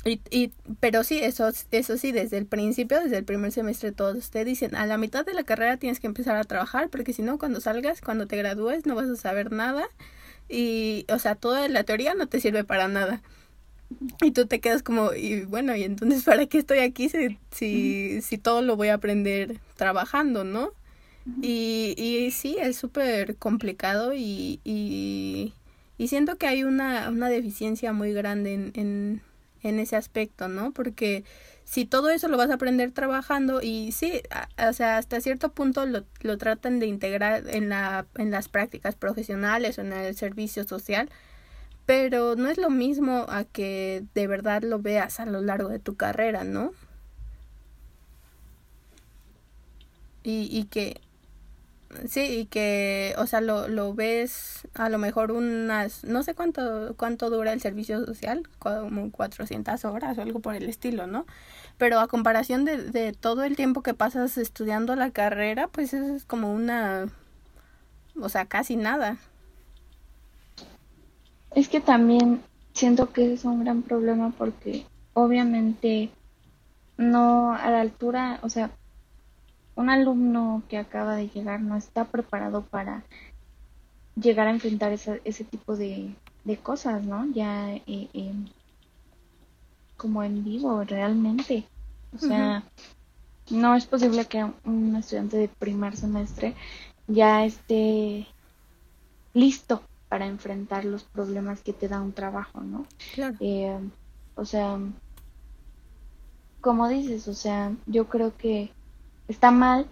Y, 0.04 0.20
y, 0.30 0.52
pero 0.78 1.02
sí, 1.02 1.18
eso, 1.18 1.50
eso 1.72 1.96
sí, 1.96 2.12
desde 2.12 2.38
el 2.38 2.46
principio, 2.46 3.00
desde 3.00 3.16
el 3.16 3.24
primer 3.24 3.50
semestre, 3.50 3.90
todos 3.90 4.30
te 4.30 4.44
dicen, 4.44 4.76
a 4.76 4.86
la 4.86 4.98
mitad 4.98 5.26
de 5.26 5.34
la 5.34 5.42
carrera 5.42 5.78
tienes 5.78 5.98
que 5.98 6.06
empezar 6.06 6.36
a 6.36 6.44
trabajar, 6.44 6.90
porque 6.90 7.12
si 7.12 7.22
no, 7.22 7.38
cuando 7.38 7.60
salgas, 7.60 8.00
cuando 8.00 8.28
te 8.28 8.36
gradúes, 8.36 8.86
no 8.86 8.94
vas 8.94 9.08
a 9.08 9.16
saber 9.16 9.50
nada. 9.50 9.88
Y, 10.48 11.06
o 11.08 11.18
sea, 11.18 11.34
toda 11.34 11.68
la 11.68 11.82
teoría 11.82 12.14
no 12.14 12.28
te 12.28 12.38
sirve 12.38 12.62
para 12.62 12.86
nada. 12.86 13.20
Y 14.22 14.30
tú 14.30 14.46
te 14.46 14.60
quedas 14.60 14.84
como, 14.84 15.12
y 15.12 15.44
bueno, 15.44 15.74
¿y 15.74 15.82
entonces 15.82 16.22
para 16.24 16.46
qué 16.46 16.58
estoy 16.58 16.78
aquí 16.78 17.08
si, 17.08 17.38
si, 17.50 18.22
si 18.22 18.38
todo 18.38 18.62
lo 18.62 18.76
voy 18.76 18.88
a 18.88 18.94
aprender 18.94 19.58
trabajando, 19.74 20.44
¿no? 20.44 20.70
Y, 21.42 21.94
y 21.98 22.30
sí, 22.30 22.56
es 22.60 22.76
súper 22.76 23.36
complicado 23.36 24.14
y, 24.14 24.60
y, 24.64 25.54
y, 25.98 26.08
siento 26.08 26.36
que 26.38 26.46
hay 26.46 26.62
una, 26.62 27.08
una 27.10 27.28
deficiencia 27.28 27.92
muy 27.92 28.12
grande 28.12 28.54
en, 28.54 28.72
en, 28.74 29.22
en 29.62 29.80
ese 29.80 29.96
aspecto, 29.96 30.46
¿no? 30.46 30.70
Porque 30.70 31.24
si 31.64 31.84
todo 31.84 32.10
eso 32.10 32.28
lo 32.28 32.36
vas 32.36 32.50
a 32.50 32.54
aprender 32.54 32.92
trabajando 32.92 33.60
y 33.60 33.90
sí, 33.90 34.22
o 34.56 34.72
sea, 34.72 34.98
hasta 34.98 35.20
cierto 35.20 35.50
punto 35.50 35.84
lo, 35.84 36.04
lo 36.20 36.38
tratan 36.38 36.78
de 36.78 36.86
integrar 36.86 37.42
en, 37.48 37.68
la, 37.68 38.06
en 38.16 38.30
las 38.30 38.48
prácticas 38.48 38.94
profesionales 38.94 39.78
o 39.78 39.80
en 39.82 39.92
el 39.92 40.14
servicio 40.16 40.62
social, 40.62 41.10
pero 41.84 42.36
no 42.36 42.48
es 42.48 42.58
lo 42.58 42.70
mismo 42.70 43.26
a 43.28 43.44
que 43.44 44.04
de 44.14 44.26
verdad 44.28 44.62
lo 44.62 44.78
veas 44.78 45.18
a 45.18 45.26
lo 45.26 45.40
largo 45.40 45.68
de 45.68 45.80
tu 45.80 45.96
carrera, 45.96 46.44
¿no? 46.44 46.72
Y, 50.22 50.48
y 50.50 50.64
que 50.64 51.00
Sí, 52.08 52.20
y 52.40 52.46
que, 52.46 53.14
o 53.18 53.26
sea, 53.26 53.40
lo, 53.40 53.68
lo 53.68 53.94
ves 53.94 54.68
a 54.74 54.88
lo 54.88 54.98
mejor 54.98 55.32
unas, 55.32 56.04
no 56.04 56.22
sé 56.22 56.34
cuánto, 56.34 56.94
cuánto 56.96 57.30
dura 57.30 57.52
el 57.52 57.60
servicio 57.60 58.04
social, 58.04 58.48
como 58.58 59.10
400 59.10 59.84
horas 59.84 60.18
o 60.18 60.22
algo 60.22 60.40
por 60.40 60.54
el 60.54 60.68
estilo, 60.68 61.06
¿no? 61.06 61.26
Pero 61.78 62.00
a 62.00 62.08
comparación 62.08 62.64
de, 62.64 62.78
de 62.78 63.12
todo 63.12 63.44
el 63.44 63.56
tiempo 63.56 63.82
que 63.82 63.94
pasas 63.94 64.38
estudiando 64.38 64.96
la 64.96 65.10
carrera, 65.10 65.68
pues 65.68 65.94
es 65.94 66.24
como 66.24 66.52
una, 66.52 67.08
o 68.20 68.28
sea, 68.28 68.46
casi 68.46 68.76
nada. 68.76 69.18
Es 71.54 71.68
que 71.68 71.80
también 71.80 72.42
siento 72.72 73.12
que 73.12 73.32
es 73.32 73.44
un 73.44 73.64
gran 73.64 73.82
problema 73.82 74.32
porque 74.36 74.86
obviamente 75.14 76.10
no 76.98 77.54
a 77.54 77.70
la 77.70 77.80
altura, 77.80 78.38
o 78.42 78.50
sea, 78.50 78.70
un 79.76 79.90
alumno 79.90 80.62
que 80.68 80.78
acaba 80.78 81.14
de 81.14 81.28
llegar 81.28 81.60
no 81.60 81.76
está 81.76 82.06
preparado 82.06 82.62
para 82.62 83.04
llegar 84.20 84.48
a 84.48 84.50
enfrentar 84.50 84.92
ese, 84.92 85.20
ese 85.24 85.44
tipo 85.44 85.76
de, 85.76 86.14
de 86.44 86.56
cosas, 86.56 87.04
¿no? 87.04 87.26
Ya 87.32 87.74
eh, 87.74 87.82
eh, 87.86 88.34
como 89.96 90.22
en 90.22 90.42
vivo, 90.42 90.82
realmente. 90.84 91.68
O 92.14 92.18
sea, 92.18 92.64
no 93.50 93.74
es 93.74 93.86
posible 93.86 94.24
que 94.24 94.44
un 94.64 94.96
estudiante 94.96 95.36
de 95.36 95.48
primer 95.48 95.96
semestre 95.96 96.54
ya 97.06 97.44
esté 97.44 98.26
listo 99.34 99.82
para 100.08 100.26
enfrentar 100.26 100.84
los 100.86 101.04
problemas 101.04 101.60
que 101.60 101.74
te 101.74 101.88
da 101.88 102.00
un 102.00 102.12
trabajo, 102.12 102.60
¿no? 102.60 102.86
Claro. 103.14 103.36
Eh, 103.40 103.78
o 104.34 104.44
sea, 104.46 104.78
como 106.62 106.88
dices, 106.88 107.28
o 107.28 107.34
sea, 107.34 107.74
yo 107.86 108.08
creo 108.08 108.36
que 108.36 108.70
está 109.28 109.50
mal 109.50 109.86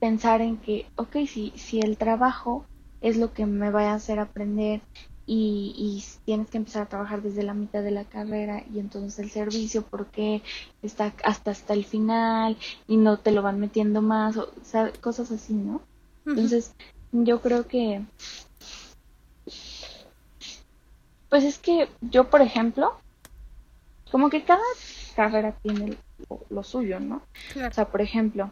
pensar 0.00 0.40
en 0.40 0.58
que, 0.58 0.86
ok, 0.96 1.16
si, 1.26 1.52
si 1.56 1.80
el 1.80 1.96
trabajo 1.96 2.64
es 3.00 3.16
lo 3.16 3.32
que 3.32 3.46
me 3.46 3.70
va 3.70 3.90
a 3.90 3.94
hacer 3.94 4.18
aprender 4.18 4.80
y, 5.26 5.74
y, 5.76 6.04
tienes 6.24 6.48
que 6.48 6.58
empezar 6.58 6.82
a 6.82 6.88
trabajar 6.88 7.20
desde 7.20 7.42
la 7.42 7.54
mitad 7.54 7.82
de 7.82 7.90
la 7.90 8.04
carrera 8.04 8.62
y 8.72 8.78
entonces 8.78 9.18
el 9.18 9.30
servicio 9.30 9.82
porque 9.82 10.42
está 10.82 11.12
hasta 11.24 11.50
hasta 11.50 11.74
el 11.74 11.84
final 11.84 12.56
y 12.86 12.96
no 12.96 13.18
te 13.18 13.32
lo 13.32 13.42
van 13.42 13.58
metiendo 13.58 14.02
más 14.02 14.36
o, 14.36 14.48
cosas 15.00 15.32
así, 15.32 15.54
¿no? 15.54 15.80
Entonces 16.26 16.74
yo 17.10 17.40
creo 17.40 17.66
que 17.66 18.04
pues 21.28 21.44
es 21.44 21.58
que 21.58 21.88
yo 22.00 22.30
por 22.30 22.40
ejemplo 22.40 22.92
como 24.12 24.30
que 24.30 24.44
cada 24.44 24.62
carrera 25.16 25.56
tiene 25.62 25.96
lo, 26.28 26.40
lo 26.50 26.62
suyo, 26.62 27.00
¿no? 27.00 27.22
O 27.56 27.72
sea, 27.72 27.86
por 27.88 28.00
ejemplo, 28.00 28.50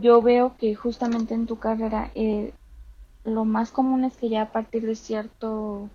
yo 0.00 0.22
veo 0.22 0.56
que 0.56 0.74
justamente 0.74 1.34
en 1.34 1.46
tu 1.46 1.58
carrera 1.58 2.10
eh, 2.14 2.52
lo 3.24 3.44
más 3.44 3.70
común 3.70 4.04
es 4.04 4.16
que 4.16 4.28
ya 4.28 4.42
a 4.42 4.52
partir 4.52 4.84
de 4.86 4.96
cierto 4.96 5.88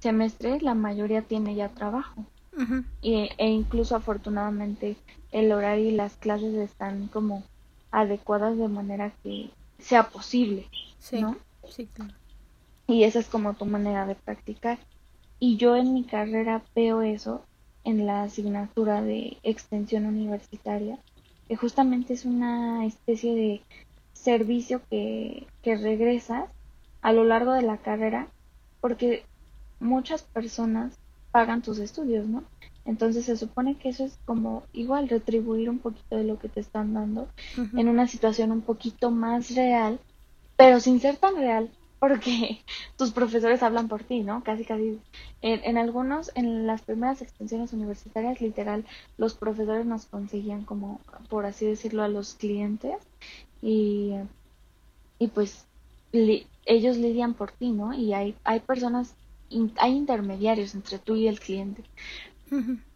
semestre 0.00 0.60
la 0.60 0.74
mayoría 0.74 1.22
tiene 1.22 1.54
ya 1.54 1.68
trabajo. 1.68 2.24
y, 3.00 3.28
e 3.38 3.48
incluso 3.48 3.96
afortunadamente 3.96 4.96
el 5.30 5.52
horario 5.52 5.88
y 5.88 5.92
las 5.92 6.16
clases 6.16 6.54
están 6.54 7.08
como 7.08 7.44
adecuadas 7.90 8.56
de 8.58 8.68
manera 8.68 9.12
que 9.22 9.50
sea 9.78 10.08
posible, 10.10 10.68
sí, 10.98 11.20
¿no? 11.20 11.36
Sí, 11.68 11.86
claro. 11.86 12.12
Y 12.86 13.04
esa 13.04 13.18
es 13.18 13.28
como 13.28 13.54
tu 13.54 13.66
manera 13.66 14.06
de 14.06 14.14
practicar. 14.14 14.78
Y 15.38 15.56
yo 15.56 15.76
en 15.76 15.94
mi 15.94 16.04
carrera 16.04 16.62
veo 16.74 17.02
eso 17.02 17.44
en 17.84 18.06
la 18.06 18.24
asignatura 18.24 19.02
de 19.02 19.38
extensión 19.42 20.06
universitaria, 20.06 20.98
que 21.48 21.56
justamente 21.56 22.12
es 22.12 22.24
una 22.24 22.84
especie 22.84 23.34
de 23.34 23.62
servicio 24.12 24.82
que, 24.90 25.46
que 25.62 25.76
regresas 25.76 26.50
a 27.00 27.12
lo 27.12 27.24
largo 27.24 27.52
de 27.52 27.62
la 27.62 27.78
carrera 27.78 28.28
porque 28.80 29.24
muchas 29.80 30.22
personas 30.22 30.98
pagan 31.30 31.62
tus 31.62 31.78
estudios, 31.78 32.26
¿no? 32.26 32.44
Entonces 32.84 33.26
se 33.26 33.36
supone 33.36 33.76
que 33.76 33.90
eso 33.90 34.04
es 34.04 34.18
como 34.24 34.62
igual 34.72 35.08
retribuir 35.08 35.68
un 35.68 35.78
poquito 35.78 36.16
de 36.16 36.24
lo 36.24 36.38
que 36.38 36.48
te 36.48 36.60
están 36.60 36.94
dando 36.94 37.28
en 37.56 37.88
una 37.88 38.06
situación 38.06 38.50
un 38.50 38.62
poquito 38.62 39.10
más 39.10 39.54
real, 39.54 40.00
pero 40.56 40.80
sin 40.80 40.98
ser 40.98 41.16
tan 41.16 41.36
real 41.36 41.70
porque 41.98 42.60
tus 42.96 43.12
profesores 43.12 43.62
hablan 43.62 43.88
por 43.88 44.04
ti, 44.04 44.20
¿no? 44.20 44.42
Casi, 44.42 44.64
casi. 44.64 44.98
En, 45.42 45.60
en, 45.64 45.78
algunos, 45.78 46.30
en 46.34 46.66
las 46.66 46.82
primeras 46.82 47.22
extensiones 47.22 47.72
universitarias, 47.72 48.40
literal, 48.40 48.84
los 49.16 49.34
profesores 49.34 49.86
nos 49.86 50.06
conseguían 50.06 50.64
como, 50.64 51.00
por 51.28 51.46
así 51.46 51.66
decirlo, 51.66 52.02
a 52.02 52.08
los 52.08 52.34
clientes 52.34 52.96
y, 53.62 54.14
y 55.18 55.28
pues 55.28 55.64
ellos 56.12 56.96
lidian 56.96 57.34
por 57.34 57.52
ti, 57.52 57.70
¿no? 57.70 57.92
Y 57.92 58.14
hay, 58.14 58.34
hay 58.44 58.60
personas, 58.60 59.14
hay 59.76 59.92
intermediarios 59.92 60.74
entre 60.74 60.98
tú 60.98 61.16
y 61.16 61.28
el 61.28 61.40
cliente. 61.40 61.82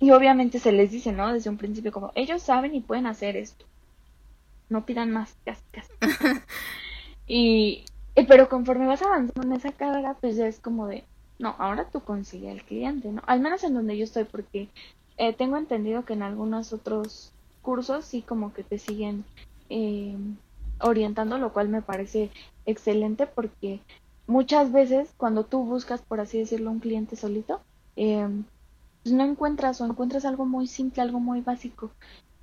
Y 0.00 0.10
obviamente 0.10 0.58
se 0.58 0.72
les 0.72 0.90
dice, 0.90 1.12
¿no? 1.12 1.32
Desde 1.32 1.48
un 1.48 1.56
principio 1.56 1.90
como, 1.90 2.12
ellos 2.14 2.42
saben 2.42 2.74
y 2.74 2.80
pueden 2.80 3.06
hacer 3.06 3.36
esto. 3.38 3.64
No 4.68 4.84
pidan 4.84 5.10
más, 5.10 5.34
casi, 5.46 5.62
casi. 5.70 5.92
y, 7.26 7.84
pero 8.22 8.48
conforme 8.48 8.86
vas 8.86 9.02
avanzando 9.02 9.42
en 9.42 9.52
esa 9.52 9.72
carrera, 9.72 10.16
pues 10.20 10.36
ya 10.36 10.46
es 10.46 10.60
como 10.60 10.86
de, 10.86 11.04
no, 11.38 11.54
ahora 11.58 11.88
tú 11.90 12.00
consigues 12.00 12.52
al 12.52 12.64
cliente, 12.64 13.10
¿no? 13.10 13.22
Al 13.26 13.40
menos 13.40 13.64
en 13.64 13.74
donde 13.74 13.98
yo 13.98 14.04
estoy, 14.04 14.24
porque 14.24 14.68
eh, 15.16 15.32
tengo 15.32 15.56
entendido 15.56 16.04
que 16.04 16.12
en 16.12 16.22
algunos 16.22 16.72
otros 16.72 17.32
cursos 17.62 18.04
sí 18.04 18.22
como 18.22 18.52
que 18.52 18.62
te 18.62 18.78
siguen 18.78 19.24
eh, 19.68 20.16
orientando, 20.80 21.38
lo 21.38 21.52
cual 21.52 21.68
me 21.68 21.82
parece 21.82 22.30
excelente 22.66 23.26
porque 23.26 23.80
muchas 24.26 24.70
veces 24.70 25.12
cuando 25.16 25.44
tú 25.44 25.64
buscas, 25.64 26.02
por 26.02 26.20
así 26.20 26.38
decirlo, 26.38 26.70
un 26.70 26.80
cliente 26.80 27.16
solito, 27.16 27.60
pues 27.94 29.14
no 29.14 29.24
encuentras 29.24 29.80
o 29.80 29.86
encuentras 29.86 30.24
algo 30.24 30.46
muy 30.46 30.66
simple, 30.66 31.02
algo 31.02 31.20
muy 31.20 31.40
básico. 31.42 31.90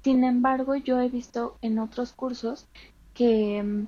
Sin 0.03 0.23
embargo, 0.23 0.75
yo 0.75 0.99
he 0.99 1.09
visto 1.09 1.57
en 1.61 1.79
otros 1.79 2.13
cursos 2.13 2.67
que 3.13 3.85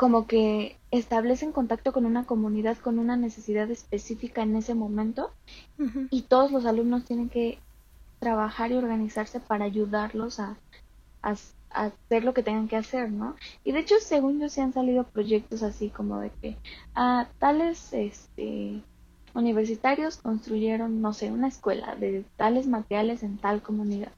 como 0.00 0.26
que 0.26 0.78
establecen 0.90 1.52
contacto 1.52 1.92
con 1.92 2.06
una 2.06 2.24
comunidad 2.24 2.78
con 2.78 2.98
una 2.98 3.18
necesidad 3.18 3.70
específica 3.70 4.40
en 4.40 4.56
ese 4.56 4.72
momento 4.72 5.30
y 6.08 6.22
todos 6.22 6.50
los 6.50 6.64
alumnos 6.64 7.04
tienen 7.04 7.28
que 7.28 7.58
trabajar 8.18 8.72
y 8.72 8.76
organizarse 8.76 9.40
para 9.40 9.66
ayudarlos 9.66 10.40
a, 10.40 10.56
a, 11.20 11.34
hacer 11.68 12.24
lo 12.24 12.32
que 12.32 12.42
tengan 12.42 12.66
que 12.66 12.76
hacer, 12.76 13.12
¿no? 13.12 13.36
Y 13.62 13.72
de 13.72 13.80
hecho, 13.80 13.96
según 14.00 14.40
yo, 14.40 14.48
se 14.48 14.62
han 14.62 14.72
salido 14.72 15.04
proyectos 15.04 15.62
así 15.62 15.90
como 15.90 16.18
de 16.18 16.30
que 16.40 16.56
a 16.94 17.28
tales 17.38 17.92
este, 17.92 18.80
universitarios 19.34 20.16
construyeron, 20.16 21.02
no 21.02 21.12
sé, 21.12 21.30
una 21.30 21.48
escuela 21.48 21.94
de 21.94 22.24
tales 22.38 22.66
materiales 22.66 23.22
en 23.22 23.36
tal 23.36 23.60
comunidad. 23.60 24.12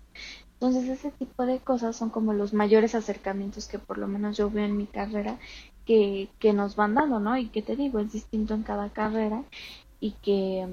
Entonces 0.62 0.88
ese 0.88 1.10
tipo 1.10 1.44
de 1.44 1.58
cosas 1.58 1.96
son 1.96 2.10
como 2.10 2.34
los 2.34 2.54
mayores 2.54 2.94
acercamientos 2.94 3.66
que 3.66 3.80
por 3.80 3.98
lo 3.98 4.06
menos 4.06 4.36
yo 4.36 4.48
veo 4.48 4.64
en 4.64 4.76
mi 4.76 4.86
carrera 4.86 5.40
que, 5.84 6.28
que 6.38 6.52
nos 6.52 6.76
van 6.76 6.94
dando, 6.94 7.20
¿no? 7.20 7.36
Y 7.36 7.48
que 7.48 7.62
te 7.62 7.76
digo, 7.76 7.98
es 7.98 8.12
distinto 8.12 8.54
en 8.54 8.62
cada 8.62 8.90
carrera 8.90 9.44
y 10.00 10.12
que, 10.22 10.66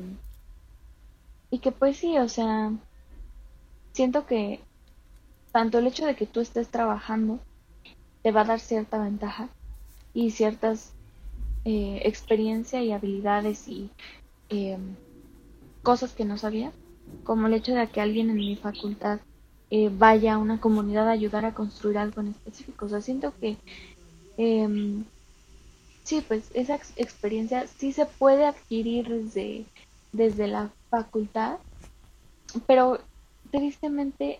y 1.52 1.60
que 1.60 1.72
pues 1.72 1.98
sí, 1.98 2.18
o 2.18 2.28
sea, 2.30 2.72
siento 3.94 4.26
que 4.26 4.60
tanto 5.52 5.80
el 5.80 5.88
hecho 5.88 6.06
de 6.06 6.16
que 6.16 6.26
tú 6.26 6.40
estés 6.40 6.70
trabajando 6.70 7.40
te 8.24 8.32
va 8.32 8.42
a 8.42 8.46
dar 8.46 8.60
cierta 8.60 9.02
ventaja 9.02 9.50
y 10.14 10.32
ciertas 10.32 10.94
eh, 11.66 12.02
experiencia 12.06 12.82
y 12.82 12.92
habilidades 12.92 13.68
y 13.68 13.90
em, 14.50 14.96
cosas 15.84 16.14
que 16.14 16.26
no 16.26 16.38
sabía, 16.38 16.72
como 17.24 17.48
el 17.48 17.54
hecho 17.54 17.74
de 17.74 17.88
que 17.88 18.02
alguien 18.02 18.30
en 18.30 18.38
mi 18.38 18.56
facultad 18.56 19.20
eh, 19.70 19.90
vaya 19.92 20.34
a 20.36 20.38
una 20.38 20.60
comunidad 20.60 21.08
a 21.08 21.12
ayudar 21.12 21.46
a 21.46 21.54
construir 21.54 21.98
algo 21.98 22.22
en 22.22 22.30
específico. 22.30 22.86
O 22.86 22.90
sea, 22.90 23.02
siento 23.02 23.34
que 23.40 23.58
eh, 24.40 25.04
sí, 26.06 26.24
pues 26.28 26.50
esa 26.54 26.76
experiencia 26.96 27.68
sí 27.68 27.92
se 27.92 28.06
puede 28.06 28.46
adquirir 28.46 29.08
desde, 29.10 29.66
desde 30.14 30.48
la 30.48 30.72
facultad, 30.90 31.60
pero 32.66 33.00
tristemente 33.52 34.40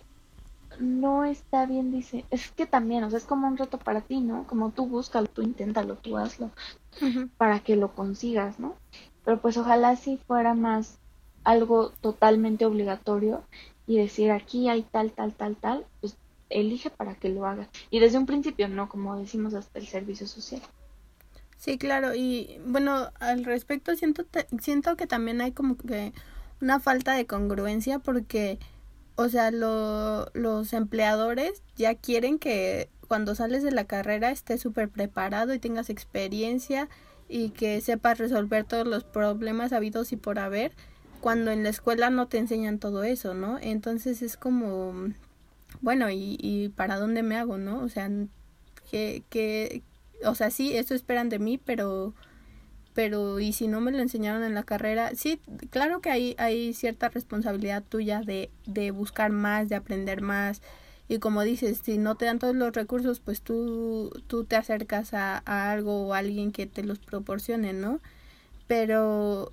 no 0.78 1.24
está 1.24 1.66
bien, 1.66 1.92
dice, 1.92 2.24
es 2.30 2.50
que 2.52 2.66
también, 2.66 3.04
o 3.04 3.10
sea, 3.10 3.18
es 3.18 3.26
como 3.26 3.46
un 3.46 3.58
reto 3.58 3.76
para 3.76 4.00
ti, 4.00 4.20
¿no? 4.20 4.46
Como 4.46 4.70
tú 4.70 4.86
búscalo, 4.86 5.26
tú 5.26 5.42
inténtalo, 5.42 5.96
tú 5.96 6.16
hazlo, 6.16 6.50
para 7.36 7.60
que 7.60 7.76
lo 7.76 7.94
consigas, 7.94 8.58
¿no? 8.58 8.76
Pero 9.24 9.40
pues 9.40 9.58
ojalá 9.58 9.96
si 9.96 10.16
fuera 10.16 10.54
más 10.54 10.98
algo 11.44 11.90
totalmente 12.00 12.64
obligatorio 12.64 13.42
y 13.86 13.98
decir 13.98 14.30
aquí 14.30 14.68
hay 14.68 14.82
tal, 14.82 15.12
tal, 15.12 15.34
tal, 15.34 15.56
tal, 15.56 15.86
pues 16.00 16.16
elige 16.50 16.90
para 16.90 17.14
que 17.14 17.28
lo 17.28 17.46
hagas. 17.46 17.68
Y 17.90 18.00
desde 18.00 18.18
un 18.18 18.26
principio, 18.26 18.68
no, 18.68 18.88
como 18.88 19.18
decimos, 19.18 19.54
hasta 19.54 19.78
el 19.78 19.86
servicio 19.86 20.26
social. 20.26 20.60
Sí, 21.56 21.78
claro, 21.78 22.14
y 22.14 22.58
bueno, 22.66 23.10
al 23.20 23.44
respecto 23.44 23.94
siento, 23.94 24.24
siento 24.60 24.96
que 24.96 25.06
también 25.06 25.40
hay 25.40 25.52
como 25.52 25.76
que 25.76 26.12
una 26.60 26.80
falta 26.80 27.14
de 27.14 27.26
congruencia 27.26 27.98
porque, 27.98 28.58
o 29.16 29.28
sea, 29.28 29.50
lo, 29.50 30.26
los 30.32 30.72
empleadores 30.72 31.62
ya 31.76 31.94
quieren 31.94 32.38
que 32.38 32.88
cuando 33.08 33.34
sales 33.34 33.62
de 33.62 33.72
la 33.72 33.84
carrera 33.84 34.30
estés 34.30 34.60
súper 34.60 34.88
preparado 34.88 35.52
y 35.52 35.58
tengas 35.58 35.90
experiencia 35.90 36.88
y 37.28 37.50
que 37.50 37.80
sepas 37.80 38.18
resolver 38.18 38.64
todos 38.64 38.86
los 38.86 39.04
problemas 39.04 39.72
habidos 39.72 40.12
y 40.12 40.16
por 40.16 40.38
haber, 40.38 40.72
cuando 41.20 41.50
en 41.50 41.62
la 41.62 41.68
escuela 41.68 42.10
no 42.10 42.28
te 42.28 42.38
enseñan 42.38 42.78
todo 42.78 43.04
eso, 43.04 43.34
¿no? 43.34 43.58
Entonces 43.60 44.22
es 44.22 44.36
como, 44.36 45.12
bueno, 45.80 46.10
¿y, 46.10 46.36
y 46.40 46.68
para 46.70 46.98
dónde 46.98 47.22
me 47.22 47.36
hago, 47.36 47.58
no? 47.58 47.80
O 47.80 47.88
sea, 47.88 48.10
que, 48.90 49.22
que, 49.30 49.82
o 50.24 50.34
sea, 50.34 50.50
sí, 50.50 50.76
eso 50.76 50.94
esperan 50.94 51.28
de 51.28 51.38
mí, 51.38 51.58
pero 51.58 52.14
pero 52.92 53.38
y 53.38 53.52
si 53.52 53.68
no 53.68 53.80
me 53.80 53.92
lo 53.92 53.98
enseñaron 54.00 54.42
en 54.42 54.54
la 54.54 54.64
carrera, 54.64 55.12
sí, 55.14 55.40
claro 55.70 56.00
que 56.00 56.10
hay, 56.10 56.34
hay 56.38 56.74
cierta 56.74 57.08
responsabilidad 57.08 57.84
tuya 57.88 58.20
de, 58.20 58.50
de 58.66 58.90
buscar 58.90 59.30
más, 59.30 59.68
de 59.68 59.76
aprender 59.76 60.22
más, 60.22 60.60
y 61.10 61.18
como 61.18 61.42
dices, 61.42 61.80
si 61.82 61.98
no 61.98 62.14
te 62.14 62.26
dan 62.26 62.38
todos 62.38 62.54
los 62.54 62.72
recursos, 62.72 63.18
pues 63.18 63.42
tú, 63.42 64.12
tú 64.28 64.44
te 64.44 64.54
acercas 64.54 65.12
a, 65.12 65.38
algo 65.72 66.06
o 66.06 66.14
a 66.14 66.18
alguien 66.18 66.52
que 66.52 66.66
te 66.66 66.84
los 66.84 67.00
proporcione, 67.00 67.72
¿no? 67.72 67.98
Pero 68.68 69.50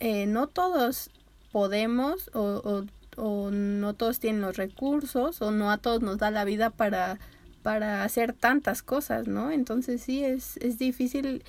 eh, 0.00 0.26
no 0.26 0.48
todos 0.48 1.10
podemos 1.50 2.30
o, 2.34 2.60
o, 2.62 2.84
o 3.18 3.50
no 3.50 3.94
todos 3.94 4.20
tienen 4.20 4.40
los 4.40 4.56
recursos 4.56 5.42
o 5.42 5.50
no 5.50 5.70
a 5.70 5.78
todos 5.78 6.02
nos 6.02 6.18
da 6.18 6.30
la 6.30 6.44
vida 6.44 6.70
para 6.70 7.18
para 7.62 8.04
hacer 8.04 8.32
tantas 8.32 8.82
cosas, 8.82 9.26
¿no? 9.26 9.50
Entonces 9.50 10.00
sí 10.00 10.24
es, 10.24 10.56
es 10.58 10.78
difícil 10.78 11.44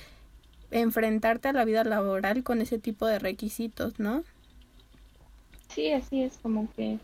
enfrentarte 0.70 1.48
a 1.48 1.52
la 1.52 1.64
vida 1.64 1.84
laboral 1.84 2.42
con 2.42 2.60
ese 2.60 2.78
tipo 2.78 3.06
de 3.06 3.18
requisitos, 3.18 3.98
¿no? 3.98 4.24
Sí, 5.68 5.92
así 5.92 6.22
es 6.22 6.38
como 6.38 6.70
que... 6.72 6.98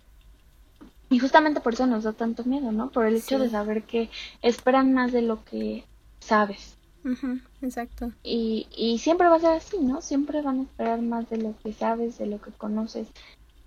Y 1.09 1.19
justamente 1.21 1.61
por 1.61 1.75
eso 1.75 1.87
nos 1.87 2.05
da 2.05 2.13
tanto 2.13 2.45
miedo, 2.45 2.73
¿no? 2.73 2.91
Por 2.91 3.07
el 3.07 3.17
hecho 3.17 3.39
de 3.39 3.49
saber 3.49 3.85
que 3.85 4.11
esperan 4.43 4.93
más 4.93 5.13
de 5.13 5.23
lo 5.23 5.45
que 5.45 5.85
sabes. 6.19 6.77
exacto. 7.63 8.11
Y, 8.25 8.67
y 8.77 8.99
siempre 8.99 9.29
va 9.29 9.37
a 9.37 9.41
ser 9.41 9.53
así, 9.53 9.79
¿no? 9.79 10.03
Siempre 10.03 10.43
van 10.43 10.59
a 10.59 10.63
esperar 10.65 11.01
más 11.01 11.31
de 11.31 11.37
lo 11.37 11.55
que 11.63 11.73
sabes, 11.73 12.19
de 12.19 12.27
lo 12.27 12.41
que 12.41 12.51
conoces. 12.51 13.07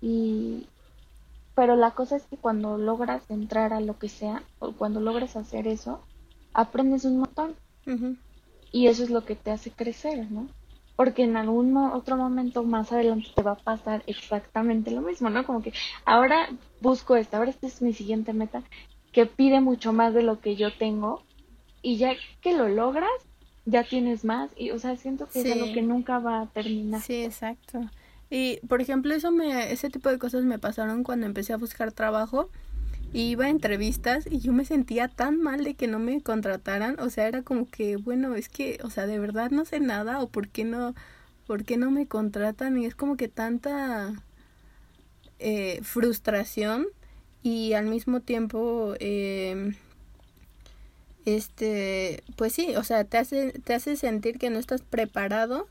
Y, 0.02 0.66
pero 1.60 1.76
la 1.76 1.90
cosa 1.90 2.16
es 2.16 2.22
que 2.22 2.38
cuando 2.38 2.78
logras 2.78 3.30
entrar 3.30 3.74
a 3.74 3.80
lo 3.80 3.98
que 3.98 4.08
sea, 4.08 4.42
o 4.60 4.72
cuando 4.72 4.98
logras 4.98 5.36
hacer 5.36 5.68
eso, 5.68 6.02
aprendes 6.54 7.04
un 7.04 7.18
montón. 7.18 7.54
Y 8.72 8.86
eso 8.86 9.04
es 9.04 9.10
lo 9.10 9.26
que 9.26 9.36
te 9.36 9.50
hace 9.50 9.70
crecer, 9.70 10.30
¿no? 10.30 10.48
Porque 10.96 11.22
en 11.22 11.36
algún 11.36 11.76
otro 11.76 12.16
momento 12.16 12.62
más 12.62 12.92
adelante 12.92 13.28
te 13.34 13.42
va 13.42 13.52
a 13.52 13.56
pasar 13.56 14.02
exactamente 14.06 14.90
lo 14.90 15.02
mismo, 15.02 15.28
¿no? 15.28 15.44
Como 15.44 15.60
que 15.60 15.74
ahora 16.06 16.48
busco 16.80 17.14
esta, 17.14 17.36
ahora 17.36 17.50
esta 17.50 17.66
es 17.66 17.82
mi 17.82 17.92
siguiente 17.92 18.32
meta, 18.32 18.62
que 19.12 19.26
pide 19.26 19.60
mucho 19.60 19.92
más 19.92 20.14
de 20.14 20.22
lo 20.22 20.40
que 20.40 20.56
yo 20.56 20.72
tengo, 20.72 21.22
y 21.82 21.98
ya 21.98 22.14
que 22.40 22.56
lo 22.56 22.70
logras, 22.70 23.10
ya 23.66 23.84
tienes 23.84 24.24
más, 24.24 24.50
y 24.56 24.70
o 24.70 24.78
sea, 24.78 24.96
siento 24.96 25.26
que 25.26 25.42
es 25.42 25.52
algo 25.52 25.74
que 25.74 25.82
nunca 25.82 26.20
va 26.20 26.40
a 26.40 26.46
terminar. 26.46 27.02
Sí, 27.02 27.22
exacto. 27.22 27.80
Y, 28.30 28.60
por 28.68 28.80
ejemplo, 28.80 29.12
eso 29.14 29.32
me, 29.32 29.72
ese 29.72 29.90
tipo 29.90 30.08
de 30.08 30.18
cosas 30.18 30.44
me 30.44 30.58
pasaron 30.58 31.02
cuando 31.04 31.26
empecé 31.26 31.52
a 31.52 31.56
buscar 31.58 31.92
trabajo. 31.92 32.48
iba 33.12 33.46
a 33.46 33.50
entrevistas 33.50 34.26
y 34.30 34.38
yo 34.40 34.52
me 34.52 34.64
sentía 34.64 35.08
tan 35.08 35.40
mal 35.40 35.64
de 35.64 35.74
que 35.74 35.88
no 35.88 35.98
me 35.98 36.22
contrataran. 36.22 36.98
O 37.00 37.10
sea, 37.10 37.26
era 37.28 37.42
como 37.42 37.68
que, 37.68 37.96
bueno, 37.96 38.34
es 38.36 38.48
que, 38.48 38.78
o 38.84 38.90
sea, 38.90 39.06
de 39.06 39.18
verdad 39.18 39.50
no 39.50 39.64
sé 39.64 39.80
nada 39.80 40.20
o 40.22 40.28
por 40.28 40.48
qué 40.48 40.64
no, 40.64 40.94
por 41.46 41.64
qué 41.64 41.76
no 41.76 41.90
me 41.90 42.06
contratan. 42.06 42.78
Y 42.78 42.86
es 42.86 42.94
como 42.94 43.16
que 43.16 43.28
tanta 43.28 44.12
eh, 45.40 45.80
frustración 45.82 46.86
y 47.42 47.72
al 47.72 47.86
mismo 47.86 48.20
tiempo, 48.20 48.94
eh, 49.00 49.74
este, 51.24 52.22
pues 52.36 52.52
sí, 52.52 52.76
o 52.76 52.84
sea, 52.84 53.04
te 53.04 53.18
hace, 53.18 53.52
te 53.64 53.74
hace 53.74 53.96
sentir 53.96 54.38
que 54.38 54.50
no 54.50 54.58
estás 54.58 54.82
preparado 54.82 55.66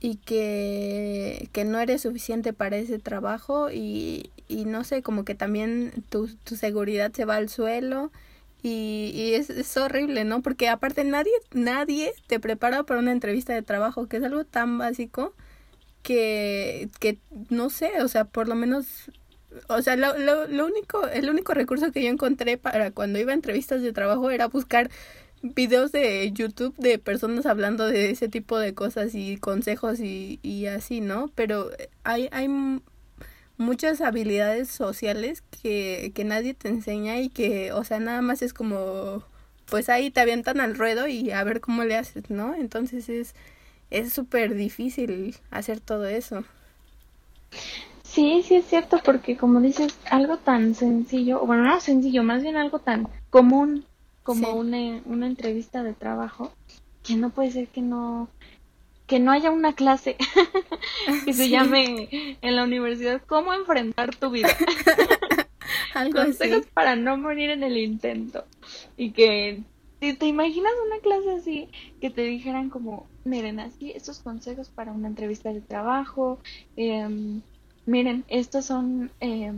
y 0.00 0.16
que, 0.16 1.48
que 1.52 1.64
no 1.64 1.80
eres 1.80 2.02
suficiente 2.02 2.52
para 2.52 2.76
ese 2.76 2.98
trabajo 2.98 3.70
y, 3.70 4.30
y 4.46 4.64
no 4.64 4.84
sé, 4.84 5.02
como 5.02 5.24
que 5.24 5.34
también 5.34 5.92
tu, 6.08 6.28
tu 6.44 6.56
seguridad 6.56 7.12
se 7.12 7.24
va 7.24 7.36
al 7.36 7.48
suelo 7.48 8.12
y, 8.62 9.10
y 9.14 9.34
es, 9.34 9.50
es, 9.50 9.76
horrible, 9.76 10.24
¿no? 10.24 10.42
Porque 10.42 10.68
aparte 10.68 11.04
nadie, 11.04 11.32
nadie 11.52 12.12
te 12.26 12.40
prepara 12.40 12.82
para 12.84 13.00
una 13.00 13.12
entrevista 13.12 13.54
de 13.54 13.62
trabajo, 13.62 14.06
que 14.08 14.18
es 14.18 14.24
algo 14.24 14.44
tan 14.44 14.78
básico 14.78 15.34
que, 16.02 16.88
que 17.00 17.18
no 17.50 17.70
sé, 17.70 18.02
o 18.02 18.08
sea, 18.08 18.24
por 18.24 18.48
lo 18.48 18.54
menos, 18.54 19.10
o 19.68 19.82
sea, 19.82 19.96
lo, 19.96 20.16
lo, 20.18 20.46
lo 20.48 20.66
único, 20.66 21.06
el 21.08 21.28
único 21.30 21.54
recurso 21.54 21.92
que 21.92 22.02
yo 22.02 22.08
encontré 22.10 22.56
para 22.56 22.90
cuando 22.92 23.18
iba 23.18 23.32
a 23.32 23.34
entrevistas 23.34 23.82
de 23.82 23.92
trabajo 23.92 24.30
era 24.30 24.48
buscar 24.48 24.90
videos 25.42 25.92
de 25.92 26.30
YouTube 26.32 26.74
de 26.76 26.98
personas 26.98 27.46
hablando 27.46 27.86
de 27.86 28.10
ese 28.10 28.28
tipo 28.28 28.58
de 28.58 28.74
cosas 28.74 29.14
y 29.14 29.36
consejos 29.36 30.00
y, 30.00 30.40
y 30.42 30.66
así, 30.66 31.00
¿no? 31.00 31.30
Pero 31.34 31.70
hay, 32.04 32.28
hay 32.32 32.48
muchas 33.56 34.00
habilidades 34.00 34.68
sociales 34.68 35.42
que, 35.62 36.12
que 36.14 36.24
nadie 36.24 36.54
te 36.54 36.68
enseña 36.68 37.18
y 37.20 37.28
que, 37.28 37.72
o 37.72 37.84
sea, 37.84 38.00
nada 38.00 38.22
más 38.22 38.42
es 38.42 38.52
como, 38.52 39.22
pues 39.66 39.88
ahí 39.88 40.10
te 40.10 40.20
avientan 40.20 40.60
al 40.60 40.76
ruedo 40.76 41.08
y 41.08 41.30
a 41.30 41.44
ver 41.44 41.60
cómo 41.60 41.84
le 41.84 41.96
haces, 41.96 42.30
¿no? 42.30 42.54
Entonces 42.54 43.08
es 43.08 43.34
es 43.90 44.12
súper 44.12 44.54
difícil 44.54 45.36
hacer 45.50 45.80
todo 45.80 46.06
eso. 46.06 46.44
Sí, 48.02 48.42
sí 48.42 48.56
es 48.56 48.66
cierto, 48.66 49.00
porque 49.04 49.36
como 49.36 49.60
dices, 49.60 49.94
algo 50.10 50.38
tan 50.38 50.74
sencillo, 50.74 51.40
bueno, 51.44 51.64
no 51.64 51.80
sencillo, 51.80 52.22
más 52.22 52.42
bien 52.42 52.56
algo 52.56 52.78
tan 52.78 53.08
común 53.30 53.84
como 54.28 54.52
una, 54.52 55.00
una 55.06 55.26
entrevista 55.26 55.82
de 55.82 55.94
trabajo, 55.94 56.52
que 57.02 57.16
no 57.16 57.30
puede 57.30 57.50
ser 57.50 57.68
que 57.68 57.80
no 57.80 58.28
que 59.06 59.20
no 59.20 59.32
haya 59.32 59.50
una 59.50 59.72
clase 59.72 60.18
que 61.24 61.32
se 61.32 61.48
llame 61.48 62.36
en 62.42 62.56
la 62.56 62.64
universidad 62.64 63.22
cómo 63.26 63.54
enfrentar 63.54 64.14
tu 64.14 64.28
vida. 64.28 64.50
Algo 65.94 66.24
Consejos 66.24 66.66
para 66.74 66.94
no 66.94 67.16
morir 67.16 67.48
en 67.48 67.62
el 67.62 67.78
intento. 67.78 68.44
Y 68.98 69.12
que 69.12 69.62
si 69.98 70.12
te 70.12 70.26
imaginas 70.26 70.74
una 70.84 70.98
clase 70.98 71.30
así, 71.30 71.68
que 72.02 72.10
te 72.10 72.20
dijeran 72.20 72.68
como, 72.68 73.06
miren, 73.24 73.60
así, 73.60 73.92
estos 73.92 74.18
consejos 74.18 74.68
para 74.68 74.92
una 74.92 75.08
entrevista 75.08 75.54
de 75.54 75.62
trabajo, 75.62 76.38
eh, 76.76 77.40
miren, 77.86 78.24
estos 78.28 78.66
son 78.66 79.10
eh, 79.22 79.50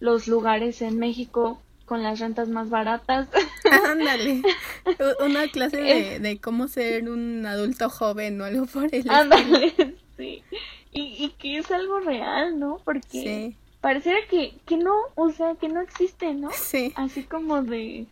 los 0.00 0.26
lugares 0.26 0.82
en 0.82 0.98
México 0.98 1.62
con 1.88 2.02
las 2.02 2.20
rentas 2.20 2.48
más 2.48 2.68
baratas. 2.68 3.28
Ándale. 3.86 4.42
Una 5.24 5.48
clase 5.48 5.78
de, 5.78 6.18
de, 6.20 6.38
cómo 6.38 6.68
ser 6.68 7.08
un 7.08 7.44
adulto 7.46 7.88
joven 7.88 8.40
o 8.40 8.44
algo 8.44 8.66
por 8.66 8.94
el 8.94 9.10
Ándale, 9.10 9.74
sí. 10.16 10.44
Y, 10.92 11.24
y 11.24 11.30
que 11.38 11.58
es 11.58 11.70
algo 11.70 12.00
real, 12.00 12.58
¿no? 12.58 12.80
Porque 12.84 13.54
pareciera 13.80 14.18
que, 14.28 14.54
que 14.66 14.76
no, 14.76 14.94
o 15.14 15.30
sea, 15.30 15.54
que 15.54 15.68
no 15.68 15.80
existe, 15.80 16.34
¿no? 16.34 16.50
Sí. 16.52 16.92
Así 16.96 17.24
como 17.24 17.62
de... 17.62 18.06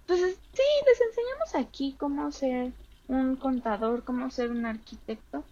Entonces, 0.00 0.36
sí, 0.52 0.62
les 0.86 1.00
enseñamos 1.00 1.54
aquí 1.54 1.94
cómo 1.98 2.30
ser 2.30 2.72
un 3.08 3.36
contador, 3.36 4.04
cómo 4.04 4.30
ser 4.30 4.50
un 4.50 4.66
arquitecto. 4.66 5.44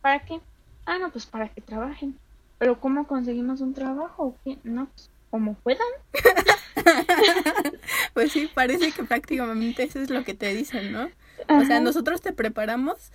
¿Para 0.00 0.20
qué? 0.20 0.40
Ah, 0.86 0.98
no, 0.98 1.10
pues 1.10 1.26
para 1.26 1.48
que 1.48 1.60
trabajen. 1.60 2.18
Pero 2.58 2.80
¿cómo 2.80 3.06
conseguimos 3.06 3.60
un 3.60 3.74
trabajo? 3.74 4.34
¿Qué? 4.44 4.58
No, 4.64 4.86
pues 4.86 5.10
como 5.30 5.54
puedan. 5.54 5.86
pues 8.14 8.32
sí, 8.32 8.50
parece 8.52 8.92
que 8.92 9.04
prácticamente 9.04 9.82
eso 9.82 10.00
es 10.00 10.10
lo 10.10 10.24
que 10.24 10.34
te 10.34 10.54
dicen, 10.54 10.92
¿no? 10.92 11.10
O 11.48 11.64
sea, 11.64 11.80
nosotros 11.80 12.20
te 12.20 12.32
preparamos 12.32 13.12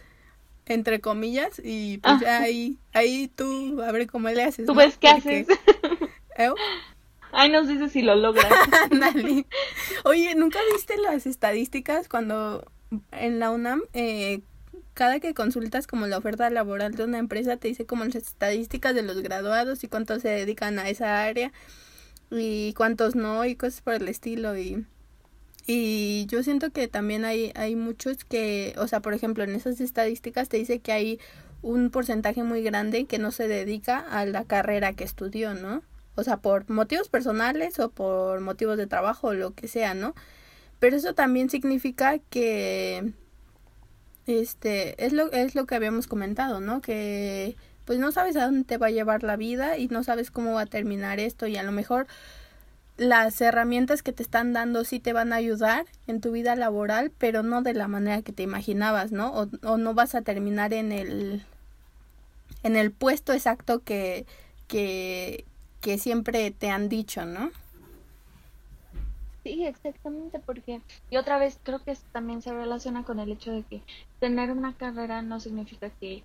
entre 0.66 1.02
comillas 1.02 1.62
y 1.64 1.98
pues 1.98 2.24
ahí 2.24 2.78
ahí 2.94 3.30
tú 3.36 3.82
a 3.82 3.92
ver 3.92 4.08
cómo 4.08 4.30
le 4.30 4.44
haces. 4.44 4.66
Tú 4.66 4.74
ves 4.74 4.98
qué 4.98 5.10
haces. 5.10 5.48
¿Eh? 6.38 6.50
Ay, 7.32 7.50
nos 7.50 7.68
dices 7.68 7.92
si 7.92 8.02
lo 8.02 8.16
logras. 8.16 8.52
Oye, 10.06 10.36
¿nunca 10.36 10.60
viste 10.72 10.98
las 10.98 11.26
estadísticas 11.26 12.08
cuando 12.08 12.72
en 13.12 13.40
la 13.40 13.52
UNAM 13.52 13.82
eh, 13.94 14.42
cada 14.94 15.20
que 15.20 15.34
consultas 15.34 15.88
como 15.88 16.06
la 16.06 16.18
oferta 16.18 16.50
laboral 16.50 16.94
de 16.94 17.04
una 17.04 17.18
empresa 17.18 17.58
te 17.58 17.68
dice 17.68 17.86
como 17.86 18.06
las 18.06 18.16
estadísticas 18.16 18.94
de 18.94 19.02
los 19.02 19.22
graduados 19.22 19.84
y 19.84 19.88
cuántos 19.88 20.22
se 20.22 20.30
dedican 20.30 20.78
a 20.78 20.90
esa 20.90 21.24
área 21.24 21.52
y 22.32 22.74
cuántos 22.74 23.16
no 23.16 23.46
y 23.46 23.56
cosas 23.56 23.82
por 23.82 23.94
el 23.96 24.08
estilo 24.08 24.58
y 24.58 24.86
y 25.66 26.26
yo 26.28 26.44
siento 26.44 26.72
que 26.72 26.88
también 26.88 27.24
hay 27.26 27.52
hay 27.56 27.76
muchos 27.76 28.26
que, 28.26 28.76
o 28.78 28.88
sea, 28.88 29.00
por 29.00 29.14
ejemplo, 29.14 29.44
en 29.44 29.56
esas 29.56 29.80
estadísticas 29.80 30.50
te 30.50 30.58
dice 30.58 30.80
que 30.80 30.92
hay 30.92 31.20
un 31.62 31.90
porcentaje 31.90 32.44
muy 32.44 32.62
grande 32.64 33.06
que 33.06 33.20
no 33.20 33.32
se 33.32 33.48
dedica 33.48 34.00
a 34.00 34.26
la 34.26 34.44
carrera 34.44 34.94
que 34.94 35.06
estudió, 35.06 35.54
¿no? 35.54 35.82
O 36.16 36.24
sea, 36.24 36.38
por 36.38 36.70
motivos 36.70 37.10
personales 37.10 37.80
o 37.80 37.90
por 37.90 38.42
motivos 38.42 38.78
de 38.78 38.88
trabajo 38.88 39.30
o 39.30 39.34
lo 39.34 39.54
que 39.54 39.68
sea, 39.68 39.94
¿no? 39.94 40.14
Pero 40.80 40.98
eso 40.98 41.14
también 41.16 41.50
significa 41.50 42.20
que 42.20 43.14
este 44.28 45.04
es 45.06 45.14
lo 45.14 45.32
es 45.32 45.56
lo 45.56 45.66
que 45.66 45.76
habíamos 45.76 46.08
comentado, 46.08 46.60
¿no? 46.60 46.82
Que 46.82 47.56
pues 47.86 48.00
no 48.00 48.12
sabes 48.12 48.36
a 48.36 48.46
dónde 48.46 48.64
te 48.64 48.78
va 48.78 48.88
a 48.88 48.92
llevar 48.92 49.24
la 49.24 49.36
vida 49.36 49.78
y 49.78 49.88
no 49.88 50.04
sabes 50.04 50.32
cómo 50.32 50.54
va 50.54 50.62
a 50.62 50.66
terminar 50.66 51.20
esto 51.20 51.48
y 51.48 51.58
a 51.58 51.64
lo 51.64 51.72
mejor 51.72 52.08
las 52.98 53.42
herramientas 53.42 54.04
que 54.04 54.14
te 54.14 54.24
están 54.24 54.54
dando 54.54 54.84
sí 54.84 55.00
te 55.00 55.14
van 55.14 55.34
a 55.34 55.38
ayudar 55.38 55.86
en 56.08 56.22
tu 56.22 56.32
vida 56.32 56.56
laboral, 56.56 57.12
pero 57.18 57.42
no 57.42 57.62
de 57.62 57.74
la 57.74 57.88
manera 57.88 58.22
que 58.22 58.32
te 58.32 58.44
imaginabas, 58.44 59.12
¿no? 59.12 59.34
O, 59.34 59.48
o 59.64 59.78
no 59.78 59.94
vas 59.94 60.16
a 60.16 60.22
terminar 60.22 60.74
en 60.74 60.92
el 60.92 61.44
en 62.64 62.76
el 62.78 62.92
puesto 62.92 63.34
exacto 63.34 63.80
que, 63.80 64.26
que, 64.68 65.46
que 65.82 65.98
siempre 65.98 66.52
te 66.52 66.70
han 66.70 66.90
dicho, 66.90 67.26
¿no? 67.26 67.52
Sí, 69.44 69.66
exactamente, 69.66 70.40
porque 70.40 70.82
y 71.10 71.18
otra 71.18 71.38
vez 71.38 71.60
creo 71.64 71.84
que 71.84 71.98
también 72.14 72.42
se 72.42 72.54
relaciona 72.54 73.04
con 73.04 73.20
el 73.20 73.32
hecho 73.32 73.52
de 73.52 73.64
que 73.64 73.82
tener 74.22 74.52
una 74.52 74.74
carrera 74.74 75.22
no 75.22 75.42
significa 75.42 75.90
que 75.90 76.24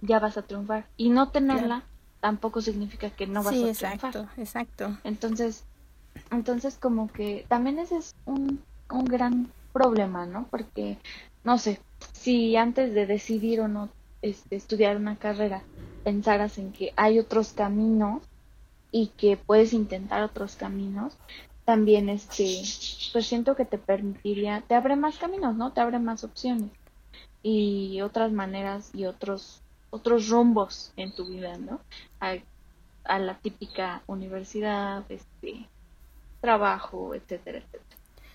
ya 0.00 0.18
vas 0.18 0.36
a 0.36 0.42
triunfar 0.42 0.86
y 0.96 1.10
no 1.10 1.30
tenerla 1.30 1.82
tampoco 2.20 2.60
significa 2.60 3.10
que 3.10 3.26
no 3.26 3.42
vas 3.42 3.54
a 3.54 3.72
triunfar. 3.72 3.94
Exacto, 3.94 4.28
exacto. 4.36 4.98
Entonces, 5.04 5.64
entonces 6.30 6.76
como 6.76 7.12
que 7.12 7.46
también 7.48 7.78
ese 7.78 7.96
es 7.96 8.14
un, 8.26 8.62
un 8.90 9.04
gran 9.04 9.52
problema, 9.72 10.26
¿no? 10.26 10.46
Porque 10.50 10.98
no 11.44 11.58
sé, 11.58 11.80
si 12.12 12.56
antes 12.56 12.94
de 12.94 13.06
decidir 13.06 13.60
o 13.60 13.68
no 13.68 13.88
este, 14.22 14.56
estudiar 14.56 14.96
una 14.96 15.16
carrera 15.16 15.62
pensaras 16.04 16.58
en 16.58 16.72
que 16.72 16.92
hay 16.96 17.18
otros 17.18 17.52
caminos 17.52 18.22
y 18.90 19.08
que 19.08 19.36
puedes 19.36 19.72
intentar 19.72 20.22
otros 20.22 20.56
caminos, 20.56 21.14
también 21.64 22.08
este, 22.08 22.62
pues 23.12 23.26
siento 23.26 23.54
que 23.54 23.66
te 23.66 23.78
permitiría, 23.78 24.62
te 24.66 24.74
abre 24.74 24.96
más 24.96 25.18
caminos, 25.18 25.54
¿no? 25.54 25.72
Te 25.72 25.80
abre 25.80 25.98
más 25.98 26.24
opciones 26.24 26.70
y 27.42 28.00
otras 28.00 28.32
maneras 28.32 28.90
y 28.94 29.04
otros 29.04 29.60
otros 29.90 30.28
rumbos 30.28 30.92
en 30.96 31.12
tu 31.12 31.26
vida, 31.26 31.56
¿no? 31.58 31.80
A, 32.20 32.36
a 33.04 33.18
la 33.18 33.38
típica 33.38 34.02
universidad, 34.06 35.04
este, 35.10 35.66
trabajo, 36.40 37.14
etcétera, 37.14 37.58
etcétera. 37.58 37.84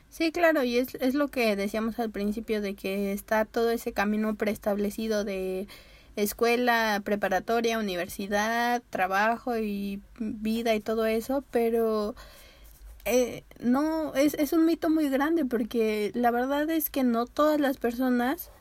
Sí, 0.10 0.32
claro, 0.32 0.64
y 0.64 0.78
es, 0.78 0.94
es 0.96 1.16
lo 1.16 1.30
que 1.30 1.56
decíamos 1.56 1.98
al 2.00 2.12
principio 2.12 2.62
de 2.62 2.76
que 2.76 3.14
está 3.14 3.46
todo 3.46 3.72
ese 3.72 3.94
camino 3.94 4.36
preestablecido 4.36 5.24
de 5.24 5.68
escuela, 6.16 7.02
preparatoria, 7.04 7.80
universidad, 7.80 8.84
trabajo 8.92 9.58
y 9.58 10.02
vida 10.20 10.76
y 10.76 10.80
todo 10.80 11.08
eso, 11.08 11.44
pero 11.50 12.16
eh, 13.06 13.44
no, 13.60 14.14
es, 14.14 14.36
es 14.36 14.54
un 14.54 14.66
mito 14.66 14.90
muy 14.90 15.10
grande 15.10 15.46
porque 15.46 16.12
la 16.14 16.32
verdad 16.32 16.70
es 16.70 16.90
que 16.90 17.04
no 17.04 17.26
todas 17.26 17.60
las 17.60 17.78
personas, 17.78 18.52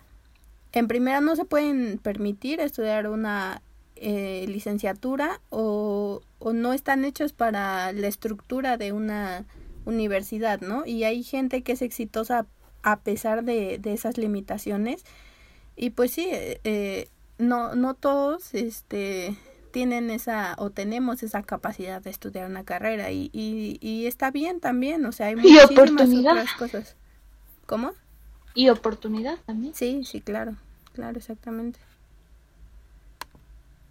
en 0.73 0.89
primera, 0.89 1.21
no 1.21 1.37
se 1.37 1.45
pueden 1.45 1.99
permitir 1.99 2.61
estudiar 2.61 3.09
una 3.09 3.63
eh, 3.97 4.47
licenciatura 4.49 5.41
o, 5.51 6.23
o 6.39 6.53
no 6.53 6.73
están 6.73 7.05
hechos 7.05 7.33
para 7.33 7.93
la 7.93 8.07
estructura 8.09 8.77
de 8.77 8.93
una 8.93 9.45
universidad, 9.85 10.61
¿no? 10.61 10.87
Y 10.87 11.05
hay 11.05 11.23
gente 11.23 11.63
que 11.63 11.73
es 11.73 11.83
exitosa 11.83 12.47
a 12.83 13.01
pesar 13.01 13.45
de, 13.45 13.79
de 13.79 13.93
esas 13.93 14.19
limitaciones. 14.19 15.05
Y 15.77 15.91
pues 15.91 16.11
sí, 16.11 16.29
eh, 16.31 17.09
no, 17.39 17.75
no 17.75 17.95
todos 17.95 18.55
este, 18.55 19.37
tienen 19.73 20.11
esa 20.11 20.55
o 20.59 20.71
tenemos 20.71 21.23
esa 21.23 21.43
capacidad 21.43 22.03
de 22.03 22.11
estudiar 22.11 22.49
una 22.49 22.65
carrera 22.65 23.11
y, 23.11 23.31
y, 23.33 23.79
y 23.81 24.07
está 24.07 24.31
bien 24.31 24.61
también, 24.61 25.05
o 25.07 25.13
sea, 25.13 25.29
hay 25.29 25.37
muchísimas 25.37 25.71
otras 25.71 26.53
cosas. 26.55 26.97
¿Cómo? 27.67 27.93
Y 28.55 28.69
oportunidad 28.69 29.39
también. 29.47 29.75
Sí, 29.75 30.05
sí, 30.05 30.21
claro, 30.21 30.57
claro, 30.93 31.19
exactamente. 31.19 31.79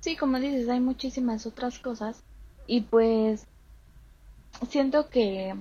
Sí, 0.01 0.15
como 0.15 0.39
dices, 0.39 0.67
hay 0.69 0.79
muchísimas 0.79 1.45
otras 1.45 1.79
cosas 1.79 2.23
y 2.67 2.81
pues 2.81 3.45
siento 4.69 5.09
que 5.09 5.55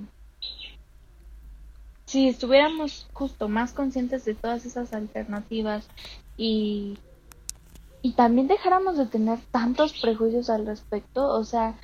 si 2.07 2.29
estuviéramos 2.29 3.07
justo 3.13 3.49
más 3.49 3.73
conscientes 3.73 4.25
de 4.25 4.35
todas 4.35 4.67
esas 4.67 4.93
alternativas 4.93 5.87
y 6.37 6.99
y 8.03 8.13
también 8.13 8.49
dejáramos 8.49 8.97
de 8.97 9.07
tener 9.07 9.39
tantos 9.51 9.93
prejuicios 10.01 10.49
al 10.49 10.67
respecto, 10.67 11.29
o 11.29 11.45
sea, 11.45 11.75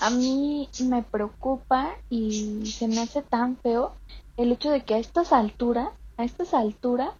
a 0.00 0.10
mí 0.10 0.68
me 0.80 1.02
preocupa 1.02 1.94
y 2.10 2.66
se 2.66 2.88
me 2.88 3.00
hace 3.00 3.22
tan 3.22 3.56
feo 3.58 3.94
el 4.36 4.52
hecho 4.52 4.70
de 4.70 4.82
que 4.82 4.94
a 4.94 4.98
estas 4.98 5.32
alturas, 5.32 5.90
a 6.22 6.24
estas 6.24 6.54
alturas, 6.54 7.10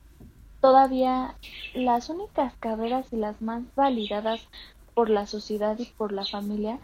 todavía 0.60 1.34
las 1.74 2.08
únicas 2.08 2.54
carreras 2.60 3.12
y 3.12 3.16
las 3.16 3.42
más 3.42 3.62
validadas 3.74 4.40
por 4.94 5.10
la 5.10 5.26
sociedad 5.26 5.78
y 5.78 5.86
por 5.86 6.12
la 6.12 6.24
familia 6.24 6.78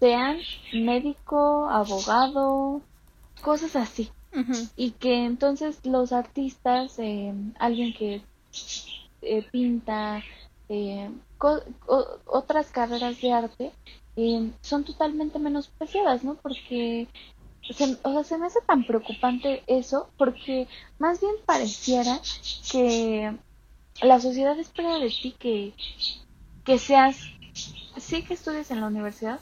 sean 0.00 0.38
médico, 0.72 1.68
abogado, 1.70 2.82
cosas 3.42 3.76
así. 3.76 4.10
Y 4.76 4.92
que 4.92 5.26
entonces 5.26 5.84
los 5.84 6.12
artistas, 6.12 6.98
eh, 6.98 7.34
alguien 7.58 7.92
que 7.92 8.22
eh, 9.20 9.46
pinta, 9.52 10.22
eh, 10.68 11.10
otras 12.26 12.70
carreras 12.70 13.20
de 13.20 13.32
arte 13.32 13.72
eh, 14.16 14.50
son 14.62 14.84
totalmente 14.84 15.38
menospreciadas, 15.38 16.24
¿no? 16.24 16.34
Porque 16.34 17.08
se, 17.70 17.96
o 18.02 18.12
sea, 18.12 18.24
se 18.24 18.38
me 18.38 18.46
hace 18.46 18.60
tan 18.66 18.84
preocupante 18.84 19.62
eso, 19.66 20.08
porque 20.16 20.68
más 20.98 21.20
bien 21.20 21.34
pareciera 21.46 22.20
que 22.70 23.36
la 24.00 24.20
sociedad 24.20 24.58
espera 24.58 24.98
de 24.98 25.08
ti 25.08 25.34
que, 25.38 25.72
que 26.64 26.78
seas, 26.78 27.18
sí 27.96 28.22
que 28.22 28.34
estudies 28.34 28.70
en 28.70 28.80
la 28.80 28.88
universidad, 28.88 29.40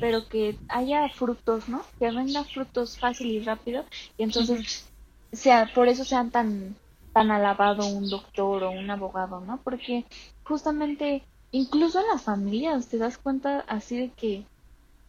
pero 0.00 0.28
que 0.28 0.56
haya 0.68 1.08
frutos, 1.10 1.68
¿no? 1.68 1.82
Que 1.98 2.10
venga 2.10 2.44
frutos 2.44 2.98
fácil 2.98 3.30
y 3.30 3.40
rápido, 3.40 3.84
y 4.18 4.24
entonces, 4.24 4.88
sea, 5.32 5.70
por 5.74 5.88
eso 5.88 6.04
sean 6.04 6.30
tan 6.30 6.74
tan 7.12 7.30
alabado 7.30 7.86
un 7.86 8.08
doctor 8.08 8.64
o 8.64 8.70
un 8.70 8.90
abogado, 8.90 9.40
¿no? 9.40 9.60
Porque 9.62 10.04
justamente 10.44 11.22
incluso 11.50 12.00
en 12.00 12.08
las 12.08 12.22
familias 12.22 12.88
te 12.88 12.98
das 12.98 13.18
cuenta 13.18 13.60
así 13.68 13.98
de 13.98 14.10
que 14.10 14.44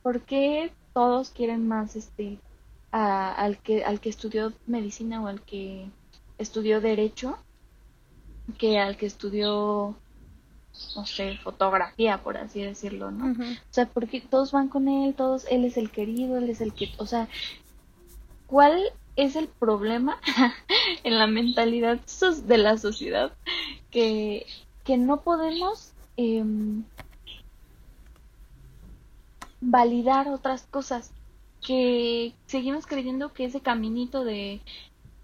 ¿por 0.02 0.22
qué 0.22 0.72
todos 0.94 1.30
quieren 1.30 1.68
más 1.68 1.96
este 1.96 2.40
al 2.92 3.58
que 3.58 3.84
al 3.84 4.00
que 4.00 4.10
estudió 4.10 4.54
medicina 4.68 5.22
o 5.22 5.28
al 5.28 5.42
que 5.42 5.88
estudió 6.38 6.80
derecho 6.80 7.38
que 8.58 8.80
al 8.80 8.98
que 8.98 9.08
estudió 9.08 9.96
no 10.96 11.06
sé, 11.06 11.38
fotografía, 11.44 12.24
por 12.24 12.38
así 12.38 12.62
decirlo, 12.62 13.12
¿no? 13.12 13.32
O 13.32 13.56
sea, 13.70 13.86
porque 13.88 14.22
todos 14.22 14.52
van 14.52 14.70
con 14.70 14.88
él, 14.88 15.14
todos, 15.14 15.46
él 15.50 15.66
es 15.66 15.78
el 15.78 15.92
querido, 15.92 16.38
él 16.38 16.50
es 16.50 16.62
el 16.62 16.74
que, 16.74 16.90
o 16.98 17.06
sea, 17.06 17.28
¿cuál 18.48 18.92
es 19.16 19.36
el 19.36 19.48
problema 19.48 20.18
en 21.04 21.20
la 21.20 21.28
mentalidad 21.28 22.00
de 22.46 22.58
la 22.58 22.78
sociedad 22.78 23.34
que, 23.92 24.46
que 24.84 24.98
no 24.98 25.22
podemos 25.22 25.92
em, 26.18 26.84
validar 29.70 30.28
otras 30.28 30.64
cosas 30.64 31.12
que 31.66 32.34
seguimos 32.46 32.86
creyendo 32.86 33.34
que 33.34 33.46
ese 33.46 33.62
caminito 33.62 34.24
de 34.24 34.62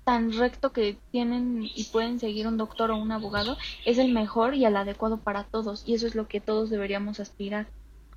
tan 0.04 0.32
recto 0.32 0.72
que 0.72 0.98
tienen 1.12 1.64
y 1.64 1.84
pueden 1.86 2.20
seguir 2.20 2.48
un 2.48 2.58
doctor 2.58 2.92
o 2.92 2.98
un 2.98 3.12
abogado 3.12 3.58
es 3.86 3.98
el 3.98 4.12
mejor 4.12 4.56
y 4.56 4.66
el 4.66 4.76
adecuado 4.76 5.18
para 5.18 5.44
todos 5.44 5.84
y 5.86 5.94
eso 5.94 6.08
es 6.08 6.16
lo 6.16 6.28
que 6.28 6.40
todos 6.40 6.70
deberíamos 6.70 7.20
aspirar 7.20 7.68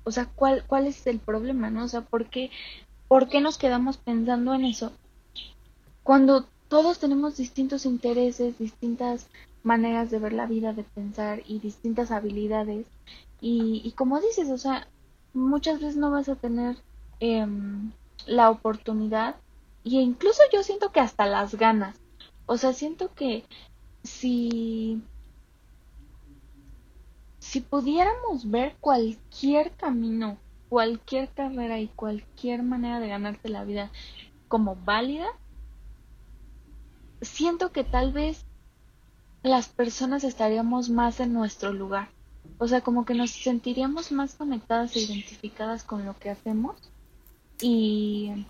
o 0.05 0.11
sea 0.11 0.25
cuál 0.25 0.63
cuál 0.65 0.87
es 0.87 1.05
el 1.05 1.19
problema 1.19 1.69
no 1.69 1.83
o 1.83 1.87
sea 1.87 2.01
por 2.01 2.25
qué 2.29 2.49
¿por 3.13 3.29
qué 3.29 3.41
nos 3.41 3.59
quedamos 3.59 3.97
pensando 3.97 4.55
en 4.55 4.65
eso? 4.65 4.91
Cuando 6.01 6.47
todos 6.67 6.97
tenemos 6.97 7.37
distintos 7.37 7.85
intereses, 7.85 8.57
distintas 8.57 9.27
maneras 9.61 10.09
de 10.09 10.17
ver 10.17 10.33
la 10.33 10.47
vida, 10.47 10.73
de 10.73 10.81
pensar 10.81 11.43
y 11.45 11.59
distintas 11.59 12.09
habilidades. 12.09 12.87
Y, 13.39 13.83
y 13.85 13.91
como 13.91 14.19
dices, 14.19 14.49
o 14.49 14.57
sea, 14.57 14.87
muchas 15.33 15.79
veces 15.79 15.97
no 15.97 16.11
vas 16.11 16.29
a 16.29 16.35
tener 16.35 16.77
em, 17.19 17.91
la 18.25 18.49
oportunidad 18.49 19.35
y 19.83 19.99
incluso 19.99 20.41
yo 20.51 20.63
siento 20.63 20.91
que 20.91 20.99
hasta 20.99 21.25
las 21.25 21.55
ganas. 21.55 21.99
O 22.45 22.57
sea, 22.57 22.73
siento 22.73 23.13
que 23.13 23.43
si 24.03 25.01
si 27.39 27.61
pudiéramos 27.61 28.49
ver 28.49 28.75
cualquier 28.79 29.75
camino, 29.75 30.37
cualquier 30.69 31.29
carrera 31.29 31.79
y 31.79 31.87
cualquier 31.87 32.63
manera 32.63 32.99
de 32.99 33.09
ganarte 33.09 33.49
la 33.49 33.63
vida 33.63 33.91
como 34.47 34.75
válida, 34.75 35.27
siento 37.21 37.71
que 37.71 37.83
tal 37.83 38.11
vez 38.11 38.45
las 39.43 39.67
personas 39.67 40.23
estaríamos 40.23 40.89
más 40.89 41.19
en 41.19 41.33
nuestro 41.33 41.73
lugar. 41.73 42.09
O 42.57 42.67
sea, 42.67 42.81
como 42.81 43.05
que 43.05 43.13
nos 43.13 43.31
sentiríamos 43.31 44.11
más 44.11 44.35
conectadas 44.35 44.95
e 44.95 45.01
identificadas 45.01 45.83
con 45.83 46.05
lo 46.05 46.17
que 46.17 46.29
hacemos. 46.29 46.75
Y, 47.61 48.45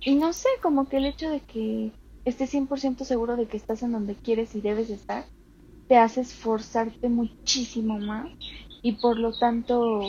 y 0.00 0.14
no 0.14 0.32
sé, 0.32 0.48
como 0.62 0.88
que 0.88 0.98
el 0.98 1.06
hecho 1.06 1.30
de 1.30 1.40
que 1.40 1.92
estés 2.24 2.52
100% 2.54 3.04
seguro 3.04 3.36
de 3.36 3.46
que 3.46 3.56
estás 3.56 3.82
en 3.82 3.92
donde 3.92 4.14
quieres 4.14 4.54
y 4.54 4.60
debes 4.60 4.90
estar, 4.90 5.24
te 5.88 5.96
hace 5.96 6.22
esforzarte 6.22 7.08
muchísimo 7.08 7.98
más 7.98 8.28
y 8.82 8.92
por 8.92 9.18
lo 9.18 9.36
tanto 9.36 10.00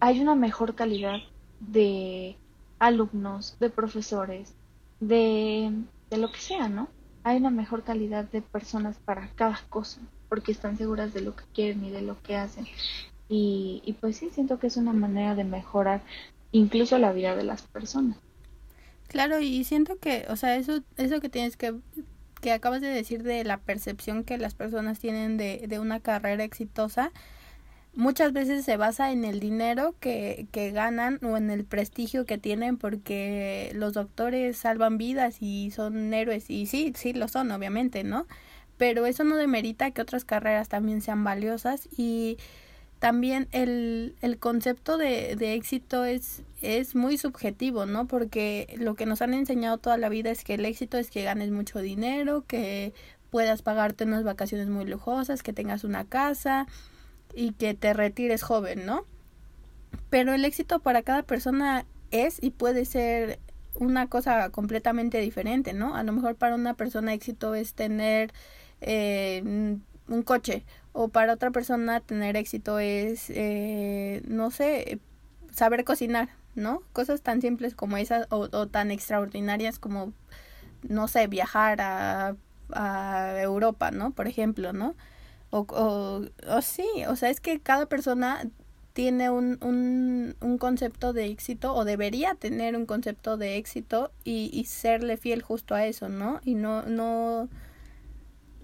hay 0.00 0.20
una 0.20 0.34
mejor 0.34 0.74
calidad 0.74 1.18
de 1.60 2.36
alumnos, 2.78 3.58
de 3.58 3.70
profesores, 3.70 4.54
de, 5.00 5.72
de 6.10 6.16
lo 6.16 6.30
que 6.30 6.38
sea, 6.38 6.68
¿no? 6.68 6.88
Hay 7.24 7.38
una 7.38 7.50
mejor 7.50 7.82
calidad 7.82 8.24
de 8.24 8.42
personas 8.42 8.96
para 8.98 9.30
cada 9.34 9.60
cosa, 9.68 10.00
porque 10.28 10.52
están 10.52 10.76
seguras 10.76 11.12
de 11.14 11.22
lo 11.22 11.36
que 11.36 11.44
quieren 11.54 11.84
y 11.84 11.90
de 11.90 12.02
lo 12.02 12.20
que 12.22 12.36
hacen. 12.36 12.66
Y, 13.28 13.82
y 13.86 13.94
pues 13.94 14.18
sí, 14.18 14.30
siento 14.30 14.58
que 14.58 14.68
es 14.68 14.76
una 14.76 14.92
manera 14.94 15.34
de 15.34 15.44
mejorar 15.44 16.04
incluso 16.52 16.98
la 16.98 17.12
vida 17.12 17.36
de 17.36 17.44
las 17.44 17.62
personas. 17.62 18.18
Claro, 19.08 19.40
y 19.40 19.64
siento 19.64 19.98
que, 19.98 20.26
o 20.28 20.36
sea, 20.36 20.56
eso, 20.56 20.82
eso 20.96 21.20
que 21.20 21.30
tienes 21.30 21.56
que, 21.56 21.74
que 22.40 22.52
acabas 22.52 22.80
de 22.82 22.88
decir 22.88 23.22
de 23.22 23.42
la 23.44 23.58
percepción 23.58 24.24
que 24.24 24.36
las 24.38 24.54
personas 24.54 24.98
tienen 24.98 25.36
de, 25.38 25.64
de 25.66 25.78
una 25.80 26.00
carrera 26.00 26.44
exitosa, 26.44 27.12
muchas 27.94 28.32
veces 28.32 28.64
se 28.64 28.76
basa 28.76 29.12
en 29.12 29.24
el 29.24 29.40
dinero 29.40 29.96
que, 30.00 30.48
que 30.52 30.72
ganan 30.72 31.20
o 31.24 31.36
en 31.38 31.50
el 31.50 31.64
prestigio 31.64 32.26
que 32.26 32.38
tienen 32.38 32.78
porque 32.78 33.72
los 33.74 33.94
doctores 33.94 34.58
salvan 34.58 34.98
vidas 34.98 35.38
y 35.40 35.70
son 35.72 36.14
héroes 36.14 36.50
y 36.50 36.66
sí, 36.66 36.92
sí 36.96 37.12
lo 37.14 37.28
son 37.28 37.50
obviamente, 37.52 38.04
¿no? 38.04 38.26
Pero 38.78 39.06
eso 39.06 39.24
no 39.24 39.36
demerita 39.36 39.90
que 39.90 40.02
otras 40.02 40.24
carreras 40.24 40.68
también 40.68 41.02
sean 41.02 41.24
valiosas 41.24 41.88
y 41.96 42.38
también 42.98 43.48
el, 43.52 44.16
el 44.22 44.38
concepto 44.38 44.96
de, 44.96 45.36
de 45.36 45.54
éxito 45.54 46.04
es, 46.04 46.42
es 46.62 46.94
muy 46.94 47.18
subjetivo, 47.18 47.86
¿no? 47.86 48.06
Porque 48.06 48.74
lo 48.78 48.94
que 48.94 49.06
nos 49.06 49.20
han 49.20 49.34
enseñado 49.34 49.78
toda 49.78 49.98
la 49.98 50.08
vida 50.08 50.30
es 50.30 50.44
que 50.44 50.54
el 50.54 50.64
éxito 50.64 50.96
es 50.96 51.10
que 51.10 51.22
ganes 51.22 51.50
mucho 51.50 51.80
dinero, 51.80 52.44
que 52.46 52.94
puedas 53.30 53.62
pagarte 53.62 54.04
unas 54.04 54.24
vacaciones 54.24 54.68
muy 54.68 54.84
lujosas, 54.86 55.42
que 55.42 55.52
tengas 55.52 55.84
una 55.84 56.04
casa, 56.04 56.66
y 57.34 57.52
que 57.52 57.74
te 57.74 57.92
retires 57.92 58.42
joven, 58.42 58.86
¿no? 58.86 59.04
Pero 60.10 60.34
el 60.34 60.44
éxito 60.44 60.80
para 60.80 61.02
cada 61.02 61.22
persona 61.22 61.86
es 62.10 62.42
y 62.42 62.50
puede 62.50 62.84
ser 62.84 63.38
una 63.74 64.08
cosa 64.08 64.50
completamente 64.50 65.20
diferente, 65.20 65.72
¿no? 65.72 65.94
A 65.94 66.02
lo 66.02 66.12
mejor 66.12 66.36
para 66.36 66.54
una 66.54 66.74
persona 66.74 67.14
éxito 67.14 67.54
es 67.54 67.74
tener 67.74 68.32
eh, 68.80 69.42
un 70.08 70.22
coche 70.22 70.64
o 70.92 71.08
para 71.08 71.34
otra 71.34 71.50
persona 71.50 72.00
tener 72.00 72.36
éxito 72.36 72.78
es, 72.78 73.30
eh, 73.30 74.22
no 74.26 74.50
sé, 74.50 74.98
saber 75.52 75.84
cocinar, 75.84 76.30
¿no? 76.54 76.82
Cosas 76.92 77.22
tan 77.22 77.40
simples 77.40 77.74
como 77.74 77.96
esas 77.96 78.26
o, 78.30 78.48
o 78.50 78.66
tan 78.66 78.90
extraordinarias 78.90 79.78
como, 79.78 80.12
no 80.82 81.06
sé, 81.08 81.26
viajar 81.28 81.80
a, 81.80 82.36
a 82.72 83.40
Europa, 83.40 83.90
¿no? 83.90 84.10
Por 84.12 84.26
ejemplo, 84.28 84.72
¿no? 84.72 84.94
O, 85.50 85.66
o, 85.70 86.62
sí, 86.62 86.86
o 87.08 87.16
sea, 87.16 87.30
es 87.30 87.40
que 87.40 87.60
cada 87.60 87.86
persona 87.86 88.42
tiene 88.92 89.30
un, 89.30 89.58
un, 89.62 90.34
un, 90.40 90.58
concepto 90.58 91.12
de 91.12 91.26
éxito 91.26 91.74
o 91.74 91.84
debería 91.84 92.34
tener 92.34 92.76
un 92.76 92.86
concepto 92.86 93.36
de 93.36 93.56
éxito 93.56 94.10
y, 94.24 94.50
y 94.52 94.64
serle 94.64 95.16
fiel 95.16 95.42
justo 95.42 95.74
a 95.74 95.86
eso, 95.86 96.08
¿no? 96.08 96.40
Y 96.44 96.54
no, 96.54 96.82
no, 96.82 97.48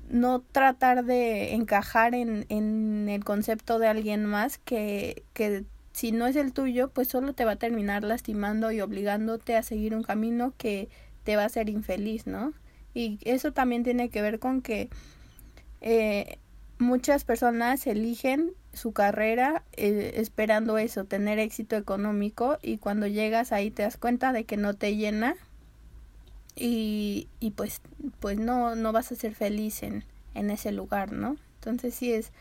no 0.08 0.40
tratar 0.40 1.04
de 1.04 1.54
encajar 1.54 2.14
en, 2.14 2.46
en 2.48 3.08
el 3.08 3.24
concepto 3.24 3.78
de 3.78 3.88
alguien 3.88 4.24
más 4.24 4.58
que, 4.58 5.24
que 5.32 5.64
si 5.92 6.12
no 6.12 6.26
es 6.26 6.36
el 6.36 6.52
tuyo, 6.52 6.88
pues 6.88 7.08
solo 7.08 7.32
te 7.34 7.44
va 7.44 7.52
a 7.52 7.56
terminar 7.56 8.02
lastimando 8.02 8.72
y 8.72 8.80
obligándote 8.80 9.56
a 9.56 9.62
seguir 9.62 9.94
un 9.94 10.02
camino 10.02 10.52
que 10.58 10.88
te 11.22 11.36
va 11.36 11.42
a 11.42 11.46
hacer 11.46 11.68
infeliz, 11.68 12.26
¿no? 12.26 12.52
Y 12.94 13.18
eso 13.22 13.52
también 13.52 13.84
tiene 13.84 14.08
que 14.08 14.20
ver 14.20 14.38
con 14.38 14.60
que 14.60 14.88
eh, 15.80 16.38
muchas 16.78 17.24
personas 17.24 17.86
eligen 17.86 18.52
su 18.72 18.92
carrera 18.92 19.62
eh, 19.76 20.14
esperando 20.16 20.78
eso, 20.78 21.04
tener 21.04 21.38
éxito 21.38 21.76
económico 21.76 22.58
y 22.62 22.78
cuando 22.78 23.06
llegas 23.06 23.52
ahí 23.52 23.70
te 23.70 23.82
das 23.82 23.96
cuenta 23.96 24.32
de 24.32 24.44
que 24.44 24.56
no 24.56 24.74
te 24.74 24.96
llena 24.96 25.36
y, 26.56 27.28
y 27.40 27.50
pues 27.52 27.80
pues 28.20 28.38
no 28.38 28.74
no 28.74 28.92
vas 28.92 29.12
a 29.12 29.16
ser 29.16 29.34
feliz 29.34 29.82
en, 29.82 30.04
en 30.34 30.50
ese 30.50 30.72
lugar, 30.72 31.12
¿no? 31.12 31.36
Entonces 31.56 31.94
sí 31.94 32.12
es 32.12 32.32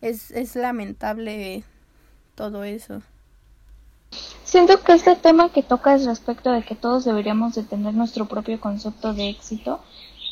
es, 0.00 0.30
es 0.32 0.54
lamentable 0.54 1.64
todo 2.34 2.64
eso. 2.64 3.02
Siento 4.44 4.82
que 4.82 4.92
este 4.92 5.16
tema 5.16 5.50
que 5.50 5.62
tocas 5.62 6.04
respecto 6.04 6.52
de 6.52 6.62
que 6.62 6.74
todos 6.74 7.04
deberíamos 7.04 7.54
de 7.54 7.64
tener 7.64 7.94
nuestro 7.94 8.26
propio 8.26 8.60
concepto 8.60 9.14
de 9.14 9.30
éxito 9.30 9.80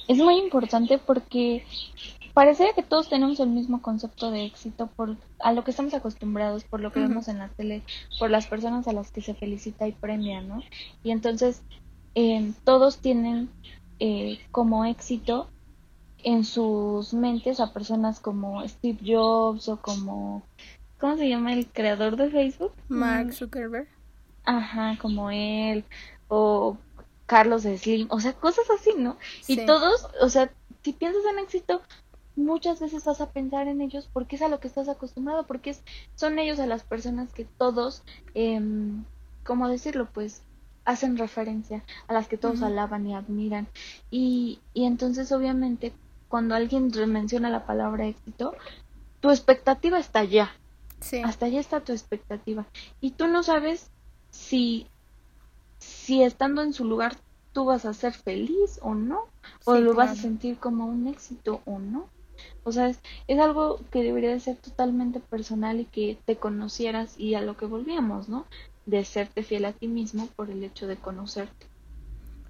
es 0.09 0.19
muy 0.19 0.39
importante 0.39 0.99
porque 0.99 1.65
parece 2.35 2.73
que 2.75 2.83
todos 2.83 3.09
tenemos 3.09 3.41
el 3.41 3.49
mismo 3.49 3.83
concepto 3.83 4.31
de 4.31 4.45
éxito 4.45 4.89
por 4.89 5.17
a 5.41 5.53
lo 5.53 5.65
que 5.65 5.71
estamos 5.71 5.95
acostumbrados, 5.95 6.65
por 6.65 6.81
lo 6.81 6.93
que 6.93 7.01
vemos 7.01 7.29
en 7.29 7.39
la 7.39 7.49
tele, 7.49 7.83
por 8.19 8.31
las 8.31 8.47
personas 8.47 8.87
a 8.89 8.93
las 8.93 9.11
que 9.11 9.23
se 9.23 9.35
felicita 9.35 9.89
y 9.89 9.93
premia, 9.93 10.41
¿no? 10.41 10.63
Y 11.03 11.11
entonces 11.11 11.63
eh, 12.15 12.53
todos 12.65 12.99
tienen 12.99 13.51
eh, 13.99 14.39
como 14.51 14.85
éxito 14.85 15.49
en 16.25 16.45
sus 16.45 17.15
mentes 17.15 17.61
a 17.61 17.73
personas 17.73 18.21
como 18.21 18.67
Steve 18.69 18.99
Jobs 19.05 19.69
o 19.69 19.77
como 19.81 20.43
¿cómo 20.99 21.17
se 21.17 21.29
llama 21.29 21.53
el 21.53 21.67
creador 21.67 22.17
de 22.17 22.31
Facebook? 22.31 22.73
Mark. 22.89 23.33
Zuckerberg. 23.33 23.89
Ajá, 24.45 24.97
como 25.01 25.31
él 25.31 25.85
o 26.29 26.77
Carlos 27.27 27.63
Slim, 27.63 28.07
o 28.11 28.21
sea, 28.21 28.35
cosas 28.35 28.65
así, 28.71 28.91
¿no? 28.97 29.17
Y 29.47 29.65
todos, 29.65 30.09
o 30.21 30.29
sea, 30.29 30.53
si 30.83 30.93
piensas 30.93 31.23
en 31.33 31.39
éxito, 31.39 31.83
muchas 32.37 32.81
veces 32.81 33.05
vas 33.05 33.21
a 33.21 33.31
pensar 33.31 33.69
en 33.69 33.81
ellos 33.81 34.09
porque 34.13 34.37
es 34.37 34.43
a 34.43 34.49
lo 34.49 34.61
que 34.61 34.69
estás 34.69 34.89
acostumbrado, 34.89 35.47
porque 35.47 35.71
es, 35.71 35.83
son 36.15 36.39
ellos 36.39 36.59
a 36.59 36.67
las 36.67 36.83
personas 36.83 37.33
que 37.33 37.45
todos, 37.45 38.03
eh, 38.35 38.61
¿cómo 39.45 39.69
decirlo? 39.69 40.09
Pues 40.13 40.43
hacen 40.85 41.17
referencia, 41.17 41.85
a 42.09 42.13
las 42.13 42.29
que 42.29 42.39
todos 42.39 42.63
alaban 42.63 43.07
y 43.07 43.15
admiran. 43.15 43.69
Y, 44.11 44.61
y 44.75 44.85
entonces 44.85 45.31
obviamente 45.33 45.93
cuando 46.29 46.55
alguien 46.55 46.91
menciona 47.09 47.51
la 47.51 47.67
palabra 47.67 48.07
éxito, 48.07 48.55
tu 49.21 49.31
expectativa 49.31 49.99
está 49.99 50.21
allá. 50.21 50.51
Sí. 51.01 51.21
Hasta 51.23 51.47
allá 51.47 51.61
está 51.61 51.81
tu 51.81 51.93
expectativa. 51.93 52.65
Y 53.01 53.11
tú 53.11 53.27
no 53.27 53.43
sabes 53.43 53.91
si, 54.31 54.87
si 55.79 56.23
estando 56.23 56.63
en 56.63 56.73
su 56.73 56.85
lugar 56.85 57.17
tú 57.53 57.67
vas 57.67 57.85
a 57.85 57.93
ser 57.93 58.15
feliz 58.15 58.79
o 58.83 58.95
no, 58.95 59.27
o 59.65 59.75
lo 59.75 59.95
vas 59.95 60.13
a 60.13 60.15
sentir 60.15 60.57
como 60.57 60.87
un 60.87 61.07
éxito 61.07 61.61
o 61.67 61.79
no. 61.79 62.07
O 62.65 62.73
sea, 62.73 62.89
es, 62.89 62.99
es 63.29 63.39
algo 63.39 63.81
que 63.91 64.03
debería 64.03 64.31
de 64.31 64.41
ser 64.41 64.57
totalmente 64.57 65.21
personal 65.21 65.81
y 65.81 65.85
que 65.85 66.19
te 66.25 66.37
conocieras 66.37 67.19
y 67.19 67.35
a 67.35 67.43
lo 67.43 67.57
que 67.57 67.67
volvíamos, 67.67 68.29
¿no? 68.29 68.47
De 68.87 69.05
serte 69.05 69.43
fiel 69.43 69.65
a 69.65 69.73
ti 69.73 69.89
mismo 69.89 70.27
por 70.35 70.51
el 70.51 70.63
hecho 70.65 70.87
de 70.87 70.97
conocerte. 70.97 71.67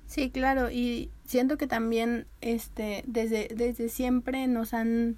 Sí, 0.07 0.31
claro, 0.31 0.71
y 0.71 1.11
siento 1.25 1.57
que 1.57 1.67
también 1.67 2.27
este 2.41 3.03
desde 3.07 3.49
desde 3.55 3.89
siempre 3.89 4.47
nos 4.47 4.75
han 4.75 5.17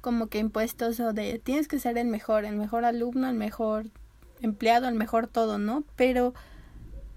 como 0.00 0.28
que 0.28 0.38
impuesto 0.38 0.86
eso 0.86 1.12
de 1.12 1.40
tienes 1.40 1.66
que 1.66 1.80
ser 1.80 1.98
el 1.98 2.06
mejor, 2.06 2.44
el 2.44 2.56
mejor 2.56 2.84
alumno, 2.84 3.28
el 3.28 3.34
mejor 3.34 3.86
empleado, 4.40 4.86
el 4.86 4.94
mejor 4.94 5.26
todo, 5.26 5.58
¿no? 5.58 5.82
Pero 5.96 6.32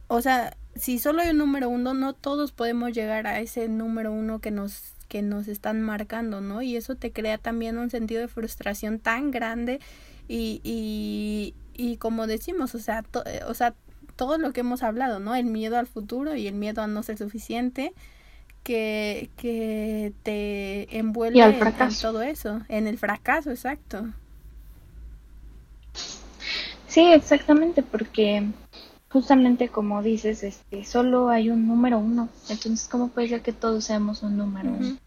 o 0.07 0.21
sea, 0.21 0.57
si 0.75 0.97
solo 0.97 1.21
hay 1.21 1.29
un 1.29 1.37
número 1.37 1.69
uno, 1.69 1.93
no 1.93 2.13
todos 2.13 2.51
podemos 2.51 2.93
llegar 2.93 3.27
a 3.27 3.39
ese 3.39 3.67
número 3.67 4.11
uno 4.11 4.39
que 4.39 4.49
nos 4.49 4.95
que 5.07 5.21
nos 5.21 5.47
están 5.47 5.81
marcando, 5.81 6.39
¿no? 6.39 6.61
Y 6.61 6.77
eso 6.77 6.95
te 6.95 7.11
crea 7.11 7.37
también 7.37 7.77
un 7.77 7.89
sentido 7.89 8.21
de 8.21 8.27
frustración 8.27 8.99
tan 8.99 9.31
grande 9.31 9.79
y, 10.27 10.61
y, 10.63 11.55
y 11.80 11.95
como 11.95 12.27
decimos, 12.27 12.75
o 12.75 12.80
sea, 12.80 13.05
o 13.47 13.53
sea, 13.53 13.73
todo 14.17 14.38
lo 14.38 14.51
que 14.51 14.59
hemos 14.59 14.84
hablado, 14.84 15.19
¿no? 15.19 15.34
El 15.34 15.45
miedo 15.45 15.77
al 15.77 15.88
futuro 15.88 16.36
y 16.36 16.45
el 16.45 16.55
miedo 16.55 16.82
a 16.82 16.88
no 16.88 17.03
ser 17.03 17.17
suficiente 17.17 17.93
que, 18.63 19.30
que 19.38 20.11
te 20.23 20.97
envuelve 20.97 21.39
en 21.39 21.95
todo 22.01 22.21
eso, 22.21 22.61
en 22.67 22.86
el 22.86 22.97
fracaso, 22.97 23.49
exacto. 23.49 24.09
Sí, 26.88 27.13
exactamente, 27.13 27.82
porque 27.82 28.43
justamente 29.09 29.69
como 29.69 30.03
dices, 30.03 30.43
este, 30.43 30.84
solo 30.84 31.30
hay 31.30 31.49
un 31.49 31.65
número 31.65 31.97
uno. 31.97 32.27
Entonces, 32.49 32.89
¿cómo 32.89 33.07
puede 33.07 33.30
ser 33.30 33.41
que 33.41 33.53
todos 33.53 33.86
seamos 33.86 34.21
un 34.21 34.36
número 34.36 34.71
uno? 34.71 34.97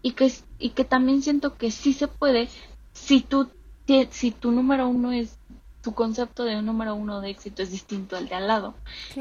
Y 0.00 0.12
que 0.12 0.32
y 0.58 0.70
que 0.70 0.84
también 0.84 1.20
siento 1.20 1.56
que 1.56 1.70
sí 1.70 1.92
se 1.92 2.08
puede 2.08 2.48
si 2.94 3.20
tú 3.20 3.50
si 4.10 4.30
tu 4.30 4.52
número 4.52 4.88
uno 4.88 5.12
es 5.12 5.37
tu 5.82 5.94
concepto 5.94 6.44
de 6.44 6.56
un 6.56 6.66
número 6.66 6.94
uno 6.94 7.20
de 7.20 7.30
éxito 7.30 7.62
es 7.62 7.70
distinto 7.70 8.16
al 8.16 8.28
de 8.28 8.34
al 8.34 8.48
lado. 8.48 8.74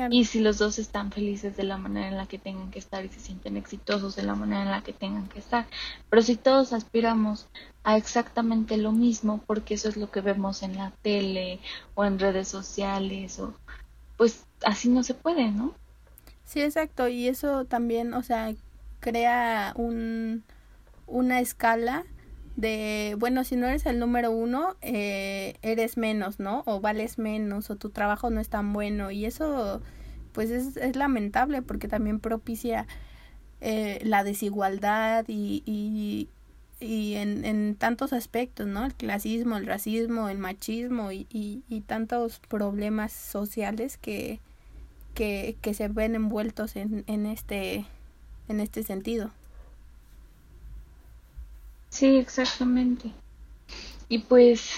Y 0.10 0.26
si 0.26 0.40
los 0.40 0.58
dos 0.58 0.80
están 0.80 1.12
felices 1.12 1.56
de 1.56 1.64
la 1.64 1.78
manera 1.78 2.08
en 2.08 2.18
la 2.18 2.26
que 2.26 2.40
tengan 2.40 2.72
que 2.72 2.80
estar 2.80 3.06
y 3.06 3.10
se 3.10 3.20
sienten 3.20 3.58
exitosos 3.58 4.16
de 4.16 4.24
la 4.24 4.36
manera 4.36 4.64
en 4.64 4.72
la 4.72 4.82
que 4.82 4.94
tengan 4.94 5.28
que 5.28 5.40
estar. 5.40 5.68
Pero 6.10 6.22
si 6.22 6.36
todos 6.36 6.74
aspiramos 6.74 7.48
a 7.84 7.98
exactamente 7.98 8.78
lo 8.78 8.92
mismo, 8.92 9.42
porque 9.46 9.76
eso 9.76 9.88
es 9.88 9.98
lo 9.98 10.10
que 10.10 10.22
vemos 10.22 10.64
en 10.64 10.78
la 10.78 10.92
tele 11.02 11.60
o 11.96 12.04
en 12.06 12.20
redes 12.20 12.48
sociales 12.48 13.40
o 13.40 13.54
pues 14.18 14.46
así 14.66 14.90
no 14.90 15.04
se 15.04 15.14
puede, 15.14 15.52
¿no? 15.52 15.74
Sí, 16.44 16.62
exacto, 16.62 17.08
y 17.08 17.28
eso 17.28 17.66
también, 17.66 18.14
o 18.14 18.24
sea, 18.24 18.54
crea 19.00 19.74
un, 19.76 20.44
una 21.06 21.40
escala 21.40 22.06
de, 22.58 23.16
bueno, 23.20 23.44
si 23.44 23.56
no 23.56 23.68
eres 23.68 23.86
el 23.86 24.00
número 24.00 24.32
uno, 24.32 24.76
eh, 24.82 25.58
eres 25.62 25.96
menos, 25.96 26.40
¿no? 26.40 26.64
O 26.66 26.82
vales 26.82 27.20
menos, 27.20 27.70
o 27.70 27.78
tu 27.78 27.92
trabajo 27.92 28.32
no 28.32 28.42
es 28.42 28.50
tan 28.50 28.74
bueno, 28.74 29.12
y 29.12 29.26
eso, 29.26 29.82
pues 30.34 30.50
es, 30.50 30.76
es 30.76 30.96
lamentable 30.96 31.62
porque 31.62 31.88
también 31.88 32.20
propicia 32.20 32.88
eh, 33.62 34.00
la 34.04 34.24
desigualdad 34.24 35.26
y, 35.28 35.62
y, 35.68 36.30
y 36.80 37.16
en, 37.16 37.46
en, 37.46 37.76
tantos 37.76 38.12
aspectos, 38.12 38.66
¿no? 38.66 38.86
El 38.86 38.96
clasismo, 38.96 39.58
el 39.58 39.68
racismo, 39.68 40.28
el 40.28 40.40
machismo 40.40 41.12
y, 41.12 41.28
y, 41.30 41.82
tantos 41.82 42.40
problemas 42.40 43.14
sociales 43.14 43.98
que, 43.98 44.40
que, 45.14 45.58
que 45.62 45.76
se 45.76 45.90
ven 45.90 46.16
envueltos 46.16 46.76
en, 46.76 47.04
en, 47.06 47.28
este, 47.28 47.86
en 48.48 48.60
este 48.62 48.82
sentido. 48.82 49.32
Sí, 51.90 52.18
exactamente. 52.18 53.12
Y 54.10 54.20
pues, 54.20 54.72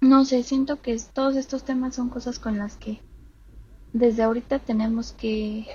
no 0.00 0.24
sé, 0.24 0.42
siento 0.42 0.80
que 0.80 0.98
todos 1.12 1.36
estos 1.36 1.64
temas 1.64 1.94
son 1.94 2.08
cosas 2.08 2.38
con 2.38 2.58
las 2.58 2.76
que 2.76 3.00
desde 3.92 4.22
ahorita 4.22 4.58
tenemos 4.58 5.12
que 5.12 5.66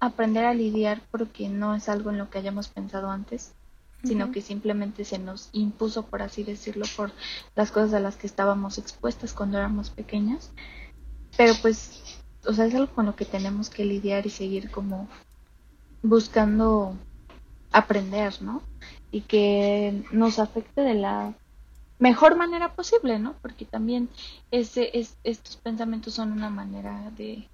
aprender 0.00 0.44
a 0.44 0.54
lidiar 0.54 1.02
porque 1.10 1.48
no 1.48 1.74
es 1.74 1.88
algo 1.88 2.10
en 2.10 2.18
lo 2.18 2.30
que 2.30 2.38
hayamos 2.38 2.68
pensado 2.68 3.10
antes 3.10 3.54
sino 4.04 4.32
que 4.32 4.40
simplemente 4.40 5.04
se 5.04 5.18
nos 5.18 5.48
impuso, 5.52 6.04
por 6.04 6.22
así 6.22 6.42
decirlo, 6.42 6.86
por 6.96 7.12
las 7.54 7.70
cosas 7.70 7.94
a 7.94 8.00
las 8.00 8.16
que 8.16 8.26
estábamos 8.26 8.78
expuestas 8.78 9.32
cuando 9.32 9.58
éramos 9.58 9.90
pequeñas. 9.90 10.50
Pero 11.36 11.54
pues, 11.62 12.02
o 12.44 12.52
sea, 12.52 12.66
es 12.66 12.74
algo 12.74 12.92
con 12.92 13.06
lo 13.06 13.14
que 13.14 13.24
tenemos 13.24 13.70
que 13.70 13.84
lidiar 13.84 14.26
y 14.26 14.30
seguir 14.30 14.70
como 14.70 15.08
buscando 16.02 16.96
aprender, 17.70 18.42
¿no? 18.42 18.62
Y 19.12 19.20
que 19.20 20.02
nos 20.10 20.40
afecte 20.40 20.80
de 20.80 20.94
la 20.94 21.34
mejor 22.00 22.34
manera 22.36 22.74
posible, 22.74 23.20
¿no? 23.20 23.34
Porque 23.40 23.64
también 23.64 24.08
ese, 24.50 24.98
es, 24.98 25.16
estos 25.22 25.56
pensamientos 25.58 26.14
son 26.14 26.32
una 26.32 26.50
manera 26.50 27.12
de 27.16 27.46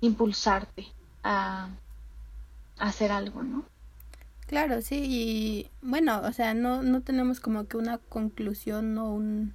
impulsarte 0.00 0.86
a 1.24 1.68
hacer 2.78 3.10
algo, 3.10 3.42
¿no? 3.42 3.64
Claro, 4.46 4.82
sí, 4.82 5.02
y 5.08 5.70
bueno, 5.80 6.20
o 6.24 6.32
sea, 6.32 6.52
no, 6.54 6.82
no 6.82 7.00
tenemos 7.00 7.40
como 7.40 7.66
que 7.66 7.78
una 7.78 7.98
conclusión 7.98 8.98
o 8.98 9.10
un 9.10 9.54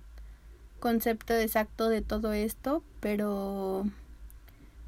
concepto 0.79 1.35
exacto 1.35 1.87
de 1.87 2.01
todo 2.01 2.33
esto, 2.33 2.83
pero 2.99 3.85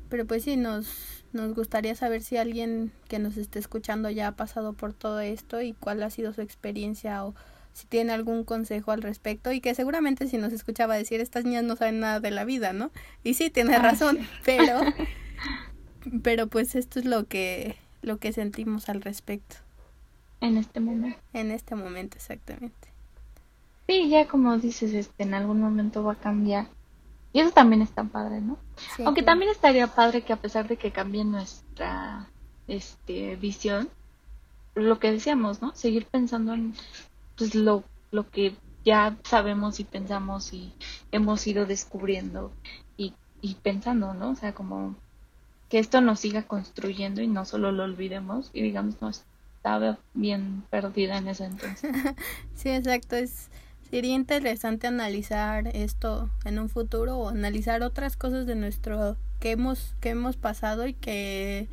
pero 0.09 0.25
pues 0.25 0.43
sí 0.43 0.57
nos 0.57 1.18
nos 1.33 1.53
gustaría 1.53 1.95
saber 1.95 2.21
si 2.21 2.37
alguien 2.37 2.91
que 3.07 3.19
nos 3.19 3.37
esté 3.37 3.59
escuchando 3.59 4.09
ya 4.09 4.27
ha 4.27 4.31
pasado 4.35 4.73
por 4.73 4.93
todo 4.93 5.19
esto 5.19 5.61
y 5.61 5.73
cuál 5.73 6.03
ha 6.03 6.09
sido 6.09 6.33
su 6.33 6.41
experiencia 6.41 7.23
o 7.25 7.35
si 7.73 7.87
tiene 7.87 8.13
algún 8.13 8.43
consejo 8.43 8.91
al 8.91 9.01
respecto 9.01 9.51
y 9.51 9.61
que 9.61 9.75
seguramente 9.75 10.27
si 10.27 10.37
nos 10.37 10.53
escuchaba 10.53 10.95
decir 10.95 11.21
estas 11.21 11.45
niñas 11.45 11.63
no 11.63 11.75
saben 11.75 11.99
nada 11.99 12.19
de 12.19 12.31
la 12.31 12.45
vida, 12.45 12.73
¿no? 12.73 12.91
Y 13.23 13.35
sí 13.35 13.49
tiene 13.49 13.77
razón, 13.79 14.19
pero 14.45 14.81
pero 16.23 16.47
pues 16.47 16.75
esto 16.75 16.99
es 16.99 17.05
lo 17.05 17.25
que 17.25 17.75
lo 18.01 18.17
que 18.17 18.31
sentimos 18.31 18.89
al 18.89 19.01
respecto. 19.01 19.57
En 20.41 20.57
este 20.57 20.79
momento. 20.79 21.19
En 21.33 21.51
este 21.51 21.75
momento, 21.75 22.17
exactamente. 22.17 22.87
Sí, 23.87 24.09
ya 24.09 24.27
como 24.27 24.57
dices, 24.57 24.93
este, 24.93 25.23
en 25.23 25.33
algún 25.33 25.59
momento 25.59 26.03
va 26.03 26.13
a 26.13 26.19
cambiar. 26.19 26.69
Y 27.31 27.39
eso 27.39 27.51
también 27.51 27.81
está 27.81 28.03
padre, 28.03 28.41
¿no? 28.41 28.57
Aunque 29.05 29.21
también 29.21 29.51
estaría 29.51 29.87
padre 29.87 30.21
que 30.21 30.33
a 30.33 30.41
pesar 30.41 30.67
de 30.67 30.77
que 30.77 30.91
cambie 30.91 31.23
nuestra 31.23 32.27
este, 32.67 33.35
visión, 33.35 33.89
lo 34.73 34.99
que 34.99 35.11
decíamos, 35.11 35.61
¿no? 35.61 35.75
Seguir 35.75 36.05
pensando 36.07 36.53
en 36.53 36.73
pues, 37.37 37.53
lo, 37.53 37.83
lo 38.11 38.29
que 38.29 38.55
ya 38.83 39.17
sabemos 39.23 39.79
y 39.79 39.83
pensamos 39.83 40.53
y 40.53 40.73
hemos 41.11 41.45
ido 41.45 41.65
descubriendo 41.65 42.51
y, 42.97 43.13
y 43.41 43.55
pensando, 43.55 44.13
¿no? 44.13 44.31
O 44.31 44.35
sea, 44.35 44.53
como 44.53 44.95
que 45.69 45.77
esto 45.77 46.01
nos 46.01 46.19
siga 46.19 46.43
construyendo 46.43 47.21
y 47.21 47.27
no 47.27 47.45
solo 47.45 47.71
lo 47.71 47.83
olvidemos 47.83 48.49
y 48.53 48.63
digamos, 48.63 48.99
no, 49.01 49.09
estaba 49.09 49.99
bien 50.13 50.63
perdida 50.69 51.17
en 51.17 51.27
ese 51.27 51.45
entonces. 51.45 51.91
sí, 52.55 52.69
exacto. 52.69 53.15
Es, 53.15 53.49
sería 53.89 54.13
interesante 54.13 54.87
analizar 54.87 55.67
esto 55.75 56.29
en 56.45 56.59
un 56.59 56.69
futuro 56.69 57.17
o 57.17 57.29
analizar 57.29 57.81
otras 57.81 58.17
cosas 58.17 58.45
de 58.45 58.55
nuestro 58.55 59.17
que 59.39 59.51
hemos 59.51 59.95
que 59.99 60.09
hemos 60.09 60.37
pasado 60.37 60.87
y 60.87 60.93
que, 60.93 61.67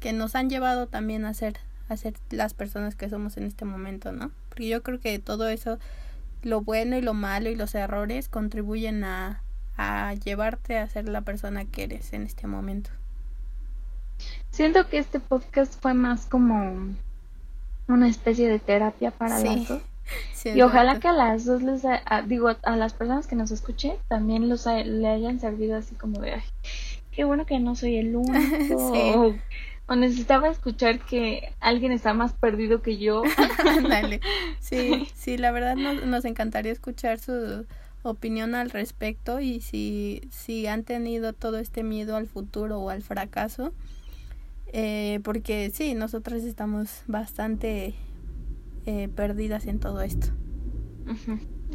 que 0.00 0.12
nos 0.12 0.34
han 0.34 0.48
llevado 0.48 0.86
también 0.86 1.24
a 1.24 1.34
ser 1.34 1.58
a 1.88 1.96
ser 1.96 2.14
las 2.30 2.54
personas 2.54 2.94
que 2.94 3.08
somos 3.08 3.36
en 3.38 3.44
este 3.44 3.64
momento, 3.64 4.12
¿no? 4.12 4.30
Porque 4.48 4.68
yo 4.68 4.82
creo 4.82 5.00
que 5.00 5.18
todo 5.18 5.48
eso 5.48 5.78
lo 6.42 6.60
bueno 6.60 6.96
y 6.96 7.00
lo 7.00 7.14
malo 7.14 7.48
y 7.48 7.56
los 7.56 7.74
errores 7.74 8.28
contribuyen 8.28 9.04
a, 9.04 9.42
a 9.76 10.14
llevarte 10.14 10.78
a 10.78 10.88
ser 10.88 11.08
la 11.08 11.22
persona 11.22 11.64
que 11.64 11.84
eres 11.84 12.12
en 12.12 12.24
este 12.24 12.46
momento. 12.46 12.90
Siento 14.50 14.88
que 14.88 14.98
este 14.98 15.20
podcast 15.20 15.80
fue 15.80 15.94
más 15.94 16.26
como 16.26 16.94
una 17.86 18.08
especie 18.08 18.48
de 18.48 18.58
terapia 18.58 19.10
para 19.10 19.38
las 19.38 19.68
dos. 19.68 19.82
Y 20.44 20.62
ojalá 20.62 21.00
que 21.00 21.08
a 21.08 21.12
las 21.12 21.44
dos 21.44 21.62
les, 21.62 21.82
digo, 22.26 22.50
a 22.62 22.76
las 22.76 22.92
personas 22.92 23.26
que 23.26 23.36
nos 23.36 23.50
escuchen 23.50 23.94
también 24.08 24.48
los 24.48 24.66
le 24.66 25.08
hayan 25.08 25.40
servido 25.40 25.76
así 25.76 25.94
como 25.94 26.20
de, 26.20 26.34
ay, 26.34 26.42
qué 27.12 27.24
bueno 27.24 27.46
que 27.46 27.58
no 27.58 27.74
soy 27.74 27.96
el 27.96 28.14
único. 28.16 29.36
O, 29.90 29.96
necesitaba 29.96 30.50
escuchar 30.50 31.00
que 31.00 31.50
alguien 31.60 31.92
está 31.92 32.12
más 32.12 32.34
perdido 32.34 32.82
que 32.82 32.98
yo. 32.98 33.22
Dale. 33.88 34.20
Sí, 34.60 35.08
sí, 35.14 35.38
la 35.38 35.50
verdad 35.50 35.76
nos, 35.76 36.04
nos 36.04 36.24
encantaría 36.26 36.72
escuchar 36.72 37.18
su 37.18 37.64
opinión 38.02 38.54
al 38.54 38.70
respecto 38.70 39.40
y 39.40 39.60
si, 39.60 40.28
si 40.30 40.66
han 40.66 40.84
tenido 40.84 41.32
todo 41.32 41.58
este 41.58 41.82
miedo 41.82 42.16
al 42.16 42.26
futuro 42.26 42.80
o 42.80 42.90
al 42.90 43.02
fracaso, 43.02 43.72
eh, 44.72 45.20
porque 45.24 45.70
sí, 45.72 45.94
nosotras 45.94 46.44
estamos 46.44 47.02
bastante 47.06 47.94
eh, 48.88 49.06
perdidas 49.14 49.66
en 49.66 49.80
todo 49.80 50.00
esto. 50.00 50.28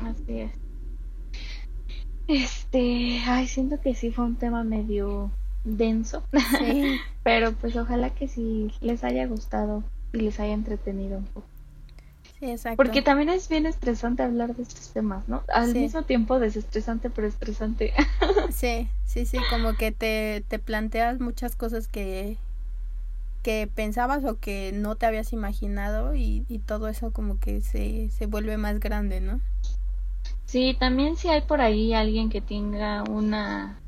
Así 0.02 0.40
es. 0.40 0.52
Este, 2.28 3.20
ay, 3.28 3.48
siento 3.48 3.80
que 3.80 3.94
sí 3.94 4.10
fue 4.10 4.26
un 4.26 4.36
tema 4.36 4.64
medio 4.64 5.30
denso. 5.64 6.24
Sí. 6.58 6.98
Pero 7.24 7.52
pues 7.52 7.76
ojalá 7.76 8.10
que 8.10 8.28
sí 8.28 8.72
les 8.82 9.04
haya 9.04 9.28
gustado 9.28 9.84
y 10.12 10.22
les 10.22 10.40
haya 10.40 10.54
entretenido 10.54 11.20
un 11.20 11.26
poco. 11.26 11.46
Sí, 12.40 12.50
exacto. 12.50 12.78
Porque 12.78 13.04
también 13.04 13.30
es 13.30 13.48
bien 13.48 13.68
estresante 13.68 14.24
hablar 14.24 14.56
de 14.56 14.64
estos 14.64 14.90
temas, 14.92 15.30
¿no? 15.30 15.44
Al 15.54 15.72
mismo 15.72 16.02
tiempo 16.02 16.40
desestresante, 16.40 17.12
pero 17.12 17.28
estresante. 17.28 17.94
sí, 18.50 18.88
sí, 19.06 19.28
sí, 19.28 19.38
como 19.52 19.74
que 19.74 19.92
te, 19.92 20.44
te 20.48 20.58
planteas 20.58 21.20
muchas 21.20 21.56
cosas 21.56 21.88
que, 21.88 22.40
que 23.44 23.68
pensabas 23.68 24.24
o 24.26 24.40
que 24.40 24.72
no 24.74 24.96
te 24.96 25.06
habías 25.06 25.34
imaginado 25.34 26.16
y, 26.16 26.46
y 26.50 26.60
todo 26.60 26.88
eso 26.88 27.12
como 27.12 27.40
que 27.40 27.62
se, 27.62 28.10
se 28.10 28.26
vuelve 28.26 28.58
más 28.58 28.80
grande, 28.80 29.22
¿no? 29.22 29.40
Sí, 30.46 30.76
también 30.80 31.16
si 31.18 31.30
hay 31.30 31.42
por 31.42 31.62
ahí 31.62 31.94
alguien 31.94 32.30
que 32.30 32.42
tenga 32.42 33.04
una 33.04 33.80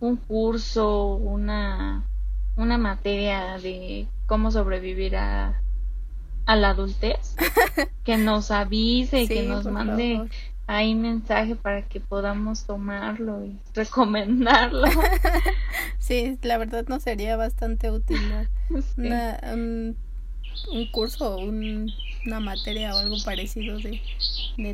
un 0.00 0.16
curso, 0.16 1.14
una 1.14 2.04
una 2.56 2.78
materia 2.78 3.58
de 3.58 4.06
cómo 4.26 4.50
sobrevivir 4.50 5.16
a, 5.16 5.62
a 6.46 6.56
la 6.56 6.70
adultez, 6.70 7.36
que 8.04 8.16
nos 8.16 8.50
avise, 8.50 9.22
y 9.22 9.28
que 9.28 9.42
nos 9.42 9.66
mande 9.66 10.28
ahí 10.72 10.94
mensaje 10.94 11.54
para 11.54 11.82
que 11.82 12.00
podamos 12.00 12.64
tomarlo 12.64 13.44
y 13.44 13.58
recomendarlo. 13.74 14.86
sí, 15.98 16.38
la 16.42 16.58
verdad 16.58 16.86
nos 16.88 17.02
sería 17.02 17.36
bastante 17.36 17.90
útil 17.90 18.18
un, 18.96 19.96
curso 20.90 21.36
o 21.36 21.44
una 21.44 22.40
materia 22.40 22.94
o 22.94 22.98
algo 22.98 23.16
parecido 23.24 23.78
de, 23.78 24.00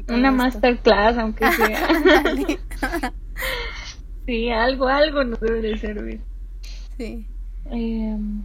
una 0.09 0.31
masterclass 0.31 1.19
aunque 1.19 1.51
sea. 1.53 3.13
sí, 4.27 4.51
algo, 4.51 4.89
algo 4.89 5.25
nos 5.25 5.41
debe 5.41 5.63
de 5.63 5.79
servir. 5.79 6.21
Sí. 6.97 7.27
Em, 7.71 8.45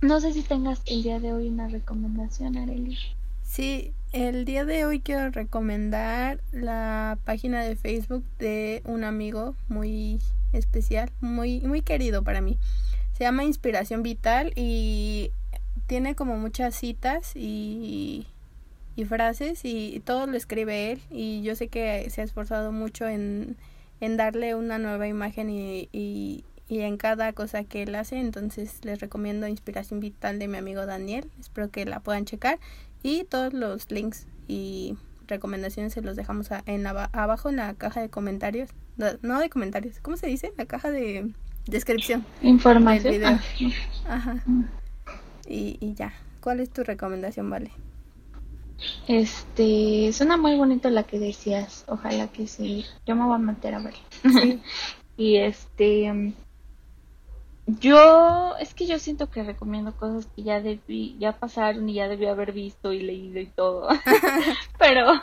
no 0.00 0.20
sé 0.20 0.32
si 0.32 0.42
tengas 0.42 0.82
el 0.86 1.02
día 1.02 1.20
de 1.20 1.32
hoy 1.32 1.48
una 1.48 1.68
recomendación, 1.68 2.56
Arely. 2.56 2.98
Sí, 3.46 3.94
el 4.12 4.44
día 4.44 4.64
de 4.66 4.84
hoy 4.84 5.00
quiero 5.00 5.30
recomendar 5.30 6.40
la 6.52 7.16
página 7.24 7.62
de 7.62 7.76
Facebook 7.76 8.24
de 8.38 8.82
un 8.84 9.04
amigo 9.04 9.54
muy 9.68 10.20
especial, 10.52 11.10
muy, 11.20 11.60
muy 11.60 11.80
querido 11.80 12.22
para 12.22 12.42
mí. 12.42 12.58
Se 13.12 13.24
llama 13.24 13.44
Inspiración 13.44 14.02
Vital 14.02 14.52
y 14.56 15.30
tiene 15.86 16.14
como 16.16 16.36
muchas 16.36 16.74
citas 16.74 17.32
y, 17.34 18.26
y 18.96 19.04
frases 19.06 19.60
y, 19.64 20.02
todo 20.04 20.26
lo 20.26 20.36
escribe 20.36 20.92
él 20.92 21.00
y 21.08 21.42
yo 21.42 21.54
sé 21.54 21.68
que 21.68 22.10
se 22.10 22.20
ha 22.20 22.24
esforzado 22.24 22.72
mucho 22.72 23.06
en, 23.08 23.56
en 24.00 24.16
darle 24.18 24.54
una 24.54 24.78
nueva 24.78 25.06
imagen 25.06 25.48
y, 25.48 25.88
y, 25.92 26.44
y 26.68 26.80
en 26.80 26.96
cada 26.96 27.32
cosa 27.32 27.64
que 27.64 27.84
él 27.84 27.94
hace. 27.94 28.18
Entonces 28.18 28.84
les 28.84 29.00
recomiendo 29.00 29.46
Inspiración 29.46 30.00
Vital 30.00 30.38
de 30.38 30.48
mi 30.48 30.58
amigo 30.58 30.84
Daniel. 30.84 31.30
Espero 31.40 31.70
que 31.70 31.86
la 31.86 32.00
puedan 32.00 32.24
checar. 32.24 32.58
Y 33.06 33.22
todos 33.22 33.52
los 33.52 33.88
links 33.92 34.26
y 34.48 34.96
recomendaciones 35.28 35.92
se 35.92 36.02
los 36.02 36.16
dejamos 36.16 36.48
en 36.66 36.88
abajo 36.88 37.48
en 37.48 37.54
la 37.54 37.72
caja 37.74 38.00
de 38.00 38.10
comentarios. 38.10 38.70
No, 39.22 39.38
de 39.38 39.48
comentarios, 39.48 40.00
¿cómo 40.00 40.16
se 40.16 40.26
dice? 40.26 40.52
La 40.58 40.66
caja 40.66 40.90
de 40.90 41.30
descripción. 41.66 42.26
Información. 42.42 43.22
Ah, 43.24 43.40
Ajá. 44.08 44.42
Mm. 44.44 44.64
Y, 45.46 45.76
y 45.78 45.94
ya. 45.94 46.14
¿Cuál 46.40 46.58
es 46.58 46.70
tu 46.70 46.82
recomendación, 46.82 47.48
Vale? 47.48 47.70
Este, 49.06 50.12
suena 50.12 50.36
muy 50.36 50.56
bonito 50.56 50.90
la 50.90 51.04
que 51.04 51.20
decías. 51.20 51.84
Ojalá 51.86 52.26
que 52.26 52.48
sí. 52.48 52.86
Yo 53.06 53.14
me 53.14 53.24
voy 53.24 53.36
a 53.36 53.38
meter 53.38 53.74
a 53.74 53.78
ver. 53.78 53.94
y 55.16 55.36
este, 55.36 56.34
yo, 57.66 58.56
es 58.58 58.74
que 58.74 58.86
yo 58.86 58.98
siento 58.98 59.28
que 59.28 59.42
recomiendo 59.42 59.96
cosas 59.96 60.26
que 60.34 60.42
ya 60.42 60.60
debí, 60.60 61.16
ya 61.18 61.32
pasaron 61.32 61.88
y 61.88 61.94
ya 61.94 62.08
debí 62.08 62.26
haber 62.26 62.52
visto 62.52 62.92
y 62.92 63.00
leído 63.00 63.40
y 63.40 63.46
todo. 63.46 63.88
Pero 64.78 65.20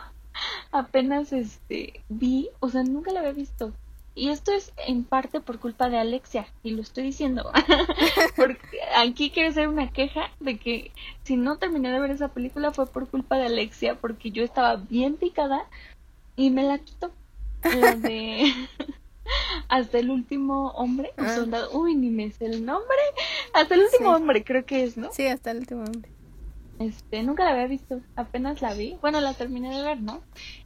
apenas 0.72 1.32
este 1.32 2.04
vi, 2.10 2.50
o 2.60 2.70
sea, 2.70 2.84
nunca 2.84 3.12
la 3.12 3.22
había 3.22 3.32
visto. 3.32 3.72
Y 4.16 4.30
esto 4.30 4.52
es 4.52 4.74
en 4.86 5.06
parte 5.06 5.40
por 5.40 5.60
culpa 5.60 5.90
de 5.90 5.98
Alexia, 5.98 6.46
y 6.62 6.72
lo 6.72 6.82
estoy 6.82 7.04
diciendo. 7.06 7.52
Porque 8.36 8.78
aquí 8.96 9.32
quiero 9.32 9.50
hacer 9.50 9.68
una 9.68 9.92
queja 9.92 10.30
de 10.40 10.58
que 10.58 10.92
si 11.24 11.36
no 11.36 11.58
terminé 11.58 11.92
de 11.92 12.00
ver 12.00 12.12
esa 12.12 12.28
película 12.28 12.72
fue 12.72 12.86
por 12.86 13.08
culpa 13.08 13.38
de 13.38 13.48
Alexia, 13.48 13.96
porque 13.96 14.32
yo 14.32 14.44
estaba 14.44 14.76
bien 14.76 15.16
picada 15.16 15.66
y 16.36 16.52
me 16.52 16.64
la 16.64 16.78
quitó. 16.78 17.12
La 17.64 17.96
de 17.96 18.54
hasta 19.68 20.00
el 20.00 20.10
último 20.10 20.70
hombre 20.72 21.12
ah. 21.18 21.36
soldado. 21.36 21.72
Uy, 21.78 21.96
ni 21.96 22.10
me 22.10 22.32
sé 22.32 22.46
el 22.46 22.66
nombre. 22.66 22.98
Hasta 23.54 23.76
el 23.76 23.82
último 23.82 24.12
hombre, 24.12 24.44
creo 24.44 24.66
que 24.66 24.84
es, 24.84 24.98
¿no? 24.98 25.12
Sí, 25.12 25.28
hasta 25.28 25.52
el 25.52 25.60
último 25.60 25.84
hombre. 25.84 26.10
Este, 26.80 27.24
nunca 27.24 27.46
la 27.46 27.52
había 27.52 27.68
visto, 27.68 28.02
apenas 28.16 28.62
la 28.62 28.74
vi. 28.74 28.98
Bueno, 29.02 29.22
la 29.22 29.34
terminé 29.34 29.76
de 29.76 29.84
ver, 29.84 30.02
¿no? 30.02 30.22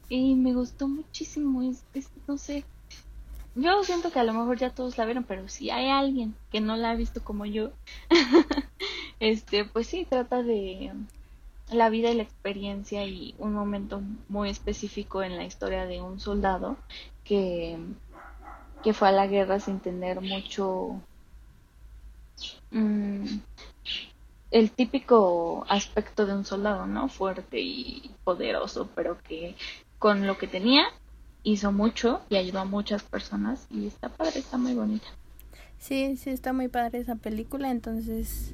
Y 0.10 0.36
me 0.36 0.54
gustó 0.54 0.88
muchísimo. 0.88 1.62
Es, 1.62 1.84
no 2.28 2.38
sé. 2.38 2.64
Yo 3.56 3.84
siento 3.84 4.12
que 4.12 4.20
a 4.20 4.24
lo 4.24 4.34
mejor 4.34 4.58
ya 4.58 4.70
todos 4.70 4.98
la 4.98 5.06
vieron, 5.06 5.24
pero 5.24 5.50
si 5.50 5.72
hay 5.72 5.90
alguien 5.90 6.36
que 6.52 6.62
no 6.62 6.78
la 6.78 6.92
ha 6.92 6.96
visto 6.96 7.24
como 7.24 7.46
yo, 7.46 7.72
este, 9.20 9.66
pues 9.66 9.88
sí, 9.88 10.06
trata 10.08 10.44
de 10.44 10.92
la 11.72 11.90
vida 11.90 12.12
y 12.12 12.16
la 12.16 12.24
experiencia 12.24 13.06
y 13.06 13.36
un 13.40 13.54
momento 13.54 14.02
muy 14.30 14.50
específico 14.50 15.24
en 15.24 15.36
la 15.36 15.44
historia 15.44 15.86
de 15.86 16.02
un 16.02 16.20
soldado 16.20 16.78
que 17.24 17.78
que 18.88 18.94
fue 18.94 19.10
a 19.10 19.12
la 19.12 19.28
guerra 19.28 19.60
sin 19.60 19.82
tener 19.82 20.22
mucho 20.22 21.02
mm, 22.72 23.26
el 24.50 24.72
típico 24.72 25.66
aspecto 25.68 26.26
de 26.26 26.34
un 26.34 26.46
soldado, 26.46 26.86
¿no? 26.86 27.10
Fuerte 27.10 27.60
y 27.60 28.16
poderoso, 28.24 28.90
pero 28.96 29.18
que 29.24 29.58
con 30.00 30.26
lo 30.26 30.38
que 30.38 30.48
tenía 30.48 30.86
hizo 31.44 31.74
mucho 31.74 32.22
y 32.30 32.38
ayudó 32.38 32.62
a 32.62 32.64
muchas 32.64 33.04
personas 33.04 33.68
y 33.70 33.88
está 33.88 34.08
padre, 34.08 34.40
está 34.40 34.58
muy 34.58 34.74
bonita. 34.74 35.08
Sí, 35.80 36.16
sí, 36.16 36.30
está 36.30 36.54
muy 36.54 36.70
padre 36.70 37.00
esa 37.00 37.16
película, 37.16 37.72
entonces 37.72 38.54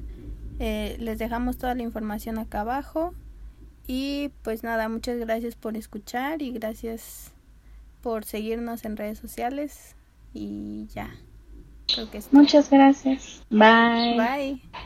eh, 0.58 0.96
les 0.98 1.16
dejamos 1.20 1.58
toda 1.58 1.76
la 1.76 1.84
información 1.84 2.38
acá 2.38 2.62
abajo 2.62 3.14
y 3.86 4.32
pues 4.42 4.64
nada, 4.64 4.88
muchas 4.88 5.16
gracias 5.16 5.54
por 5.54 5.76
escuchar 5.76 6.42
y 6.42 6.50
gracias 6.50 7.30
por 8.02 8.24
seguirnos 8.24 8.84
en 8.84 8.96
redes 8.96 9.20
sociales 9.20 9.94
y 10.34 10.86
ya. 10.92 11.10
Muchas 12.32 12.70
gracias. 12.70 13.42
Bye. 13.50 14.16
Bye. 14.16 14.84